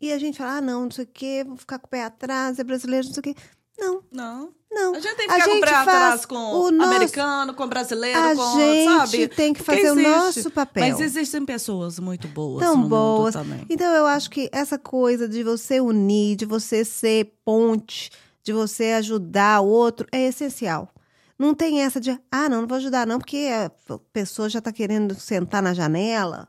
E 0.00 0.12
a 0.12 0.18
gente 0.18 0.36
fala, 0.36 0.56
ah, 0.56 0.60
não, 0.60 0.82
não 0.84 0.90
sei 0.90 1.04
o 1.04 1.08
quê, 1.12 1.44
vou 1.46 1.56
ficar 1.56 1.78
com 1.78 1.86
o 1.86 1.90
pé 1.90 2.04
atrás, 2.04 2.58
é 2.58 2.64
brasileiro, 2.64 3.06
não 3.06 3.14
sei 3.14 3.20
o 3.20 3.22
quê. 3.22 3.34
Não, 3.78 4.02
Não. 4.12 4.50
não. 4.70 4.94
A 4.94 5.00
gente 5.00 5.16
tem 5.16 5.26
que 5.26 5.32
A 5.32 5.34
ficar 5.34 5.44
com 5.46 5.50
o 5.50 5.54
gente 5.54 5.64
pé 5.64 5.70
faz 5.72 5.88
atrás 5.88 6.26
com 6.26 6.34
o 6.36 6.70
nosso- 6.70 6.90
americano, 6.94 7.54
com 7.54 7.66
brasileiro, 7.66 8.18
A 8.18 8.34
com, 8.36 8.56
gente 8.58 8.84
sabe? 8.84 9.28
tem 9.28 9.52
que 9.52 9.62
Porque 9.62 9.80
fazer 9.82 9.90
o 9.90 9.94
nosso 10.02 10.50
papel. 10.50 10.88
Mas 10.88 11.00
existem 11.00 11.44
pessoas 11.44 11.98
muito 11.98 12.28
boas 12.28 12.62
Tão 12.64 12.76
no 12.76 12.88
boas. 12.88 13.34
mundo 13.34 13.44
também. 13.44 13.66
Então, 13.68 13.92
eu 13.92 14.06
acho 14.06 14.30
que 14.30 14.48
essa 14.52 14.78
coisa 14.78 15.28
de 15.28 15.42
você 15.42 15.80
unir, 15.80 16.36
de 16.36 16.44
você 16.46 16.84
ser 16.84 17.34
ponte, 17.44 18.10
de 18.44 18.52
você 18.52 18.92
ajudar 18.92 19.60
o 19.60 19.66
outro, 19.66 20.06
é 20.12 20.26
essencial. 20.28 20.88
Não 21.36 21.52
tem 21.52 21.80
essa 21.82 22.00
de, 22.00 22.10
ah, 22.30 22.48
não, 22.48 22.60
não 22.60 22.68
vou 22.68 22.76
ajudar 22.76 23.06
não, 23.06 23.18
porque 23.18 23.48
a 23.52 23.98
pessoa 24.12 24.48
já 24.48 24.60
está 24.60 24.70
querendo 24.70 25.14
sentar 25.18 25.60
na 25.60 25.74
janela. 25.74 26.46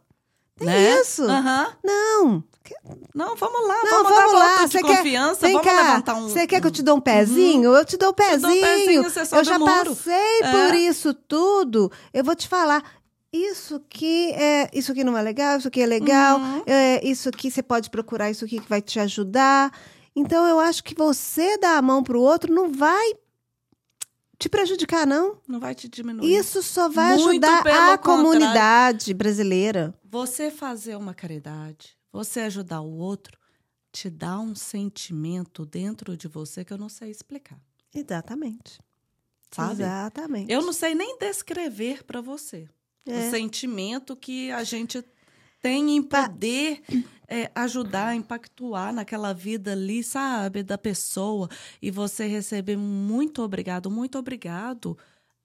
Tem 0.57 0.67
Né? 0.67 1.01
isso. 1.01 1.23
Aham. 1.23 1.67
Não. 1.83 2.43
Não, 3.13 3.35
vamos 3.35 3.67
lá, 3.67 3.75
Não, 3.83 4.03
vamos, 4.03 4.09
vamos 4.17 4.33
lá. 4.33 4.65
de 4.65 4.71
Você 4.71 4.81
quer, 4.81 4.97
confiança, 4.97 5.47
vamos 5.47 5.61
cá, 5.61 5.71
levantar 5.81 6.15
um... 6.15 6.27
Você 6.27 6.47
quer 6.47 6.59
que 6.59 6.65
eu 6.67 6.71
te 6.71 6.81
dê 6.81 6.91
um 6.91 6.99
pezinho? 6.99 7.75
Eu 7.75 7.85
te 7.85 7.95
dou 7.95 8.09
um 8.09 8.13
dou 8.13 8.25
um 8.25 8.29
pezinho. 8.29 8.61
pezinho, 8.61 9.03
você 9.03 9.21
eu 9.21 9.25
sobe 9.27 9.43
já 9.43 9.57
o 9.57 9.59
muro. 9.59 9.95
passei 9.95 10.39
É. 10.41 10.51
por 10.51 10.75
isso 10.75 11.13
tudo. 11.13 11.91
Eu 12.13 12.23
vou 12.23 12.35
te 12.35 12.47
falar. 12.47 12.83
Isso 13.31 13.75
aqui 13.75 14.31
é, 14.33 14.69
isso 14.73 14.91
aqui 14.93 15.03
não 15.03 15.15
é 15.17 15.21
legal, 15.21 15.57
isso 15.57 15.67
aqui 15.67 15.81
é 15.81 15.85
legal, 15.85 16.39
Uhum. 16.39 16.63
é, 16.65 17.05
isso 17.05 17.27
aqui 17.29 17.51
você 17.51 17.61
pode 17.61 17.89
procurar 17.89 18.31
isso 18.31 18.45
aqui 18.45 18.59
que 18.59 18.69
vai 18.69 18.81
te 18.81 18.97
ajudar. 18.99 19.71
Então 20.15 20.47
eu 20.47 20.57
acho 20.59 20.81
que 20.83 20.95
você 20.95 21.57
dar 21.57 21.77
a 21.77 21.81
mão 21.81 22.01
pro 22.01 22.21
outro 22.21 22.51
não 22.53 22.71
vai 22.71 23.11
te 24.37 24.49
prejudicar, 24.49 25.05
não. 25.07 25.39
Não 25.47 25.59
vai 25.59 25.73
te 25.75 25.87
diminuir. 25.87 26.35
Isso 26.35 26.61
só 26.63 26.89
vai 26.89 27.13
ajudar 27.13 27.53
a 27.53 27.57
contrário. 27.97 27.99
comunidade 28.03 29.13
brasileira. 29.13 29.93
Você 30.03 30.49
fazer 30.51 30.95
uma 30.95 31.13
caridade, 31.13 31.97
você 32.11 32.41
ajudar 32.41 32.81
o 32.81 32.91
outro, 32.97 33.37
te 33.91 34.09
dá 34.09 34.39
um 34.39 34.53
sentimento 34.55 35.65
dentro 35.65 36.17
de 36.17 36.27
você 36.27 36.63
que 36.65 36.73
eu 36.73 36.77
não 36.77 36.89
sei 36.89 37.09
explicar, 37.09 37.57
Exatamente. 37.93 38.79
sabe? 39.51 39.83
Exatamente. 39.83 40.51
Eu 40.51 40.61
não 40.61 40.73
sei 40.73 40.93
nem 40.93 41.17
descrever 41.17 42.03
para 42.03 42.19
você 42.21 42.67
É. 43.05 43.27
o 43.27 43.31
sentimento 43.31 44.15
que 44.15 44.51
a 44.51 44.63
gente 44.63 45.01
tem 45.61 45.95
em 45.95 46.01
poder 46.03 46.81
é, 47.27 47.51
ajudar, 47.55 48.15
impactuar 48.15 48.93
naquela 48.93 49.33
vida 49.33 49.71
ali, 49.71 50.03
sabe, 50.03 50.63
da 50.63 50.77
pessoa. 50.77 51.49
E 51.81 51.89
você 51.89 52.27
receber 52.27 52.77
muito 52.77 53.41
obrigado, 53.41 53.89
muito 53.89 54.17
obrigado. 54.17 54.97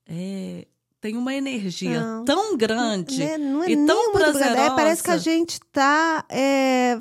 É, 0.07 0.67
tem 1.01 1.17
uma 1.17 1.35
energia 1.35 2.01
Não. 2.01 2.25
tão 2.25 2.57
grande. 2.57 3.19
Né? 3.19 3.39
Não 3.39 3.63
é 3.63 3.71
e 3.71 3.87
tão 3.87 4.13
muito 4.13 4.29
obrigada. 4.29 4.61
É, 4.61 4.71
parece 4.71 5.03
que 5.03 5.11
a 5.11 5.15
prazerosa. 5.15 5.39
gente 5.39 5.53
está 5.53 6.27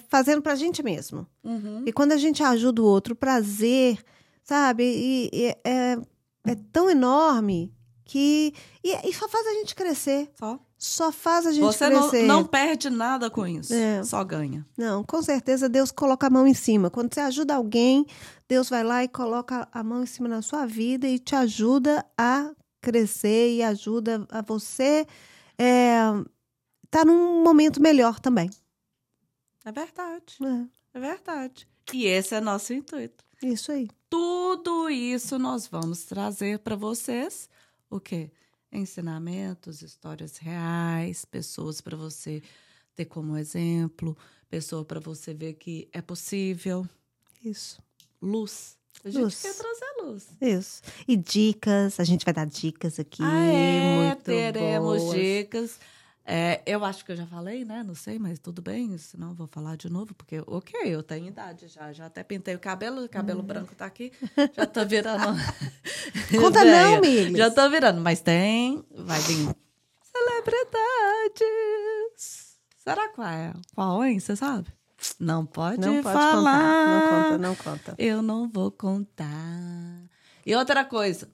fazendo 0.07 0.41
pra 0.41 0.55
gente 0.55 0.81
mesmo. 0.81 1.27
Uhum. 1.43 1.83
E 1.85 1.91
quando 1.91 2.13
a 2.13 2.17
gente 2.17 2.41
ajuda 2.41 2.81
o 2.81 2.85
outro, 2.85 3.13
o 3.13 3.17
prazer, 3.17 4.01
sabe? 4.43 4.83
E, 4.83 5.29
e 5.33 5.45
é, 5.65 5.97
é 6.45 6.55
tão 6.71 6.89
enorme 6.89 7.73
que. 8.05 8.53
E, 8.83 9.09
e 9.09 9.13
só 9.13 9.27
faz 9.27 9.45
a 9.47 9.53
gente 9.53 9.75
crescer. 9.75 10.29
Só. 10.35 10.59
Só 10.79 11.11
faz 11.11 11.45
a 11.45 11.51
gente 11.51 11.61
Você 11.65 11.89
não, 11.89 12.09
crescer. 12.09 12.25
não 12.25 12.45
perde 12.45 12.89
nada 12.89 13.29
com 13.29 13.45
isso. 13.45 13.73
É. 13.73 14.01
Só 14.01 14.23
ganha. 14.23 14.65
Não, 14.77 15.03
com 15.03 15.21
certeza 15.21 15.67
Deus 15.67 15.91
coloca 15.91 16.27
a 16.27 16.29
mão 16.29 16.47
em 16.47 16.53
cima. 16.53 16.89
Quando 16.89 17.13
você 17.13 17.19
ajuda 17.19 17.53
alguém, 17.55 18.05
Deus 18.47 18.69
vai 18.69 18.81
lá 18.81 19.03
e 19.03 19.09
coloca 19.09 19.67
a 19.73 19.83
mão 19.83 20.03
em 20.03 20.05
cima 20.05 20.29
na 20.29 20.41
sua 20.41 20.65
vida 20.65 21.05
e 21.05 21.19
te 21.19 21.35
ajuda 21.35 22.05
a 22.17 22.51
crescer 22.81 23.57
e 23.57 23.61
ajuda 23.61 24.25
a 24.29 24.41
você 24.41 25.05
estar 25.57 26.23
tá 26.89 27.03
num 27.03 27.43
momento 27.43 27.81
melhor 27.81 28.17
também. 28.17 28.49
É 29.65 29.73
verdade. 29.73 30.37
É, 30.41 30.97
É 30.97 30.99
verdade. 31.01 31.67
E 31.93 32.05
esse 32.05 32.35
é 32.35 32.39
nosso 32.39 32.71
intuito. 32.71 33.25
isso 33.43 33.73
aí. 33.73 33.89
Tudo 34.09 34.89
isso 34.89 35.37
nós 35.37 35.67
vamos 35.67 36.05
trazer 36.05 36.59
para 36.59 36.77
vocês. 36.77 37.49
O 37.89 37.99
quê? 37.99 38.31
Ensinamentos, 38.71 39.81
histórias 39.81 40.37
reais, 40.37 41.25
pessoas 41.25 41.81
para 41.81 41.97
você 41.97 42.41
ter 42.95 43.05
como 43.05 43.37
exemplo, 43.37 44.15
pessoa 44.49 44.85
para 44.85 44.99
você 44.99 45.33
ver 45.33 45.53
que 45.53 45.87
é 45.91 46.01
possível. 46.01 46.87
Isso. 47.43 47.81
Luz. 48.21 48.77
A 49.03 49.09
gente 49.09 49.21
Luz. 49.23 49.41
quer 49.41 49.53
trazer 49.55 50.03
luz. 50.03 50.27
Isso. 50.41 50.81
E 51.07 51.15
dicas, 51.15 51.99
a 51.99 52.03
gente 52.03 52.25
vai 52.25 52.33
dar 52.33 52.45
dicas 52.45 52.99
aqui. 52.99 53.23
Ah, 53.23 53.45
é, 53.45 54.07
muito 54.07 54.23
teremos 54.23 55.01
boas. 55.01 55.17
dicas. 55.17 55.79
É, 56.31 56.61
eu 56.63 56.85
acho 56.85 57.03
que 57.03 57.11
eu 57.11 57.15
já 57.15 57.25
falei, 57.25 57.65
né? 57.65 57.81
Não 57.81 57.95
sei, 57.95 58.19
mas 58.19 58.37
tudo 58.37 58.61
bem. 58.61 58.95
Senão 58.99 59.33
vou 59.33 59.47
falar 59.47 59.75
de 59.75 59.89
novo, 59.89 60.13
porque, 60.13 60.43
ok, 60.45 60.75
eu 60.85 61.01
tenho 61.01 61.25
idade 61.27 61.67
já. 61.67 61.91
Já 61.91 62.05
até 62.05 62.23
pintei 62.23 62.53
o 62.53 62.59
cabelo, 62.59 63.03
o 63.03 63.09
cabelo 63.09 63.41
branco 63.41 63.73
tá 63.73 63.87
aqui. 63.87 64.11
Já 64.55 64.67
tô 64.67 64.85
virando. 64.85 65.25
Conta 66.39 66.59
Véia. 66.63 66.83
não, 66.95 67.01
Miglis. 67.01 67.35
Já 67.37 67.49
tô 67.49 67.67
virando, 67.67 67.99
mas 68.01 68.21
tem. 68.21 68.85
Vai 68.95 69.19
vir. 69.21 69.49
Celebridades. 70.03 72.57
Será 72.77 73.09
qual 73.09 73.27
é? 73.27 73.53
Qual, 73.73 74.03
hein? 74.03 74.19
Você 74.19 74.35
sabe? 74.35 74.67
Não 75.19 75.45
pode, 75.45 75.79
Não 75.81 76.01
pode 76.03 76.13
falar. 76.13 76.35
contar. 76.35 76.87
Não 76.87 77.01
conta, 77.23 77.37
não 77.37 77.55
conta. 77.55 77.95
Eu 77.97 78.21
não 78.21 78.49
vou 78.49 78.71
contar. 78.71 80.03
E 80.45 80.55
outra 80.55 80.83
coisa, 80.83 81.29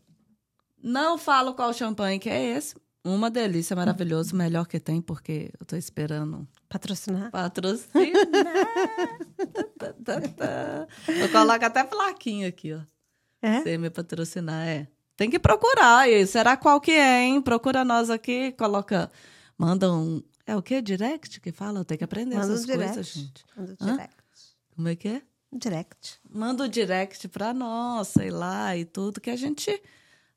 não 0.82 1.18
falo 1.18 1.54
qual 1.54 1.74
champanhe 1.74 2.20
que 2.20 2.30
é 2.30 2.43
esse. 2.58 2.76
Uma 3.08 3.30
delícia, 3.30 3.76
maravilhoso, 3.76 4.36
melhor 4.36 4.66
que 4.66 4.80
tem, 4.80 4.99
porque 4.99 5.51
eu 5.60 5.66
tô 5.66 5.76
esperando 5.76 6.47
Patrocinar? 6.68 7.30
patrocinar. 7.30 8.08
Eu 11.08 11.30
coloco 11.32 11.66
até 11.66 11.84
plaquinha 11.84 12.47
aqui, 12.47 12.74
ó. 12.74 12.82
É? 13.41 13.62
Você 13.62 13.78
me 13.78 13.89
patrocinar, 13.91 14.68
é. 14.68 14.88
Tem 15.16 15.30
que 15.30 15.38
procurar. 15.39 16.10
E 16.10 16.26
será 16.26 16.58
qual 16.58 16.82
que 16.82 16.91
é, 16.91 17.22
hein? 17.24 17.41
Procura 17.41 17.86
nós 17.86 18.10
aqui, 18.10 18.51
coloca. 18.53 19.12
Manda 19.58 19.91
um. 19.93 20.22
É 20.45 20.56
o 20.56 20.62
quê? 20.62 20.82
Direct 20.82 21.39
que 21.39 21.51
fala? 21.51 21.80
Eu 21.80 21.86
tenho 21.86 21.99
que 21.99 22.03
aprender 22.03 22.36
Manda 22.36 22.47
um 22.47 22.53
essas 22.53 22.66
direct. 22.66 22.93
coisas, 22.95 23.08
gente. 23.14 23.45
Manda 23.56 23.76
Hã? 23.82 23.86
direct. 23.93 24.16
Como 24.76 24.88
é 24.88 24.95
que 24.95 25.08
é? 25.08 25.22
Direct. 25.53 26.20
manda 26.30 26.64
o 26.66 26.68
direct 26.68 27.28
pra 27.30 27.53
nós, 27.53 28.10
sei 28.10 28.30
lá, 28.30 28.76
e 28.76 28.84
tudo, 28.84 29.22
que 29.22 29.30
a 29.30 29.36
gente 29.38 29.82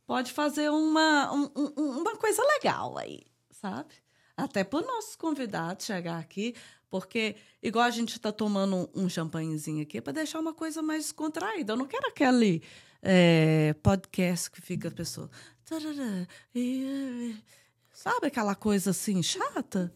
pode 0.08 0.32
fazer 0.32 0.70
uma, 0.70 1.30
um- 1.34 1.50
um- 1.54 1.98
uma 2.00 2.16
coisa 2.16 2.42
legal 2.42 2.96
aí, 2.96 3.20
sabe? 3.50 3.94
Até 4.34 4.64
para 4.64 4.80
os 4.80 4.86
nossos 4.86 5.14
convidados 5.14 5.84
chegar 5.84 6.18
aqui, 6.18 6.54
porque, 6.88 7.36
igual 7.62 7.84
a 7.84 7.90
gente 7.90 8.14
está 8.16 8.32
tomando 8.32 8.74
um, 8.94 9.04
um 9.04 9.08
champanhezinho 9.08 9.82
aqui, 9.82 10.00
para 10.00 10.14
deixar 10.14 10.40
uma 10.40 10.54
coisa 10.54 10.80
mais 10.80 11.02
descontraída. 11.04 11.74
Eu 11.74 11.76
não 11.76 11.86
quero 11.86 12.08
aquele 12.08 12.62
é, 13.02 13.74
podcast 13.82 14.50
que 14.50 14.62
fica 14.62 14.88
a 14.88 14.90
pessoa. 14.90 15.30
sabe 17.92 18.28
aquela 18.28 18.54
coisa 18.54 18.90
assim, 18.92 19.22
chata? 19.22 19.92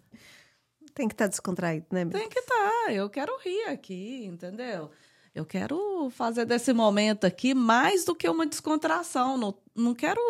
Tem 0.93 1.09
que 1.09 1.15
estar 1.15 1.27
descontraído, 1.29 1.87
né? 1.91 2.05
Tem 2.05 2.29
que 2.29 2.39
estar. 2.39 2.93
Eu 2.93 3.09
quero 3.09 3.35
rir 3.39 3.65
aqui, 3.65 4.27
entendeu? 4.27 4.91
Eu 5.35 5.47
quero 5.47 6.11
fazer 6.11 6.45
desse 6.45 6.73
momento 6.73 7.25
aqui 7.25 7.55
mais 7.55 8.05
do 8.05 8.15
que 8.15 8.29
uma 8.29 8.47
descontração. 8.47 9.39
Não, 9.39 9.55
não 9.75 9.95
quero 9.95 10.21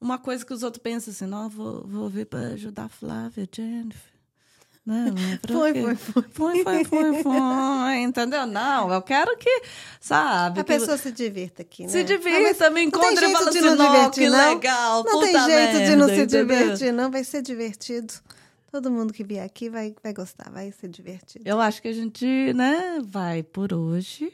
uma 0.00 0.18
coisa 0.18 0.44
que 0.44 0.52
os 0.52 0.62
outros 0.62 0.82
pensam 0.82 1.12
assim, 1.12 1.26
não, 1.26 1.48
vou, 1.48 1.86
vou 1.86 2.08
vir 2.08 2.26
para 2.26 2.48
ajudar 2.48 2.84
a 2.84 2.88
Flávia, 2.88 3.48
Jennifer. 3.50 4.12
Não, 4.84 5.06
é 5.06 5.36
pra 5.40 5.54
Foi, 5.54 5.72
foi, 5.74 5.94
foi. 5.94 6.22
Foi, 6.24 6.64
foi, 6.64 6.84
foi, 6.84 7.22
foi. 7.22 7.96
Entendeu? 8.02 8.44
Não, 8.46 8.92
eu 8.92 9.00
quero 9.00 9.36
que, 9.38 9.62
sabe? 10.00 10.60
A 10.60 10.64
que 10.64 10.72
pessoa 10.72 10.98
se 10.98 11.12
divirta 11.12 11.62
aqui, 11.62 11.84
né? 11.84 11.88
se 11.88 12.00
Ah, 12.00 12.02
divirta, 12.02 12.68
me 12.68 12.84
não 12.86 12.90
tem 12.90 13.08
encontra 13.12 13.28
e 13.28 13.32
fala 13.32 13.48
assim, 13.48 13.60
não 13.60 13.76
não, 13.76 13.92
divertir, 13.92 14.30
não. 14.30 14.54
legal, 14.54 15.04
Não 15.04 15.20
tem 15.20 15.32
jeito 15.32 15.84
de 15.84 15.96
não 15.96 16.06
merda", 16.08 16.14
se 16.14 16.20
entendeu? 16.22 16.46
divertir, 16.58 16.92
não. 16.92 17.10
Vai 17.10 17.24
ser 17.24 17.42
divertido. 17.42 18.12
Todo 18.72 18.90
mundo 18.90 19.12
que 19.12 19.22
vier 19.22 19.44
aqui 19.44 19.68
vai, 19.68 19.94
vai 20.02 20.12
gostar, 20.14 20.50
vai 20.50 20.72
ser 20.72 20.88
divertido. 20.88 21.46
Eu 21.48 21.60
acho 21.60 21.80
que 21.80 21.88
a 21.88 21.92
gente, 21.92 22.26
né, 22.54 23.00
vai 23.04 23.42
por 23.42 23.72
hoje. 23.72 24.32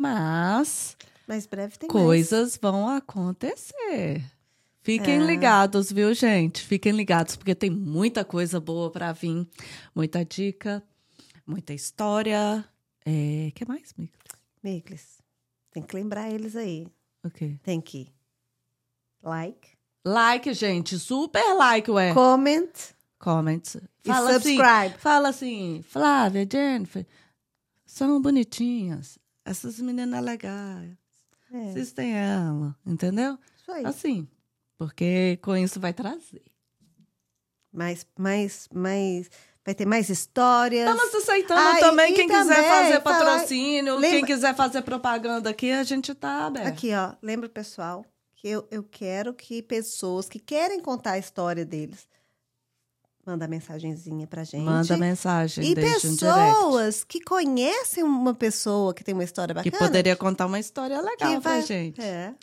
Mas 0.00 0.96
Mais 1.28 1.46
breve 1.46 1.76
tem 1.78 1.88
mais. 1.88 2.02
coisas 2.02 2.58
vão 2.60 2.88
acontecer. 2.88 4.24
Fiquem 4.82 5.16
É. 5.22 5.26
ligados, 5.26 5.92
viu, 5.92 6.12
gente? 6.14 6.62
Fiquem 6.64 6.92
ligados, 6.92 7.36
porque 7.36 7.54
tem 7.54 7.68
muita 7.70 8.24
coisa 8.24 8.58
boa 8.58 8.90
pra 8.90 9.12
vir. 9.12 9.46
Muita 9.94 10.24
dica, 10.24 10.82
muita 11.46 11.74
história. 11.74 12.64
É, 13.04 13.52
que 13.54 13.66
mais, 13.68 13.92
Mico? 13.98 14.16
Miklis, 14.62 15.18
tem 15.70 15.82
que 15.82 15.94
lembrar 15.94 16.30
eles 16.30 16.56
aí. 16.56 16.86
O 17.22 17.30
quê? 17.30 17.58
Tem 17.62 17.78
que 17.80 18.10
like, 19.22 19.68
Like, 20.02 20.54
gente. 20.54 20.98
Super 20.98 21.54
like, 21.58 21.90
ué. 21.90 22.14
comment 22.14 22.72
Comments. 23.18 23.74
e 24.02 24.08
Fala 24.08 24.30
assim, 24.36 24.56
subscribe. 24.56 24.98
fala 24.98 25.28
assim, 25.28 25.84
Flávia, 25.86 26.48
Jennifer, 26.50 27.06
são 27.84 28.18
bonitinhas. 28.22 29.18
Essas 29.44 29.78
meninas 29.80 30.22
legais. 30.22 30.96
É, 31.52 31.70
Assistem 31.70 32.14
ela, 32.16 32.76
entendeu? 32.86 33.38
isso 33.56 33.72
aí. 33.72 33.84
Assim, 33.84 34.28
porque 34.78 35.38
com 35.42 35.56
isso 35.56 35.80
vai 35.80 35.92
trazer. 35.92 36.42
Mais, 37.72 38.06
mais, 38.18 38.68
mais, 38.72 39.30
vai 39.64 39.74
ter 39.74 39.86
mais 39.86 40.08
histórias. 40.08 40.88
Estamos 40.88 41.14
aceitando 41.14 41.60
Ah, 41.60 41.76
e- 41.76 41.80
também 41.80 42.14
quem 42.14 42.26
quiser 42.28 42.54
também 42.54 42.68
fazer 42.70 43.00
falar- 43.00 43.18
patrocínio, 43.34 44.00
quem 44.00 44.10
Lembra- 44.12 44.26
quiser 44.26 44.54
fazer 44.54 44.82
propaganda 44.82 45.50
aqui, 45.50 45.70
a 45.70 45.82
gente 45.84 46.14
tá 46.14 46.46
aberto. 46.46 46.66
Aqui, 46.66 46.92
ó, 46.94 47.14
lembra 47.22 47.48
pessoal 47.48 48.04
que 48.36 48.48
eu, 48.48 48.66
eu 48.70 48.82
quero 48.82 49.32
que 49.34 49.62
pessoas 49.62 50.28
que 50.28 50.38
querem 50.40 50.80
contar 50.80 51.12
a 51.12 51.18
história 51.18 51.64
deles 51.64 52.08
manda 53.30 53.46
mensagenzinha 53.48 54.26
pra 54.26 54.42
gente. 54.44 54.64
Manda 54.64 54.96
mensagem, 54.96 55.64
E 55.70 55.74
deixa 55.74 56.08
um 56.08 56.16
pessoas 56.16 57.04
que 57.04 57.20
conhecem 57.20 58.02
uma 58.02 58.34
pessoa 58.34 58.92
que 58.92 59.04
tem 59.04 59.14
uma 59.14 59.24
história 59.24 59.54
Que 59.62 59.70
bacana. 59.70 59.88
poderia 59.88 60.16
contar 60.16 60.46
uma 60.46 60.58
história 60.58 61.00
legal 61.00 61.16
que 61.36 61.40
pra 61.40 61.50
vai- 61.52 61.62
gente. 61.62 62.00
É. 62.00 62.34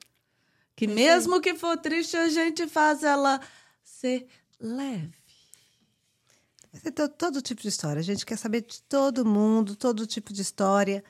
Que 0.76 0.86
isso 0.86 0.94
mesmo 0.96 1.42
que 1.42 1.56
for 1.56 1.76
triste, 1.78 2.16
a 2.16 2.30
gente 2.30 2.68
faz 2.68 3.04
ela 3.04 3.42
ser 3.84 4.28
leve. 4.60 5.12
Vai 6.72 6.82
ser 6.82 6.92
to- 6.92 7.10
todo 7.10 7.42
tipo 7.42 7.62
de 7.62 7.68
história. 7.68 8.00
A 8.00 8.04
gente 8.04 8.26
quer 8.26 8.38
saber 8.38 8.62
de 8.62 8.82
todo 8.84 9.26
mundo, 9.26 9.76
todo 9.76 10.06
tipo 10.06 10.32
de 10.32 10.42
história. 10.42 11.04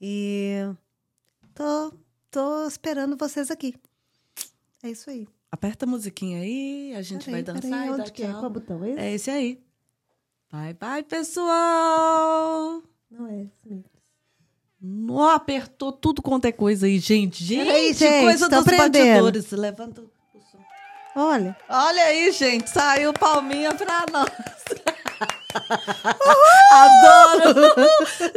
E 0.00 0.56
tô, 1.54 1.92
tô 2.30 2.66
esperando 2.66 3.16
vocês 3.16 3.50
aqui. 3.50 3.74
É 4.82 4.90
isso 4.90 5.08
aí. 5.08 5.26
Aperta 5.56 5.86
a 5.86 5.88
musiquinha 5.88 6.40
aí, 6.42 6.92
a 6.94 7.00
gente 7.00 7.24
Peraí, 7.24 7.42
vai 7.42 7.54
dançar 7.54 7.70
peraí, 7.70 7.88
e 7.88 7.90
onde 7.90 8.12
que 8.12 8.22
é? 8.22 8.26
Qual 8.30 8.50
botão? 8.50 8.84
Esse? 8.84 8.98
É 9.00 9.14
esse 9.14 9.30
aí. 9.30 9.58
Bye, 10.52 10.74
bye, 10.74 11.02
pessoal! 11.02 12.82
Não 13.10 13.26
é 13.26 13.40
esse 13.44 13.66
mesmo. 13.66 13.84
Não 14.78 15.30
apertou 15.30 15.92
tudo 15.92 16.20
quanto 16.20 16.44
é 16.44 16.52
coisa 16.52 16.84
aí, 16.84 16.98
gente. 16.98 17.42
Gente, 17.42 17.64
Peraí, 17.64 17.94
gente, 17.94 18.22
coisa 18.22 18.48
dos 18.50 18.58
aprendendo. 18.58 18.92
bastidores. 18.92 19.50
Levanta 19.52 20.02
o 20.02 20.10
som. 20.42 20.58
Olha, 21.16 21.56
Olha 21.70 22.02
aí, 22.04 22.30
gente. 22.32 22.68
Saiu 22.68 23.14
palminha 23.14 23.74
pra 23.74 24.04
nós. 24.12 24.28
Adoro! 26.70 27.54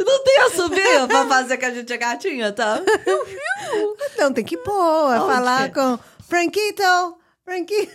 Não 0.06 0.24
tem 0.24 0.38
assobio 0.46 1.06
pra 1.06 1.26
fazer 1.26 1.58
que 1.58 1.66
a 1.66 1.74
gente 1.74 1.92
é 1.92 1.96
gatinha, 1.98 2.50
tá? 2.50 2.80
então 4.14 4.32
tem 4.32 4.42
que 4.42 4.56
pôr, 4.56 4.72
Aonde 5.12 5.34
falar 5.34 5.64
é? 5.66 5.68
com 5.68 5.98
Franquito, 6.30 7.18
Franquito. 7.44 7.92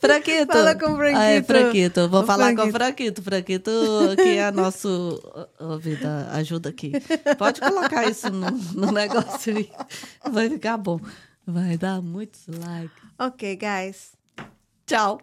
Franquito. 0.00 0.46
Fala 0.52 0.74
com 0.74 0.92
o 0.92 0.96
Franquito. 0.96 1.18
Ah, 1.20 1.24
é, 1.26 1.42
Franquito. 1.42 2.08
Vou 2.08 2.22
O 2.22 2.26
falar 2.26 2.54
com 2.54 2.62
o 2.62 2.72
Franquito. 2.72 3.22
Franquito. 3.22 3.70
Franquito, 3.70 3.70
que 4.16 4.38
é 4.38 4.50
nosso... 4.50 5.20
Ô, 5.60 5.76
vida, 5.78 6.28
ajuda 6.32 6.70
aqui. 6.70 6.92
Pode 7.36 7.60
colocar 7.60 8.08
isso 8.08 8.30
no, 8.30 8.50
no 8.50 8.90
negócio 8.90 9.54
aí. 9.56 9.70
Vai 10.30 10.48
ficar 10.48 10.76
bom. 10.78 10.98
Vai 11.46 11.76
dar 11.76 12.00
muitos 12.00 12.46
likes. 12.48 12.96
Ok, 13.18 13.56
guys. 13.56 14.12
Tchau. 14.86 15.20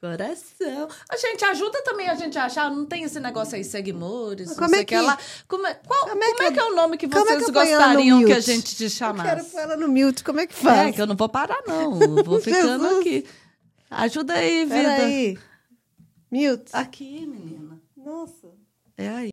Coração. 0.00 0.88
A 1.10 1.16
gente 1.18 1.44
ajuda 1.44 1.82
também 1.84 2.08
a 2.08 2.14
gente 2.14 2.38
a 2.38 2.46
achar. 2.46 2.70
Não 2.70 2.86
tem 2.86 3.02
esse 3.04 3.20
negócio 3.20 3.54
aí, 3.54 3.62
seguimores, 3.62 4.48
não 4.48 4.54
Como 4.56 4.68
sei 4.70 4.80
é 4.80 4.84
que 4.84 4.94
que- 4.94 5.00
lá. 5.00 5.18
Como 5.46 5.66
é, 5.66 5.74
qual- 5.74 6.08
como 6.08 6.22
é 6.24 6.26
como 6.26 6.36
que 6.38 6.42
é 6.44 6.52
que 6.52 6.58
é 6.58 6.64
o 6.64 6.74
nome 6.74 6.96
que 6.96 7.04
é 7.04 7.08
vocês 7.08 7.26
que 7.26 7.32
ela 7.32 7.40
no 7.40 7.52
gostariam 7.52 8.24
que 8.24 8.32
a 8.32 8.40
gente 8.40 8.74
te 8.76 8.84
Eu 8.84 8.88
quero 8.90 8.98
chamasse? 8.98 9.50
pôr 9.50 9.60
ela 9.60 9.76
no 9.76 9.88
mute, 9.88 10.24
como 10.24 10.40
é 10.40 10.46
que 10.46 10.54
faz? 10.54 10.88
É, 10.88 10.92
que 10.92 11.02
eu 11.02 11.06
não 11.06 11.16
vou 11.16 11.28
parar, 11.28 11.60
não. 11.66 12.00
Eu 12.00 12.24
Vou 12.24 12.40
ficando 12.80 12.86
aqui. 12.98 13.26
Ajuda 13.90 14.34
aí, 14.34 14.64
vida. 14.64 14.74
Peraí. 14.76 15.38
Mute. 16.30 16.70
Aqui, 16.72 17.26
menina. 17.26 17.78
Nossa. 17.96 18.48
É 18.96 19.08
aí. 19.08 19.28